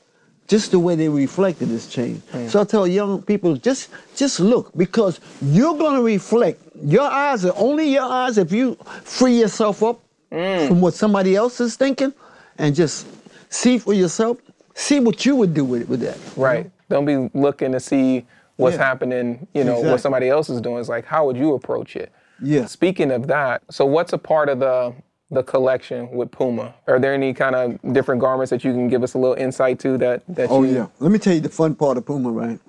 Just 0.47 0.71
the 0.71 0.79
way 0.79 0.95
they 0.95 1.09
reflected 1.09 1.69
has 1.69 1.89
changed. 1.89 2.25
Mm. 2.31 2.49
So 2.49 2.61
I 2.61 2.65
tell 2.65 2.87
young 2.87 3.21
people, 3.23 3.57
just 3.57 3.91
just 4.15 4.39
look 4.39 4.71
because 4.77 5.19
you're 5.43 5.77
gonna 5.77 6.03
reflect. 6.03 6.63
Your 6.85 7.03
eyes 7.03 7.45
are 7.45 7.55
only 7.57 7.93
your 7.93 8.05
eyes 8.05 8.39
if 8.39 8.53
you 8.53 8.77
free 9.03 9.41
yourself 9.41 9.83
up 9.83 10.01
mm. 10.31 10.69
from 10.69 10.81
what 10.81 10.95
somebody 10.95 11.35
else 11.35 11.61
is 11.61 11.75
thinking, 11.75 12.15
and 12.59 12.77
just 12.77 13.09
see 13.49 13.79
for 13.79 13.93
yourself. 13.93 14.39
See 14.75 15.01
what 15.01 15.27
you 15.27 15.35
would 15.35 15.53
do 15.53 15.65
with 15.65 15.89
with 15.89 16.01
that. 16.03 16.19
Right. 16.37 16.71
Don't 16.89 17.05
be 17.05 17.29
looking 17.35 17.73
to 17.73 17.81
see 17.81 18.25
what's 18.57 18.77
Yeah. 18.77 18.85
happening, 18.85 19.47
you 19.55 19.65
know, 19.65 19.73
Exactly. 19.73 19.91
what 19.93 20.01
somebody 20.03 20.29
else 20.31 20.51
is 20.51 20.61
doing. 20.61 20.79
It's 20.79 20.89
like, 20.89 21.07
how 21.07 21.27
would 21.27 21.37
you 21.37 21.55
approach 21.55 21.97
it? 21.97 22.13
Yeah. 22.43 22.67
Speaking 22.67 23.13
of 23.13 23.29
that, 23.29 23.63
so 23.71 23.87
what's 23.87 24.13
a 24.13 24.19
part 24.19 24.49
of 24.49 24.61
the 24.61 24.95
the 25.31 25.43
collection 25.43 26.11
with 26.13 26.31
Puma? 26.31 26.75
Are 26.89 27.01
there 27.01 27.15
any 27.15 27.35
kind 27.35 27.57
of 27.57 27.95
different 27.95 28.21
garments 28.21 28.51
that 28.51 28.65
you 28.65 28.73
can 28.73 28.89
give 28.89 29.03
us 29.03 29.15
a 29.15 29.19
little 29.19 29.37
insight 29.37 29.79
to 29.81 29.99
that 29.99 30.23
that 30.29 30.51
Oh 30.51 30.63
you 30.65 30.75
yeah. 30.75 30.87
Let 31.01 31.13
me 31.13 31.19
tell 31.19 31.35
you 31.35 31.41
the 31.41 31.49
fun 31.51 31.75
part 31.75 31.99
of 31.99 32.07
Puma, 32.07 32.31
right? 32.31 32.61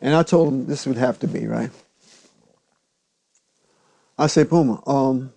And 0.00 0.14
I 0.14 0.22
told 0.24 0.48
him 0.52 0.66
this 0.66 0.86
would 0.86 0.98
have 0.98 1.18
to 1.20 1.28
be 1.28 1.46
right. 1.46 1.70
I 4.18 4.28
say 4.28 4.44
Puma, 4.44 4.82
um, 4.88 5.32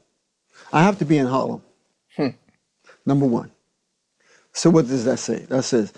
I 0.74 0.84
have 0.84 1.00
to 1.00 1.06
be 1.06 1.18
in 1.18 1.28
Harlem. 1.28 1.62
Number 3.06 3.26
one. 3.28 3.52
So 4.54 4.70
what 4.70 4.88
does 4.88 5.06
that 5.06 5.18
say? 5.20 5.40
That 5.50 5.64
says 5.64 5.94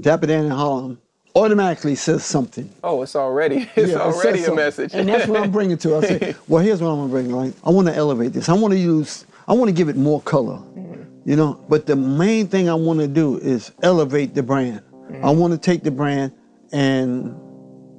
Dapper 0.00 0.26
Dan 0.28 0.46
in 0.46 0.50
Harlem 0.52 1.00
automatically 1.36 1.94
says 1.94 2.24
something. 2.24 2.68
Oh, 2.82 3.02
it's 3.02 3.14
already 3.14 3.70
it's 3.76 3.92
Yeah, 3.92 3.96
it 3.96 4.00
already 4.00 4.44
a 4.44 4.54
message. 4.54 4.94
And 4.94 5.08
that's 5.08 5.28
what 5.28 5.40
I'm 5.42 5.52
bringing 5.52 5.76
to. 5.78 5.96
it. 5.96 6.04
I 6.04 6.08
say, 6.08 6.34
well, 6.48 6.64
here's 6.64 6.80
what 6.80 6.88
I'm 6.88 6.96
gonna 6.96 7.10
bring. 7.10 7.32
Right, 7.32 7.54
I 7.62 7.70
want 7.70 7.86
to 7.88 7.94
elevate 7.94 8.32
this. 8.32 8.48
I 8.48 8.54
want 8.54 8.72
to 8.72 8.78
use. 8.78 9.26
I 9.46 9.52
want 9.52 9.68
to 9.68 9.74
give 9.74 9.88
it 9.88 9.96
more 9.96 10.20
color. 10.22 10.56
Mm-hmm. 10.56 11.28
You 11.30 11.36
know, 11.36 11.64
but 11.68 11.86
the 11.86 11.94
main 11.94 12.48
thing 12.48 12.68
I 12.68 12.74
want 12.74 13.00
to 13.00 13.06
do 13.06 13.38
is 13.38 13.72
elevate 13.82 14.34
the 14.34 14.42
brand. 14.42 14.82
I 14.88 15.12
mm-hmm. 15.12 15.38
want 15.38 15.52
to 15.52 15.58
take 15.58 15.82
the 15.82 15.90
brand 15.90 16.32
and 16.72 17.36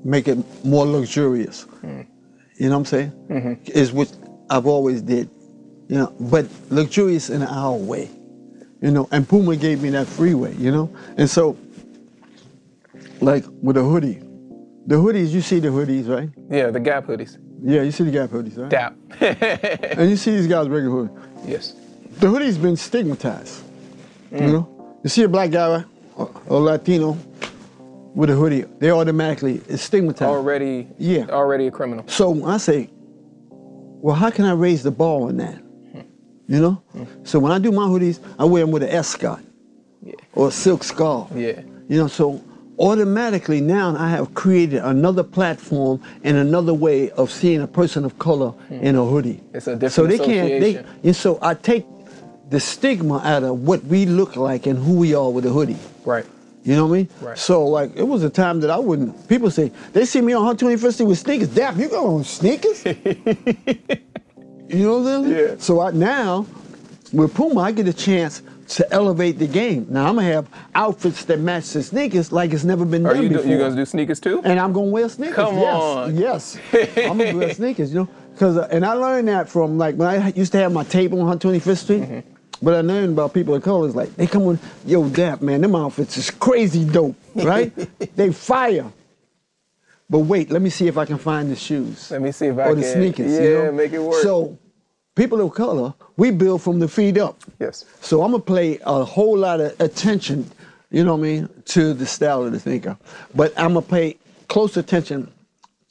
make 0.04 0.28
it 0.28 0.38
more 0.66 0.86
luxurious. 0.86 1.66
Mm-hmm. 1.66 2.02
You 2.60 2.70
know 2.70 2.80
what 2.80 2.80
I'm 2.80 2.86
saying? 2.86 3.60
Is 3.68 3.92
what 3.92 4.12
I've 4.50 4.66
always 4.66 5.02
did. 5.02 5.30
You 5.88 5.98
know, 5.98 6.16
but 6.20 6.48
luxurious 6.70 7.30
in 7.30 7.44
our 7.44 7.76
way. 7.76 8.10
You 8.82 8.92
know, 8.92 9.08
and 9.12 9.28
Puma 9.28 9.56
gave 9.56 9.82
me 9.82 9.90
that 9.92 10.08
freeway. 10.08 10.56
You 10.56 10.72
know, 10.72 10.96
and 11.18 11.30
so 11.30 11.58
like 13.22 13.46
with 13.62 13.78
a 13.78 13.84
hoodie. 13.84 14.22
The 14.88 14.96
hoodies, 14.96 15.30
you 15.30 15.42
see 15.42 15.60
the 15.60 15.68
hoodies, 15.70 16.08
right? 16.08 16.30
yeah, 16.50 16.70
the 16.70 16.80
Gap 16.80 17.06
hoodies. 17.06 17.38
Yeah, 17.62 17.82
you 17.82 17.92
see 17.92 18.04
the 18.06 18.12
Gap 18.12 18.30
hoodies, 18.30 18.58
right? 18.58 18.70
Dap. 18.70 18.96
And 19.98 20.10
you 20.10 20.16
see 20.16 20.32
these 20.32 20.48
guys 20.48 20.68
regular 20.70 21.06
hoodie. 21.06 21.14
yes. 21.46 21.74
The 22.20 22.28
hoodie's 22.30 22.58
been 22.58 22.76
stigmatized. 22.78 23.64
You 24.32 24.38
mm. 24.38 24.52
know, 24.52 25.00
you 25.04 25.10
see 25.10 25.24
a 25.24 25.28
black 25.30 25.52
guy 25.52 25.84
or, 26.16 26.32
or 26.48 26.62
Latino 26.62 27.18
with 28.16 28.30
a 28.32 28.34
hoodie, 28.36 28.66
they 28.80 28.90
automatically 28.92 29.62
it's 29.68 29.84
stigmatized. 29.84 30.24
Already 30.30 30.88
Yeah. 30.98 31.26
already 31.30 31.68
a 31.68 31.72
criminal. 31.72 32.04
So 32.08 32.46
I 32.46 32.58
say, 32.58 32.90
well, 33.50 34.16
how 34.16 34.32
can 34.32 34.46
I 34.46 34.54
raise 34.54 34.82
the 34.82 34.92
ball 34.92 35.26
on 35.26 35.38
that? 35.38 35.56
Hmm. 35.56 36.00
You 36.48 36.62
know? 36.62 36.72
Hmm. 36.94 37.04
So 37.24 37.38
when 37.40 37.52
I 37.52 37.60
do 37.60 37.72
my 37.72 37.84
hoodies, 37.84 38.20
I 38.40 38.46
wear 38.46 38.64
them 38.64 38.72
with 38.72 38.84
an 38.84 38.90
ascot 38.90 39.42
Yeah. 40.02 40.16
or 40.34 40.48
a 40.48 40.52
silk 40.52 40.84
scarf. 40.84 41.30
Yeah. 41.36 41.62
You 41.88 41.98
know, 42.00 42.08
so 42.08 42.42
automatically 42.80 43.62
now 43.62 43.96
I 43.98 44.10
have 44.10 44.34
created 44.34 44.84
another 44.84 45.24
platform 45.24 46.02
and 46.24 46.38
another 46.38 46.74
way 46.74 47.10
of 47.12 47.32
seeing 47.32 47.62
a 47.62 47.68
person 47.68 48.06
of 48.06 48.18
color 48.20 48.50
hmm. 48.50 48.74
in 48.76 48.96
a 48.96 49.06
hoodie. 49.06 49.42
It's 49.54 49.68
a 49.68 49.76
different 49.76 49.94
so 49.94 50.06
they 50.06 50.18
can't. 50.18 50.62
They, 50.62 50.86
and 51.04 51.16
so 51.16 51.40
I 51.42 51.54
take 51.54 51.86
the 52.50 52.60
stigma 52.60 53.20
out 53.20 53.44
of 53.44 53.62
what 53.62 53.84
we 53.86 54.06
look 54.06 54.36
like 54.36 54.68
and 54.68 54.78
who 54.78 54.96
we 54.98 55.14
are 55.14 55.30
with 55.30 55.46
a 55.46 55.50
hoodie. 55.50 55.78
Right. 56.06 56.26
You 56.64 56.76
know 56.76 56.86
what 56.86 56.96
I 56.96 56.98
mean? 56.98 57.10
Right. 57.22 57.38
So 57.38 57.66
like 57.66 57.96
it 57.96 58.04
was 58.04 58.24
a 58.24 58.30
time 58.30 58.60
that 58.62 58.70
I 58.70 58.78
wouldn't. 58.78 59.28
People 59.28 59.50
say 59.50 59.72
they 59.94 60.06
see 60.06 60.22
me 60.22 60.34
on 60.34 60.58
121st 60.58 60.94
Street 60.94 61.06
with 61.06 61.20
sneakers. 61.20 61.50
Dap, 61.50 61.78
you 61.78 61.90
go 61.90 62.18
on 62.18 62.24
sneakers? 62.24 62.86
you 62.86 62.94
know 64.70 65.00
what 65.00 65.10
I'm 65.10 65.24
saying? 65.24 65.30
Yeah. 65.30 65.56
So 65.60 65.82
I, 65.82 65.92
now 65.92 66.46
with 67.14 67.34
Puma, 67.34 67.62
I 67.62 67.72
get 67.72 67.88
a 67.88 67.94
chance 67.94 68.42
to 68.70 68.92
elevate 68.92 69.40
the 69.40 69.48
game. 69.48 69.88
Now 69.90 70.08
I'm 70.08 70.16
gonna 70.16 70.28
have 70.28 70.48
outfits 70.76 71.26
that 71.26 71.40
match 71.40 71.70
the 71.72 71.84
sneakers 71.84 72.32
like 72.32 72.54
it's 72.54 72.64
never 72.64 72.86
been 72.86 73.06
Are 73.06 73.14
done 73.14 73.24
you 73.24 73.30
do, 73.30 73.36
before. 73.36 73.52
you 73.52 73.58
guys 73.58 73.76
do 73.76 73.86
sneakers 73.86 74.20
too? 74.20 74.42
And 74.44 74.60
I'm 74.60 74.74
gonna 74.74 74.88
wear 74.88 75.08
sneakers. 75.10 75.36
Come 75.36 75.56
yes, 75.56 75.82
on. 75.82 76.16
Yes. 76.18 76.58
I'm 76.98 77.18
gonna 77.18 77.36
wear 77.38 77.54
sneakers, 77.54 77.94
you 77.94 78.02
know. 78.02 78.10
Cause 78.38 78.58
uh, 78.58 78.68
and 78.72 78.86
I 78.86 78.94
learned 78.94 79.28
that 79.30 79.50
from 79.50 79.78
like 79.78 79.96
when 79.96 80.08
I 80.08 80.30
used 80.30 80.52
to 80.52 80.60
have 80.60 80.72
my 80.72 80.84
table 80.84 81.22
on 81.22 81.40
125th 81.40 81.78
Street. 81.78 82.02
Mm-hmm. 82.02 82.34
But 82.62 82.74
I 82.74 82.82
learned 82.82 83.14
about 83.14 83.34
people 83.34 83.54
of 83.54 83.62
color. 83.64 83.86
It's 83.86 83.96
like 83.96 84.16
they 84.16 84.26
come 84.26 84.44
with, 84.46 84.60
yo, 84.86 85.08
Dap, 85.10 85.42
man, 85.42 85.62
them 85.62 85.76
outfits 85.76 86.18
is 86.18 86.32
crazy 86.32 86.84
dope, 86.86 87.16
right? 87.36 87.72
they 88.16 88.32
fire. 88.34 88.92
But 90.10 90.20
wait, 90.20 90.50
let 90.50 90.62
me 90.62 90.70
see 90.70 90.88
if 90.88 90.98
I 90.98 91.06
can 91.06 91.18
find 91.18 91.52
the 91.52 91.56
shoes. 91.56 92.10
Let 92.10 92.22
me 92.22 92.32
see 92.32 92.48
if 92.48 92.58
I 92.58 92.64
can. 92.64 92.72
or 92.72 92.76
the 92.76 92.82
can- 92.82 92.94
sneakers. 92.94 93.32
yeah, 93.32 93.42
you 93.42 93.54
know? 93.66 93.72
make 93.74 93.94
it 93.94 94.00
work. 94.00 94.24
So, 94.24 94.58
people 95.18 95.42
of 95.42 95.54
color, 95.54 95.94
we 96.16 96.32
build 96.32 96.62
from 96.62 96.80
the 96.80 96.88
feet 96.88 97.18
up. 97.18 97.38
Yes. 97.60 97.84
So 98.00 98.24
I'm 98.24 98.32
gonna 98.32 98.44
play 98.44 98.80
a 98.86 99.04
whole 99.04 99.38
lot 99.38 99.60
of 99.60 99.80
attention 99.82 100.50
you 100.90 101.04
know 101.04 101.16
what 101.16 101.28
I 101.28 101.30
mean, 101.30 101.50
to 101.66 101.94
the 101.94 102.06
style 102.06 102.44
of 102.44 102.52
the 102.52 102.60
thinker. 102.60 102.98
But 103.36 103.54
I'm 103.58 103.74
gonna 103.74 103.82
pay 103.82 104.18
close 104.48 104.78
attention 104.78 105.32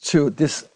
to 0.05 0.29
this 0.31 0.67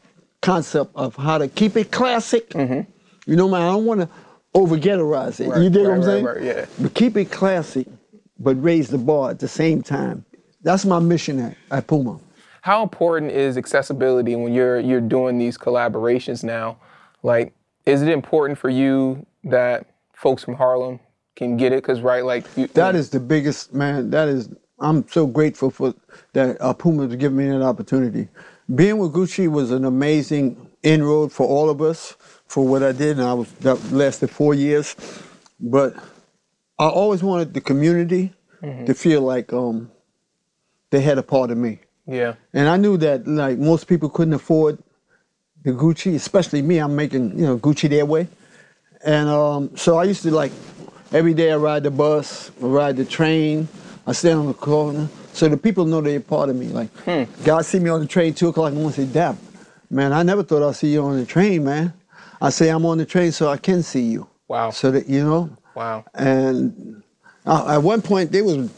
concept 0.42 0.92
of 0.96 1.16
how 1.16 1.38
to 1.38 1.48
keep 1.48 1.76
it 1.76 1.92
classic. 1.92 2.50
Mm-hmm. 2.50 2.90
You 3.30 3.36
know, 3.36 3.50
man, 3.50 3.62
I 3.62 3.72
don't 3.72 3.86
want 3.86 4.02
to 4.02 4.10
over 4.54 4.78
ghettoize 4.78 5.40
it. 5.40 5.50
Right, 5.50 5.62
you 5.62 5.70
dig 5.70 5.84
right, 5.84 5.90
what 5.90 5.98
I'm 5.98 6.04
saying? 6.04 6.26
right, 6.26 6.42
yeah. 6.42 6.66
But 6.80 6.94
keep 6.94 7.16
it 7.18 7.32
classic, 7.32 7.88
but 8.40 8.62
raise 8.62 8.90
the 8.90 8.98
bar 8.98 9.32
at 9.32 9.40
the 9.40 9.48
same 9.48 9.82
time. 9.82 10.26
That's 10.64 10.86
my 10.86 11.00
mission 11.00 11.40
at, 11.40 11.58
at 11.72 11.88
Puma. 11.88 12.20
How 12.62 12.84
important 12.84 13.32
is 13.32 13.58
accessibility 13.58 14.36
when 14.36 14.54
you're 14.54 14.80
you're 14.80 15.02
doing 15.02 15.40
these 15.40 15.58
collaborations 15.58 16.44
now? 16.44 16.78
Like, 17.24 17.54
is 17.86 18.02
it 18.02 18.10
important 18.10 18.60
for 18.60 18.70
you 18.70 19.26
that 19.46 19.88
folks 20.14 20.44
from 20.44 20.56
Harlem 20.56 21.00
can 21.36 21.58
get 21.58 21.72
it? 21.72 21.84
Because 21.84 22.02
right, 22.02 22.24
like 22.24 22.46
you, 22.56 22.68
That 22.68 22.96
is 22.96 23.10
the 23.10 23.20
biggest 23.20 23.74
man. 23.74 24.10
That 24.12 24.28
is, 24.28 24.50
I'm 24.80 25.08
so 25.10 25.26
grateful 25.28 25.70
for 25.72 25.94
that 26.34 26.58
uh, 26.62 26.74
Puma 26.74 27.08
to 27.08 27.16
give 27.18 27.34
me 27.34 27.50
that 27.50 27.62
opportunity. 27.62 28.28
Being 28.74 28.98
with 29.00 29.14
Gucci 29.14 29.48
was 29.50 29.72
an 29.72 29.86
amazing 29.86 30.70
inroad 30.84 31.32
for 31.32 31.48
all 31.48 31.70
of 31.70 31.82
us 31.82 32.16
for 32.48 32.66
what 32.68 32.84
I 32.84 32.92
did, 32.92 33.18
and 33.18 33.28
I 33.28 33.34
was 33.34 33.52
that 33.62 33.92
lasted 33.92 34.30
four 34.30 34.54
years. 34.54 34.96
But 35.60 35.96
I 36.80 36.88
always 36.88 37.24
wanted 37.24 37.54
the 37.54 37.62
community 37.62 38.34
to 38.86 38.94
feel 38.94 39.22
like 39.22 39.54
um, 39.54 39.92
they 40.92 41.02
had 41.02 41.18
a 41.18 41.24
part 41.24 41.52
of 41.52 41.58
me. 41.58 41.80
yeah, 42.08 42.36
And 42.54 42.68
I 42.70 42.78
knew 42.78 42.98
that 42.98 43.28
like 43.28 43.58
most 43.58 43.88
people 43.88 44.10
couldn't 44.10 44.34
afford 44.34 44.80
the 45.64 45.72
Gucci, 45.72 46.16
especially 46.16 46.62
me. 46.62 46.78
I'm 46.80 46.96
making 46.96 47.38
you 47.38 47.46
know 47.46 47.58
Gucci 47.58 47.90
their 47.90 48.06
way, 48.06 48.28
and 49.04 49.30
um, 49.30 49.76
so 49.78 49.98
I 49.98 50.04
used 50.06 50.24
to 50.24 50.32
like 50.32 50.52
every 51.12 51.34
day 51.34 51.52
I 51.52 51.58
ride 51.58 51.84
the 51.84 51.92
bus, 51.92 52.52
I 52.62 52.66
ride 52.66 52.98
the 52.98 53.06
train, 53.06 53.68
I 54.08 54.14
stand 54.14 54.40
on 54.40 54.48
the 54.48 54.54
corner, 54.54 55.08
so 55.34 55.48
the 55.48 55.58
people 55.58 55.86
know 55.86 56.02
they're 56.02 56.20
part 56.20 56.50
of 56.50 56.56
me. 56.56 56.68
Like 56.68 56.90
God 57.44 57.66
see 57.66 57.80
me 57.80 57.90
on 57.90 58.00
the 58.00 58.08
train 58.08 58.34
two 58.34 58.50
o'clock 58.50 58.70
in 58.70 58.76
the 58.76 58.82
morning, 58.82 59.06
say, 59.06 59.12
"Dap, 59.12 59.36
man, 59.90 60.14
I 60.14 60.24
never 60.24 60.44
thought 60.44 60.68
I'd 60.68 60.76
see 60.76 60.94
you 60.94 61.04
on 61.04 61.18
the 61.18 61.26
train, 61.26 61.64
man." 61.64 61.94
I 62.42 62.50
say 62.50 62.70
I'm 62.70 62.86
on 62.88 62.98
the 62.98 63.06
train 63.06 63.32
so 63.32 63.50
I 63.50 63.58
can 63.58 63.84
see 63.84 64.02
you. 64.02 64.28
Wow. 64.48 64.72
So 64.72 64.90
that 64.92 65.08
you 65.08 65.24
know. 65.24 65.56
wow, 65.76 66.04
And 66.16 67.04
uh, 67.46 67.76
at 67.76 67.84
one 67.84 68.02
point, 68.02 68.32
they 68.32 68.42
was, 68.42 68.70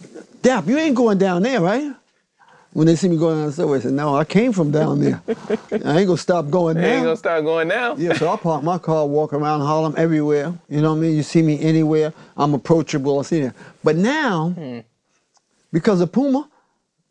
Dap, 0.41 0.67
you 0.67 0.77
ain't 0.77 0.95
going 0.95 1.17
down 1.17 1.43
there, 1.43 1.61
right? 1.61 1.93
When 2.73 2.87
they 2.87 2.95
see 2.95 3.07
me 3.07 3.17
going 3.17 3.37
down 3.37 3.45
the 3.45 3.51
subway, 3.51 3.77
I 3.77 3.81
said, 3.81 3.93
no, 3.93 4.15
I 4.15 4.25
came 4.25 4.51
from 4.51 4.71
down 4.71 4.99
there. 4.99 5.21
I 5.85 5.99
ain't 5.99 6.07
gonna 6.07 6.17
stop 6.17 6.49
going 6.49 6.75
Hey, 6.75 6.95
ain't 6.95 7.03
gonna 7.03 7.15
stop 7.15 7.43
going 7.43 7.67
now. 7.67 7.95
Yeah, 7.95 8.13
so 8.13 8.29
I 8.29 8.35
park 8.35 8.63
my 8.63 8.79
car, 8.79 9.05
walk 9.05 9.31
around 9.33 9.61
Harlem 9.61 9.93
everywhere. 9.95 10.53
You 10.69 10.81
know 10.81 10.89
what 10.91 10.97
I 10.97 11.01
mean? 11.01 11.15
You 11.15 11.21
see 11.21 11.43
me 11.43 11.59
anywhere, 11.61 12.13
I'm 12.35 12.55
approachable. 12.55 13.19
I 13.19 13.23
see 13.23 13.41
that. 13.41 13.55
But 13.83 13.95
now, 13.97 14.49
Hmm. 14.57 14.79
because 15.71 16.01
of 16.01 16.11
Puma, 16.11 16.49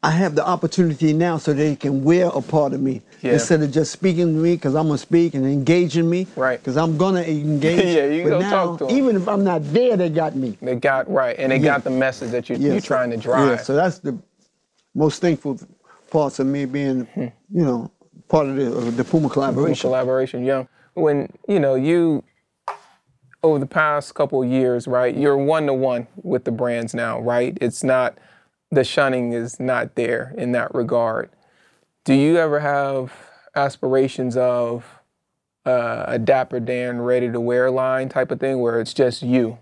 I 0.03 0.11
have 0.11 0.35
the 0.35 0.45
opportunity 0.45 1.13
now 1.13 1.37
so 1.39 1.53
they 1.53 1.77
can 1.77 2.03
wear 2.03 2.27
a 2.27 2.41
part 2.43 2.73
of 2.73 2.81
me 2.81 3.03
Yeah. 3.21 3.35
instead 3.35 3.63
of 3.63 3.71
just 3.71 3.93
speaking 3.93 4.35
to 4.35 4.41
me 4.41 4.55
because 4.57 4.75
I'm 4.75 4.89
gonna 4.89 4.99
speak 4.99 5.35
and 5.35 5.47
engaging 5.47 6.11
me. 6.11 6.27
Right. 6.35 6.59
Because 6.61 6.77
I'm 6.77 6.97
gonna 6.99 7.23
engage. 7.23 7.95
Yeah, 7.95 8.07
you 8.07 8.29
now, 8.29 8.51
talk 8.51 8.79
to 8.81 8.89
'em. 8.89 8.97
even 8.97 9.15
if 9.15 9.29
I'm 9.29 9.45
not 9.45 9.63
there, 9.73 9.97
they 9.97 10.09
got 10.11 10.35
me. 10.35 10.59
They 10.61 10.75
got 10.75 11.09
right, 11.09 11.37
and 11.39 11.53
they 11.53 11.59
Yeah. 11.59 11.67
got 11.75 11.85
the 11.85 11.91
message 11.91 12.33
that 12.33 12.51
you, 12.51 12.57
Yeah, 12.57 12.75
so- 12.75 12.81
trying 12.81 13.11
to 13.11 13.17
drive. 13.17 13.49
Yeah, 13.49 13.57
so 13.63 13.77
that's 13.77 13.99
the 13.99 14.19
most 14.95 15.21
thankful 15.21 15.59
parts 16.11 16.39
of 16.39 16.47
me 16.47 16.65
being, 16.65 17.05
Hmm. 17.07 17.27
you 17.51 17.65
know, 17.65 17.91
part 18.29 18.47
of 18.49 18.57
the, 18.57 18.73
of 18.73 18.97
the 18.97 19.05
Puma 19.05 19.29
collaboration. 19.29 19.89
collaboration, 19.89 20.45
yeah. 20.45 20.65
When 20.95 21.33
you 21.49 21.59
know 21.59 21.75
you 21.75 22.23
over 23.43 23.59
the 23.59 23.67
past 23.67 24.15
couple 24.15 24.43
of 24.43 24.49
years, 24.49 24.87
right? 24.87 25.17
You're 25.17 25.37
one 25.37 25.67
to 25.67 25.75
one 25.75 26.07
with 26.23 26.45
the 26.45 26.53
brands 26.53 26.95
now, 26.95 27.21
right? 27.21 27.57
It's 27.61 27.83
not 27.83 28.17
the 28.71 28.85
shunning 28.85 29.33
is 29.33 29.59
not 29.59 29.97
there 29.97 30.35
in 30.39 30.53
that 30.53 30.75
regard. 30.75 31.31
Do 32.05 32.15
you 32.15 32.37
ever 32.37 32.61
have 32.61 33.13
aspirations 33.55 34.37
of 34.37 34.85
uh, 35.67 36.05
a 36.09 36.19
Dapper 36.19 36.61
Dan 36.61 37.01
ready 37.01 37.31
to 37.31 37.41
wear 37.41 37.71
line 37.71 38.09
type 38.09 38.31
of 38.31 38.41
thing, 38.41 38.61
where 38.61 38.81
it's 38.81 38.95
just 38.95 39.23
you, 39.23 39.59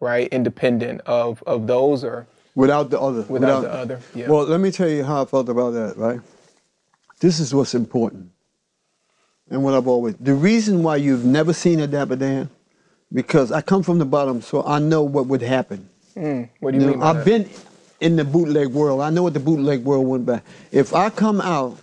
right, 0.00 0.28
independent 0.28 1.00
of 1.02 1.42
of 1.46 1.66
those, 1.66 2.04
or 2.04 2.26
Without 2.54 2.90
the 2.90 3.00
other. 3.00 3.22
Without 3.22 3.62
the 3.62 3.72
other, 3.72 4.00
yeah. 4.14 4.28
Well, 4.28 4.44
let 4.44 4.60
me 4.60 4.70
tell 4.70 4.88
you 4.88 5.04
how 5.04 5.22
I 5.22 5.24
felt 5.24 5.48
about 5.48 5.70
that, 5.70 5.96
right? 5.96 6.20
This 7.20 7.40
is 7.40 7.54
what's 7.54 7.74
important. 7.74 8.30
And 9.50 9.62
what 9.64 9.74
I've 9.74 9.86
always, 9.88 10.16
the 10.16 10.34
reason 10.34 10.82
why 10.82 10.96
you've 10.96 11.24
never 11.24 11.52
seen 11.52 11.80
a 11.80 11.86
Dapper 11.86 12.16
Dan, 12.16 12.50
because 13.12 13.52
I 13.52 13.60
come 13.60 13.82
from 13.82 13.98
the 13.98 14.04
bottom, 14.04 14.40
so 14.42 14.62
I 14.64 14.78
know 14.78 15.02
what 15.02 15.26
would 15.26 15.42
happen. 15.42 15.88
Mm, 16.16 16.48
what 16.60 16.72
do 16.72 16.78
you, 16.78 16.84
You 16.84 16.90
mean? 16.90 16.98
know, 17.00 17.04
I've 17.06 17.16
that? 17.16 17.24
been 17.24 17.48
in 18.00 18.16
the 18.16 18.24
bootleg 18.24 18.68
world. 18.68 19.00
I 19.00 19.10
know 19.10 19.22
what 19.22 19.34
the 19.34 19.40
bootleg 19.40 19.84
world 19.84 20.06
went 20.06 20.26
by. 20.26 20.42
If 20.70 20.94
I 20.94 21.10
come 21.10 21.40
out 21.40 21.78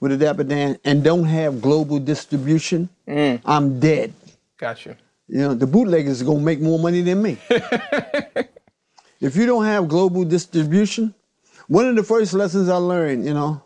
with 0.00 0.12
a 0.12 0.16
Dapper 0.16 0.44
Dan 0.44 0.78
and 0.84 1.02
don't 1.04 1.24
have 1.24 1.60
global 1.60 1.98
distribution, 1.98 2.88
Mm. 3.08 3.40
I'm 3.44 3.78
dead. 3.80 4.12
Gotcha. 4.58 4.96
you. 5.28 5.38
You 5.40 5.48
know, 5.48 5.54
the 5.54 5.66
bootleggers 5.66 6.22
are 6.22 6.24
gonna 6.24 6.40
make 6.40 6.60
more 6.60 6.78
money 6.78 7.00
than 7.02 7.20
me. 7.22 7.36
if 9.22 9.36
you 9.36 9.46
don't 9.46 9.64
have 9.64 9.88
global 9.88 10.24
distribution, 10.24 11.14
one 11.68 11.86
of 11.86 11.94
the 11.94 12.02
first 12.02 12.34
lessons 12.34 12.68
I 12.68 12.76
learned, 12.76 13.24
you 13.24 13.32
know, 13.32 13.62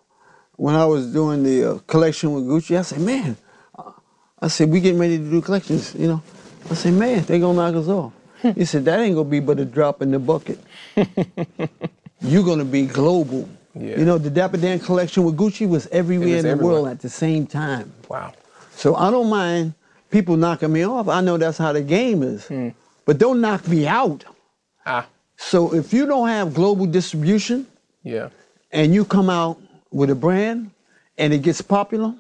when 0.57 0.75
I 0.75 0.85
was 0.85 1.13
doing 1.13 1.43
the 1.43 1.65
uh, 1.65 1.79
collection 1.87 2.33
with 2.33 2.45
Gucci, 2.45 2.79
I 2.79 2.83
said, 2.83 3.01
man, 3.01 3.37
uh," 3.77 3.93
I 4.41 4.49
said, 4.49 4.71
we 4.71 4.81
getting 4.81 5.01
ready 5.01 5.17
to 5.17 5.25
do 5.25 5.41
collections, 5.41 5.95
you 5.95 6.09
know. 6.09 6.23
I 6.71 6.75
said, 6.75 6.93
man, 6.93 7.25
they 7.25 7.41
gonna 7.41 7.57
knock 7.57 7.75
us 7.75 7.89
off. 7.89 8.13
he 8.55 8.67
said, 8.67 8.85
that 8.85 9.01
ain't 9.01 9.17
gonna 9.17 9.29
be 9.29 9.41
but 9.41 9.59
a 9.59 9.65
drop 9.65 10.03
in 10.03 10.11
the 10.11 10.19
bucket. 10.19 10.61
You're 12.21 12.45
gonna 12.45 12.65
be 12.65 12.87
global. 12.87 13.49
Yeah. 13.75 13.99
You 13.99 14.05
know, 14.05 14.19
the 14.19 14.31
Dapper 14.31 14.59
Dan 14.59 14.79
collection 14.79 15.25
with 15.25 15.37
Gucci 15.37 15.67
was 15.69 15.87
everywhere 15.89 16.37
was 16.37 16.45
in 16.45 16.59
the 16.59 16.65
world 16.65 16.89
at 16.89 17.01
the 17.01 17.11
same 17.11 17.47
time. 17.47 17.93
Wow. 18.09 18.35
So 18.73 18.95
I 18.95 19.11
don't 19.11 19.31
mind 19.31 19.75
people 20.11 20.37
knocking 20.37 20.73
me 20.73 20.85
off. 20.87 21.09
I 21.09 21.23
know 21.23 21.39
that's 21.39 21.59
how 21.59 21.73
the 21.73 21.83
game 21.83 22.23
is. 22.23 22.51
But 23.07 23.19
don't 23.19 23.41
knock 23.41 23.67
me 23.69 23.87
out. 23.87 24.25
Ah. 24.85 25.07
So 25.37 25.75
if 25.75 25.93
you 25.93 26.07
don't 26.07 26.29
have 26.29 26.55
global 26.55 26.87
distribution 26.87 27.67
Yeah. 28.03 28.31
and 28.73 28.95
you 28.95 29.05
come 29.05 29.31
out 29.31 29.61
with 29.91 30.11
a 30.11 30.15
brand 30.15 30.71
and 31.19 31.33
it 31.33 31.43
gets 31.43 31.61
popular, 31.61 32.15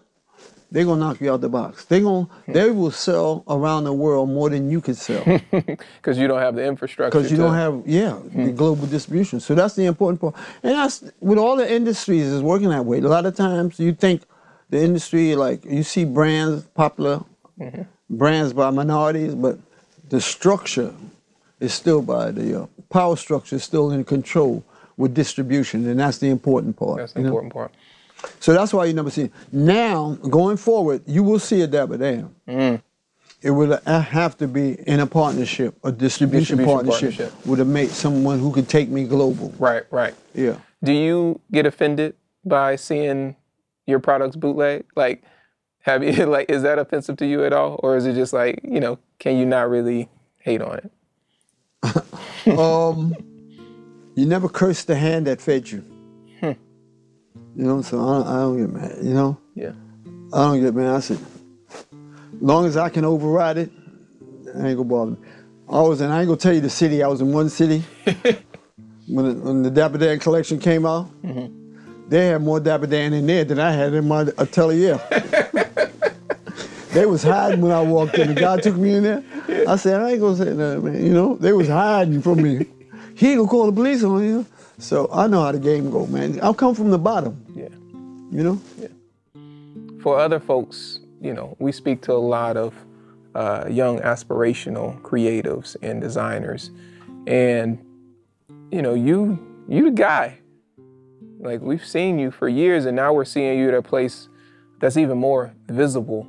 they're 0.70 0.84
gonna 0.84 1.00
knock 1.00 1.20
you 1.20 1.32
out 1.32 1.40
the 1.40 1.48
box. 1.48 1.84
They 1.84 2.00
gonna 2.00 2.28
they 2.48 2.70
will 2.70 2.90
sell 2.90 3.44
around 3.48 3.84
the 3.84 3.92
world 3.92 4.28
more 4.28 4.50
than 4.50 4.70
you 4.70 4.80
can 4.80 4.94
sell. 4.94 5.22
Because 5.50 6.18
you 6.18 6.26
don't 6.26 6.40
have 6.40 6.54
the 6.56 6.64
infrastructure. 6.64 7.16
Because 7.16 7.30
you 7.30 7.36
to- 7.36 7.42
don't 7.44 7.54
have, 7.54 7.82
yeah, 7.86 8.18
the 8.24 8.50
hmm. 8.50 8.54
global 8.54 8.86
distribution. 8.86 9.40
So 9.40 9.54
that's 9.54 9.74
the 9.74 9.86
important 9.86 10.20
part. 10.20 10.34
And 10.62 10.74
that's 10.74 11.04
with 11.20 11.38
all 11.38 11.56
the 11.56 11.70
industries 11.70 12.26
is 12.26 12.42
working 12.42 12.68
that 12.70 12.84
way. 12.84 12.98
A 12.98 13.02
lot 13.02 13.26
of 13.26 13.36
times 13.36 13.78
you 13.78 13.94
think 13.94 14.22
the 14.70 14.82
industry, 14.82 15.36
like 15.36 15.64
you 15.64 15.82
see 15.82 16.04
brands, 16.04 16.64
popular 16.74 17.24
mm-hmm. 17.58 17.82
brands 18.10 18.52
by 18.52 18.70
minorities, 18.70 19.34
but 19.34 19.58
the 20.08 20.20
structure 20.20 20.92
is 21.60 21.72
still 21.72 22.02
by 22.02 22.30
the 22.30 22.62
uh, 22.62 22.66
power 22.90 23.16
structure 23.16 23.56
is 23.56 23.64
still 23.64 23.90
in 23.90 24.04
control 24.04 24.64
with 24.96 25.14
distribution, 25.14 25.86
and 25.88 26.00
that's 26.00 26.18
the 26.18 26.28
important 26.28 26.76
part. 26.76 26.98
That's 26.98 27.12
the 27.12 27.20
you 27.20 27.24
know? 27.24 27.30
important 27.30 27.52
part. 27.52 27.72
So 28.40 28.54
that's 28.54 28.72
why 28.72 28.86
you 28.86 28.94
never 28.94 29.10
see. 29.10 29.30
Now, 29.52 30.14
going 30.14 30.56
forward, 30.56 31.02
you 31.06 31.22
will 31.22 31.38
see 31.38 31.60
a 31.62 31.66
Dapper 31.66 31.98
Dan. 31.98 32.34
Mm. 32.48 32.82
It 33.42 33.50
would 33.50 33.78
uh, 33.84 34.00
have 34.00 34.36
to 34.38 34.48
be 34.48 34.72
in 34.88 35.00
a 35.00 35.06
partnership, 35.06 35.76
a 35.84 35.92
distribution, 35.92 36.56
Distribution 36.56 36.74
partnership, 36.74 37.16
partnership. 37.16 37.46
with 37.46 37.60
a 37.60 37.64
mate, 37.64 37.90
someone 37.90 38.38
who 38.38 38.50
could 38.50 38.68
take 38.68 38.88
me 38.88 39.04
global. 39.04 39.54
Right, 39.58 39.84
right. 39.90 40.14
Yeah. 40.34 40.56
Do 40.82 40.92
you 40.92 41.40
get 41.52 41.66
offended 41.66 42.16
by 42.44 42.76
seeing 42.76 43.36
your 43.86 44.00
products 44.00 44.36
bootleg? 44.36 44.84
Like, 44.96 45.22
have 45.80 46.02
you 46.02 46.12
like 46.26 46.50
is 46.50 46.62
that 46.62 46.78
offensive 46.78 47.18
to 47.18 47.26
you 47.26 47.44
at 47.44 47.52
all, 47.52 47.78
or 47.82 47.96
is 47.96 48.06
it 48.06 48.14
just 48.14 48.32
like 48.32 48.60
you 48.64 48.80
know, 48.80 48.98
can 49.18 49.36
you 49.36 49.44
not 49.44 49.68
really 49.68 50.08
hate 50.38 50.62
on 50.62 50.78
it? 50.78 50.90
Um, 52.46 53.12
you 54.14 54.24
never 54.24 54.48
curse 54.48 54.84
the 54.84 54.94
hand 54.94 55.26
that 55.26 55.40
fed 55.40 55.68
you. 55.68 55.78
Hmm. 56.38 56.52
You 57.56 57.64
know, 57.64 57.82
so 57.82 57.98
I 57.98 58.18
don't, 58.18 58.26
I 58.28 58.36
don't 58.36 58.56
get 58.58 58.70
mad. 58.70 58.98
You 59.02 59.14
know, 59.14 59.38
Yeah. 59.56 59.72
I 60.32 60.44
don't 60.44 60.60
get 60.60 60.72
mad. 60.72 60.94
I 60.94 61.00
said, 61.00 61.18
long 62.40 62.66
as 62.66 62.76
I 62.76 62.88
can 62.88 63.04
override 63.04 63.58
it, 63.58 63.70
I 64.54 64.68
ain't 64.68 64.76
gonna 64.76 64.84
bother 64.84 65.10
me. 65.12 65.16
I 65.68 65.80
was 65.80 66.00
in, 66.00 66.10
I 66.12 66.20
ain't 66.20 66.28
gonna 66.28 66.38
tell 66.38 66.54
you 66.54 66.60
the 66.60 66.70
city. 66.70 67.02
I 67.02 67.08
was 67.08 67.20
in 67.20 67.32
one 67.32 67.48
city 67.48 67.82
when, 69.08 69.24
the, 69.28 69.34
when 69.44 69.62
the 69.62 69.70
Dapper 69.70 69.98
Dan 69.98 70.20
collection 70.20 70.60
came 70.60 70.86
out. 70.86 71.10
They 72.08 72.28
had 72.28 72.42
more 72.42 72.60
Dapper 72.60 72.86
Dan 72.86 73.12
in 73.12 73.26
there 73.26 73.44
than 73.44 73.58
I 73.58 73.72
had 73.72 73.92
in 73.92 74.06
my 74.06 74.20
atelier. 74.38 75.00
they 76.92 77.06
was 77.06 77.24
hiding 77.24 77.60
when 77.60 77.72
I 77.72 77.82
walked 77.82 78.16
in. 78.18 78.28
The 78.32 78.40
guy 78.40 78.60
took 78.60 78.76
me 78.76 78.94
in 78.94 79.02
there. 79.02 79.24
I 79.66 79.76
said, 79.76 80.00
I 80.00 80.12
ain't 80.12 80.20
gonna 80.20 80.36
say 80.36 80.52
nothing, 80.54 80.84
man. 80.84 81.04
You 81.04 81.12
know, 81.12 81.36
they 81.36 81.52
was 81.52 81.68
hiding 81.68 82.22
from 82.22 82.42
me. 82.42 82.66
He 83.14 83.30
ain't 83.30 83.38
gonna 83.38 83.48
call 83.48 83.66
the 83.66 83.72
police 83.72 84.04
on 84.04 84.22
you. 84.24 84.46
So 84.78 85.08
I 85.12 85.26
know 85.26 85.42
how 85.42 85.52
the 85.52 85.58
game 85.58 85.90
go, 85.90 86.06
man. 86.06 86.38
I 86.40 86.52
come 86.52 86.74
from 86.74 86.90
the 86.90 86.98
bottom, 86.98 87.42
Yeah. 87.54 87.68
you 88.30 88.42
know. 88.44 88.60
Yeah. 88.78 88.88
For 90.02 90.18
other 90.18 90.38
folks, 90.38 91.00
you 91.20 91.32
know, 91.32 91.56
we 91.58 91.72
speak 91.72 92.02
to 92.02 92.12
a 92.12 92.14
lot 92.14 92.56
of 92.56 92.74
uh, 93.34 93.66
young 93.68 94.00
aspirational 94.00 95.00
creatives 95.00 95.76
and 95.82 96.00
designers, 96.00 96.70
and 97.26 97.78
you 98.70 98.82
know, 98.82 98.94
you 98.94 99.38
you 99.68 99.84
the 99.84 99.90
guy. 99.90 100.38
Like 101.38 101.60
we've 101.60 101.84
seen 101.84 102.18
you 102.18 102.30
for 102.30 102.48
years, 102.48 102.84
and 102.86 102.96
now 102.96 103.12
we're 103.12 103.24
seeing 103.24 103.58
you 103.58 103.68
at 103.68 103.74
a 103.74 103.82
place 103.82 104.28
that's 104.78 104.96
even 104.96 105.18
more 105.18 105.52
visible. 105.68 106.26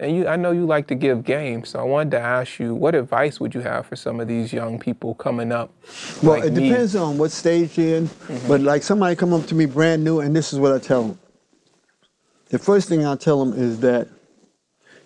And 0.00 0.16
you, 0.16 0.26
I 0.26 0.36
know 0.36 0.50
you 0.50 0.66
like 0.66 0.88
to 0.88 0.94
give 0.94 1.22
games, 1.24 1.70
so 1.70 1.78
I 1.78 1.82
wanted 1.84 2.10
to 2.12 2.20
ask 2.20 2.58
you, 2.58 2.74
what 2.74 2.94
advice 2.94 3.38
would 3.38 3.54
you 3.54 3.60
have 3.60 3.86
for 3.86 3.94
some 3.94 4.18
of 4.20 4.26
these 4.26 4.52
young 4.52 4.78
people 4.78 5.14
coming 5.14 5.52
up? 5.52 5.70
Well, 6.22 6.38
like 6.38 6.44
it 6.44 6.52
me? 6.52 6.62
Mm-hmm. 6.62 6.68
depends 6.70 6.96
on 6.96 7.18
what 7.18 7.30
stage 7.30 7.78
you're 7.78 7.98
in. 7.98 8.10
But 8.48 8.62
like 8.62 8.82
somebody 8.82 9.14
come 9.14 9.32
up 9.32 9.46
to 9.46 9.54
me 9.54 9.66
brand 9.66 10.02
new, 10.02 10.20
and 10.20 10.34
this 10.34 10.52
is 10.52 10.58
what 10.58 10.72
I 10.72 10.78
tell 10.78 11.04
them. 11.04 11.18
The 12.48 12.58
first 12.58 12.88
thing 12.88 13.06
I 13.06 13.16
tell 13.16 13.44
them 13.44 13.58
is 13.58 13.80
that 13.80 14.08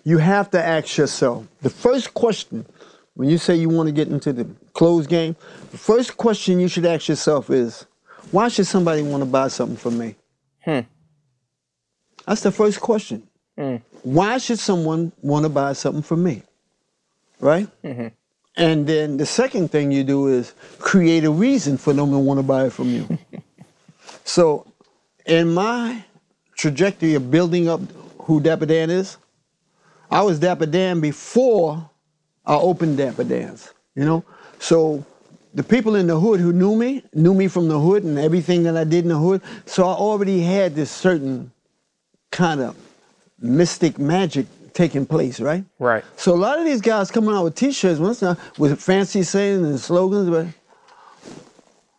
you 0.03 0.17
have 0.17 0.49
to 0.51 0.63
ask 0.63 0.97
yourself. 0.97 1.47
The 1.61 1.69
first 1.69 2.13
question 2.13 2.65
when 3.13 3.29
you 3.29 3.37
say 3.37 3.55
you 3.55 3.67
want 3.67 3.87
to 3.87 3.93
get 3.93 4.09
into 4.09 4.31
the 4.31 4.45
clothes 4.73 5.07
game, 5.07 5.35
the 5.71 5.77
first 5.77 6.17
question 6.17 6.59
you 6.59 6.67
should 6.67 6.85
ask 6.85 7.07
yourself 7.07 7.49
is, 7.49 7.85
why 8.31 8.47
should 8.47 8.67
somebody 8.67 9.01
want 9.01 9.21
to 9.21 9.25
buy 9.29 9.47
something 9.47 9.75
from 9.77 9.97
me? 9.97 10.15
That's 12.27 12.41
the 12.41 12.51
first 12.51 12.79
question. 12.79 13.27
Why 14.03 14.37
should 14.37 14.59
someone 14.59 15.11
want 15.21 15.43
to 15.43 15.49
buy 15.49 15.73
something 15.73 16.03
from 16.03 16.23
me? 16.23 16.43
Right? 17.39 17.67
Mm-hmm. 17.83 18.07
And 18.57 18.87
then 18.87 19.17
the 19.17 19.25
second 19.25 19.69
thing 19.69 19.91
you 19.91 20.03
do 20.03 20.27
is 20.27 20.53
create 20.79 21.23
a 21.23 21.31
reason 21.31 21.77
for 21.77 21.93
them 21.93 22.11
to 22.11 22.17
want 22.17 22.39
to 22.39 22.43
buy 22.43 22.65
it 22.65 22.73
from 22.73 22.89
you. 22.89 23.17
so, 24.23 24.65
in 25.25 25.53
my 25.53 26.03
trajectory 26.55 27.13
of 27.13 27.29
building 27.29 27.69
up 27.69 27.81
who 28.21 28.39
Dapper 28.39 28.65
Dan 28.65 28.89
is, 28.89 29.17
I 30.09 30.23
was 30.23 30.39
Dapper 30.39 30.65
Dan 30.65 31.01
before 31.01 31.87
I 32.45 32.55
opened 32.55 32.97
Dapper 32.97 33.23
Dan's. 33.23 33.73
You 33.95 34.05
know, 34.05 34.25
so 34.59 35.05
the 35.53 35.63
people 35.63 35.95
in 35.95 36.07
the 36.07 36.19
hood 36.19 36.39
who 36.39 36.53
knew 36.53 36.75
me 36.75 37.03
knew 37.13 37.33
me 37.33 37.47
from 37.47 37.67
the 37.67 37.79
hood 37.79 38.03
and 38.03 38.17
everything 38.17 38.63
that 38.63 38.77
I 38.77 38.83
did 38.83 39.05
in 39.05 39.09
the 39.09 39.17
hood. 39.17 39.41
So 39.65 39.83
I 39.83 39.93
already 39.93 40.41
had 40.41 40.75
this 40.75 40.89
certain 40.89 41.51
kind 42.31 42.61
of 42.61 42.75
mystic 43.39 43.99
magic 43.99 44.45
taking 44.73 45.05
place, 45.05 45.39
right? 45.39 45.63
Right. 45.79 46.03
So 46.17 46.33
a 46.33 46.37
lot 46.37 46.59
of 46.59 46.65
these 46.65 46.81
guys 46.81 47.09
coming 47.11 47.33
out 47.35 47.43
with 47.43 47.55
T-shirts 47.55 47.99
once 47.99 48.21
now 48.21 48.37
with 48.57 48.79
fancy 48.79 49.23
sayings 49.23 49.63
and 49.67 49.79
slogans, 49.79 50.29
but 50.29 50.47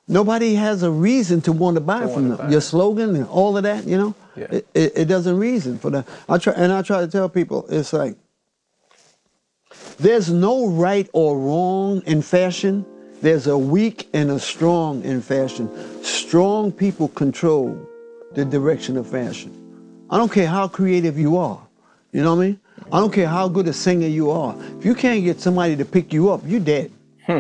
nobody 0.07 0.55
has 0.55 0.83
a 0.83 0.91
reason 0.91 1.41
to 1.43 1.53
want 1.53 1.75
to 1.77 1.81
buy 1.81 2.07
from 2.07 2.29
them. 2.29 2.39
buy. 2.39 2.51
Your 2.51 2.61
slogan 2.61 3.17
and 3.17 3.27
all 3.27 3.57
of 3.57 3.63
that, 3.65 3.85
you 3.85 3.97
know, 3.99 4.15
Yeah. 4.37 4.47
it, 4.51 4.67
it, 4.75 4.93
it 4.97 5.05
doesn't 5.07 5.37
reason 5.39 5.79
for 5.79 5.91
that. 5.91 6.07
I 6.29 6.39
try 6.39 6.53
and 6.55 6.73
I 6.73 6.83
try 6.83 7.01
to 7.01 7.09
tell 7.09 7.29
people 7.29 7.67
it's 7.69 7.93
like 7.93 8.17
there's 9.99 10.31
no 10.31 10.69
right 10.69 11.09
or 11.13 11.39
wrong 11.39 12.03
in 12.07 12.23
fashion. 12.23 12.87
There's 13.21 13.49
a 13.49 13.59
weak 13.59 14.09
and 14.15 14.31
a 14.31 14.39
strong 14.39 15.03
in 15.03 15.21
fashion. 15.21 15.69
Strong 16.05 16.73
people 16.73 17.09
control 17.09 17.77
the 18.35 18.45
direction 18.45 18.97
of 18.97 19.09
fashion. 19.09 19.53
I 20.11 20.17
don't 20.17 20.33
care 20.33 20.47
how 20.49 20.69
creative 20.69 21.19
you 21.19 21.37
are. 21.37 21.61
You 22.13 22.23
know 22.23 22.35
what 22.35 22.43
I 22.43 22.47
mean? 22.49 22.61
I 22.93 23.01
don't 23.01 23.13
care 23.13 23.29
how 23.29 23.49
good 23.49 23.69
a 23.69 23.73
singer 23.73 24.07
you 24.07 24.31
are. 24.31 24.57
If 24.79 24.85
you 24.85 24.95
can't 24.95 25.23
get 25.25 25.41
somebody 25.41 25.77
to 25.77 25.85
pick 25.85 26.13
you 26.13 26.31
up, 26.31 26.41
you're 26.47 26.61
dead. 26.61 26.91
Hmm. 27.27 27.39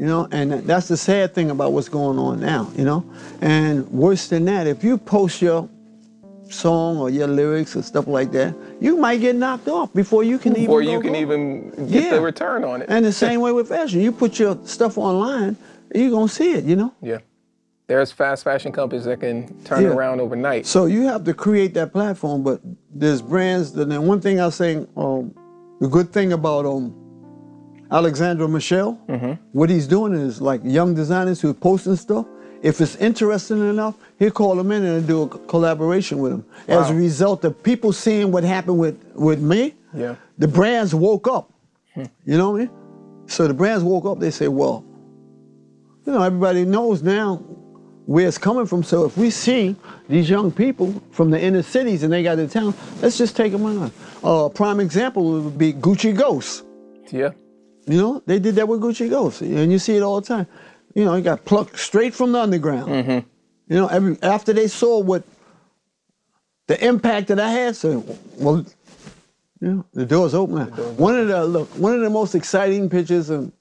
You 0.00 0.06
know, 0.06 0.28
and 0.32 0.52
that's 0.66 0.88
the 0.88 0.96
sad 0.96 1.34
thing 1.34 1.50
about 1.50 1.72
what's 1.72 1.88
going 1.88 2.18
on 2.18 2.40
now, 2.40 2.70
you 2.76 2.84
know? 2.84 3.04
And 3.40 3.88
worse 3.90 4.28
than 4.28 4.44
that, 4.46 4.66
if 4.66 4.82
you 4.84 4.96
post 4.98 5.40
your 5.42 5.68
song 6.48 6.98
or 6.98 7.10
your 7.10 7.28
lyrics 7.28 7.76
or 7.76 7.82
stuff 7.82 8.06
like 8.06 8.32
that, 8.32 8.54
you 8.80 8.96
might 8.96 9.20
get 9.20 9.36
knocked 9.36 9.68
off 9.68 9.92
before 9.94 10.24
you 10.24 10.38
can 10.38 10.56
even 10.56 10.70
Or 10.70 10.82
you 10.82 11.00
can 11.00 11.14
even 11.14 11.70
get 11.88 12.04
Yeah. 12.04 12.14
the 12.14 12.20
return 12.20 12.64
on 12.64 12.82
it. 12.82 12.86
And 12.90 13.04
the 13.04 13.12
same 13.26 13.40
way 13.40 13.52
with 13.52 13.68
fashion. 13.68 14.00
You 14.00 14.10
put 14.12 14.38
your 14.38 14.58
stuff 14.64 14.98
online, 14.98 15.56
you're 15.94 16.10
gonna 16.10 16.28
see 16.28 16.52
it, 16.52 16.64
you 16.64 16.76
know? 16.76 16.92
yeah. 17.02 17.18
There's 17.90 18.12
fast 18.12 18.44
fashion 18.44 18.70
companies 18.70 19.04
that 19.06 19.18
can 19.18 19.48
turn 19.64 19.82
Yeah. 19.82 19.88
around 19.88 20.20
overnight. 20.20 20.64
So 20.64 20.86
you 20.86 21.08
have 21.08 21.24
to 21.24 21.34
create 21.34 21.74
that 21.74 21.92
platform, 21.92 22.44
but 22.44 22.60
there's 22.94 23.20
brands 23.20 23.72
that 23.72 23.88
and 23.88 24.06
one 24.06 24.20
thing 24.20 24.38
I 24.40 24.46
was 24.46 24.54
saying, 24.54 24.86
um, 24.96 25.34
the 25.80 25.88
good 25.88 26.12
thing 26.12 26.32
about 26.32 26.66
um 26.66 26.94
Alessandro 27.90 28.46
Michele, 28.46 28.92
what 29.50 29.68
he's 29.70 29.88
doing 29.88 30.12
is 30.14 30.40
like 30.40 30.60
young 30.62 30.94
designers 30.94 31.40
who 31.40 31.50
are 31.50 31.54
posting 31.68 31.96
stuff. 31.96 32.26
If 32.62 32.80
it's 32.80 32.94
interesting 32.94 33.58
enough, 33.68 33.96
he'll 34.20 34.30
call 34.30 34.54
them 34.54 34.70
in 34.70 34.84
and 34.84 35.04
do 35.04 35.22
a 35.22 35.28
collaboration 35.28 36.20
with 36.20 36.30
them. 36.30 36.44
As 36.68 36.90
a 36.90 36.94
result 36.94 37.44
of 37.44 37.60
people 37.60 37.92
seeing 37.92 38.30
what 38.30 38.44
happened 38.44 38.78
with, 38.78 38.96
with 39.16 39.40
me, 39.42 39.74
Yeah. 39.92 40.14
the 40.38 40.46
brands 40.46 40.94
woke 40.94 41.26
up. 41.26 41.50
You 41.96 42.38
know 42.38 42.50
what 42.52 42.56
I 42.56 42.64
mean? 42.66 42.70
So 43.26 43.48
the 43.48 43.54
brands 43.54 43.82
woke 43.82 44.04
up, 44.04 44.20
they 44.20 44.30
say, 44.30 44.46
well, 44.46 44.84
you 46.06 46.12
know, 46.12 46.22
everybody 46.22 46.64
knows 46.64 47.02
now 47.02 47.42
where 48.10 48.26
it's 48.26 48.38
coming 48.38 48.66
from. 48.66 48.82
So 48.82 49.04
if 49.04 49.16
we 49.16 49.30
see 49.30 49.76
these 50.08 50.28
young 50.28 50.50
people 50.50 51.00
from 51.12 51.30
the 51.30 51.40
inner 51.40 51.62
cities 51.62 52.02
and 52.02 52.12
they 52.12 52.24
got 52.24 52.38
the 52.38 52.48
town, 52.48 52.74
let's 53.00 53.16
just 53.16 53.36
take 53.36 53.52
them 53.52 53.64
on. 53.64 53.92
Uh, 54.24 54.48
prime 54.48 54.80
example 54.80 55.42
would 55.42 55.56
be 55.56 55.72
Gucci 55.72 56.12
Ghost. 56.12 56.64
Yeah. 57.12 57.30
You 57.86 57.98
know, 57.98 58.22
they 58.26 58.40
did 58.40 58.56
that 58.56 58.66
with 58.66 58.80
Gucci 58.80 59.08
Ghost, 59.08 59.42
and 59.42 59.70
you 59.70 59.78
see 59.78 59.96
it 59.96 60.02
all 60.02 60.20
the 60.20 60.26
time. 60.26 60.48
You 60.92 61.04
know, 61.04 61.14
it 61.14 61.22
got 61.22 61.44
plucked 61.44 61.78
straight 61.78 62.12
from 62.12 62.32
the 62.32 62.40
underground. 62.40 63.24
You 63.68 63.76
know, 63.76 63.86
every 63.86 64.20
after 64.22 64.52
they 64.52 64.66
saw 64.66 64.98
what 64.98 65.22
the 66.66 66.84
impact 66.84 67.28
that 67.28 67.38
I 67.38 67.50
had, 67.52 67.76
so 67.76 68.04
well, 68.38 68.66
you 69.60 69.68
know, 69.68 69.86
the 69.94 70.04
door's 70.04 70.34
open. 70.34 70.56
now. 70.56 70.64
one 70.64 71.16
of 71.16 71.28
the 71.28 71.44
look, 71.44 71.68
one 71.76 71.94
of 71.94 72.00
the 72.00 72.10
most 72.10 72.34
exciting 72.34 72.90
pictures 72.90 73.30
and 73.30 73.52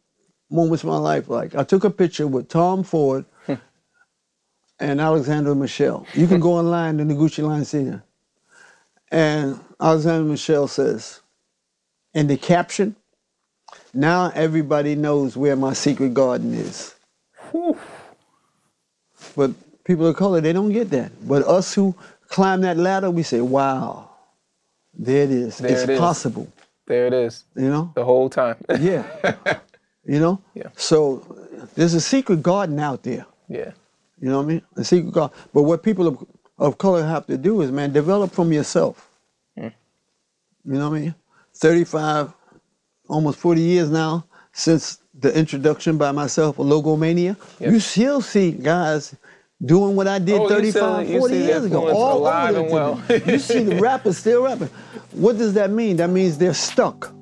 moments 0.49 0.83
of 0.83 0.89
my 0.89 0.97
life. 0.97 1.29
Like 1.29 1.53
I 1.53 1.63
took 1.63 1.83
a 1.83 1.91
picture 1.91 2.25
with 2.25 2.49
Tom 2.49 2.81
Ford 2.81 3.25
and 4.79 5.01
Alessandro 5.01 5.55
Michele. 5.55 6.05
You 6.13 6.27
can 6.27 6.39
go 6.39 6.53
online 6.53 6.99
in 6.99 7.07
the 7.07 7.13
Gucci 7.13 7.43
line 7.43 7.65
Senior. 7.65 8.03
And 9.11 9.59
Alessandro 9.79 10.31
Michele 10.31 10.67
says, 10.67 11.21
in 12.13 12.27
the 12.27 12.37
caption, 12.37 12.95
now 13.93 14.31
everybody 14.35 14.95
knows 14.95 15.35
where 15.35 15.55
my 15.55 15.73
secret 15.73 16.13
garden 16.13 16.53
is. 16.53 16.95
Whew. 17.51 17.77
But 19.35 19.51
people 19.83 20.07
of 20.07 20.15
color, 20.15 20.41
they 20.41 20.53
don't 20.53 20.71
get 20.71 20.89
that. 20.91 21.11
But 21.27 21.43
us 21.43 21.73
who 21.73 21.95
climb 22.27 22.61
that 22.61 22.77
ladder, 22.77 23.09
we 23.11 23.23
say, 23.23 23.41
wow, 23.41 24.09
there 24.93 25.23
it 25.23 25.31
is. 25.31 25.57
There 25.57 25.71
it's 25.71 25.83
it 25.83 25.89
is. 25.91 25.99
possible. 25.99 26.47
There 26.87 27.07
it 27.07 27.13
is. 27.13 27.43
You 27.55 27.69
know? 27.69 27.91
The 27.95 28.05
whole 28.05 28.29
time. 28.29 28.57
Yeah. 28.79 29.03
you 30.05 30.19
know? 30.19 30.41
Yeah. 30.53 30.69
So 30.75 31.23
there's 31.75 31.93
a 31.93 32.01
secret 32.01 32.41
garden 32.43 32.79
out 32.79 33.03
there. 33.03 33.25
yeah. 33.47 33.71
You 34.21 34.29
know 34.29 34.37
what 34.37 34.43
I 34.45 34.47
mean? 34.47 34.61
A 34.75 34.83
secret 34.83 35.13
garden. 35.13 35.37
But 35.53 35.63
what 35.63 35.83
people 35.83 36.07
of, 36.07 36.25
of 36.57 36.77
color 36.77 37.03
have 37.05 37.25
to 37.27 37.37
do 37.37 37.61
is, 37.61 37.71
man, 37.71 37.91
develop 37.93 38.31
from 38.31 38.51
yourself. 38.51 39.09
Hmm. 39.57 39.67
You 40.65 40.73
know 40.73 40.89
what 40.89 40.97
I 40.97 41.01
mean? 41.01 41.15
35, 41.55 42.33
almost 43.07 43.39
40 43.39 43.61
years 43.61 43.89
now 43.89 44.25
since 44.51 44.99
the 45.13 45.37
introduction 45.37 45.97
by 45.97 46.11
myself 46.11 46.59
of 46.59 46.65
Logomania. 46.65 47.35
Yep. 47.59 47.71
You 47.71 47.79
still 47.79 48.21
see 48.21 48.51
guys 48.51 49.15
doing 49.65 49.95
what 49.95 50.07
I 50.07 50.19
did 50.19 50.39
Oh, 50.39 50.47
35, 50.49 51.07
see- 51.07 51.17
40 51.17 51.35
years 51.37 51.65
ago. 51.65 51.89
All 51.89 52.19
alive 52.19 52.55
over 52.55 52.59
and 52.61 52.69
the 52.69 52.73
well. 52.73 53.01
You 53.27 53.39
see 53.49 53.63
the 53.63 53.75
rappers 53.79 54.17
still 54.17 54.43
rapping. 54.43 54.69
What 55.11 55.37
does 55.37 55.53
that 55.55 55.69
mean? 55.71 55.97
That 55.97 56.09
means 56.09 56.37
they're 56.37 56.53
stuck. 56.53 57.13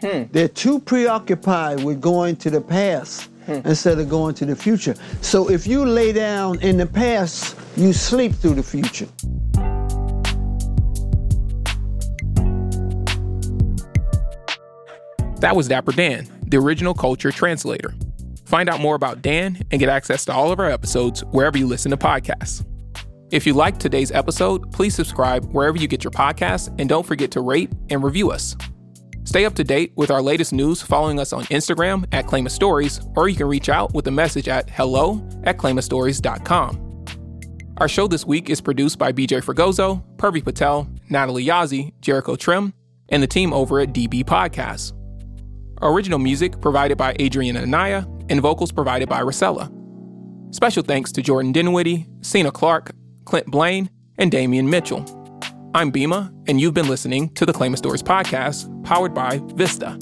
Hmm. 0.00 0.24
They're 0.30 0.48
too 0.48 0.78
preoccupied 0.80 1.82
with 1.82 2.00
going 2.00 2.36
to 2.36 2.50
the 2.50 2.60
past 2.60 3.28
Hmm. 3.46 3.60
instead 3.64 3.98
of 4.00 4.08
going 4.08 4.34
to 4.34 4.44
the 4.44 4.56
future. 4.56 4.96
So 5.20 5.48
if 5.48 5.68
you 5.68 5.84
lay 5.84 6.12
down 6.12 6.60
in 6.62 6.76
the 6.76 6.86
past, 6.86 7.56
you 7.76 7.92
sleep 7.92 8.34
through 8.34 8.54
the 8.54 8.62
future. 8.62 9.06
That 15.40 15.54
was 15.54 15.68
Dapper 15.68 15.92
Dan, 15.92 16.26
the 16.48 16.56
original 16.56 16.92
culture 16.92 17.30
translator. 17.30 17.94
Find 18.46 18.68
out 18.68 18.80
more 18.80 18.94
about 18.96 19.22
Dan 19.22 19.62
and 19.70 19.78
get 19.78 19.88
access 19.88 20.24
to 20.24 20.32
all 20.32 20.50
of 20.50 20.58
our 20.58 20.70
episodes 20.70 21.20
wherever 21.30 21.56
you 21.56 21.66
listen 21.66 21.90
to 21.90 21.96
podcasts. 21.96 22.64
If 23.30 23.46
you 23.46 23.52
liked 23.52 23.80
today's 23.80 24.10
episode, 24.10 24.72
please 24.72 24.94
subscribe 24.94 25.44
wherever 25.52 25.76
you 25.76 25.88
get 25.88 26.02
your 26.02 26.12
podcasts 26.12 26.74
and 26.80 26.88
don't 26.88 27.06
forget 27.06 27.30
to 27.32 27.40
rate 27.40 27.70
and 27.90 28.02
review 28.02 28.30
us. 28.30 28.56
Stay 29.26 29.44
up 29.44 29.54
to 29.56 29.64
date 29.64 29.92
with 29.96 30.12
our 30.12 30.22
latest 30.22 30.52
news 30.52 30.80
following 30.80 31.18
us 31.18 31.32
on 31.32 31.42
Instagram 31.46 32.06
at 32.12 32.28
Claim 32.28 32.48
Stories, 32.48 33.00
or 33.16 33.28
you 33.28 33.34
can 33.34 33.48
reach 33.48 33.68
out 33.68 33.92
with 33.92 34.06
a 34.06 34.10
message 34.10 34.46
at 34.46 34.70
hello 34.70 35.20
at 35.42 35.58
claimastories.com. 35.58 37.04
Our 37.78 37.88
show 37.88 38.06
this 38.06 38.24
week 38.24 38.48
is 38.48 38.60
produced 38.60 38.98
by 38.98 39.10
BJ 39.12 39.42
Fragoso, 39.44 40.02
Purvi 40.16 40.44
Patel, 40.44 40.88
Natalie 41.10 41.44
Yazzie, 41.44 41.92
Jericho 42.00 42.36
Trim, 42.36 42.72
and 43.08 43.20
the 43.20 43.26
team 43.26 43.52
over 43.52 43.80
at 43.80 43.92
DB 43.92 44.24
Podcasts. 44.24 44.92
Original 45.82 46.20
music 46.20 46.60
provided 46.60 46.96
by 46.96 47.16
Adrian 47.18 47.56
Anaya, 47.56 48.06
and 48.28 48.40
vocals 48.40 48.70
provided 48.70 49.08
by 49.08 49.20
Rosella. 49.20 49.70
Special 50.52 50.84
thanks 50.84 51.10
to 51.12 51.20
Jordan 51.20 51.50
Dinwiddie, 51.50 52.06
Cena 52.20 52.52
Clark, 52.52 52.92
Clint 53.24 53.48
Blaine, 53.48 53.90
and 54.18 54.30
Damian 54.30 54.70
Mitchell. 54.70 55.04
I'm 55.74 55.92
Bima, 55.92 56.32
and 56.48 56.60
you've 56.60 56.74
been 56.74 56.88
listening 56.88 57.28
to 57.34 57.44
the 57.44 57.52
Claim 57.52 57.74
of 57.74 57.78
Stories 57.78 58.02
podcast, 58.02 58.70
powered 58.84 59.14
by 59.14 59.40
Vista. 59.54 59.98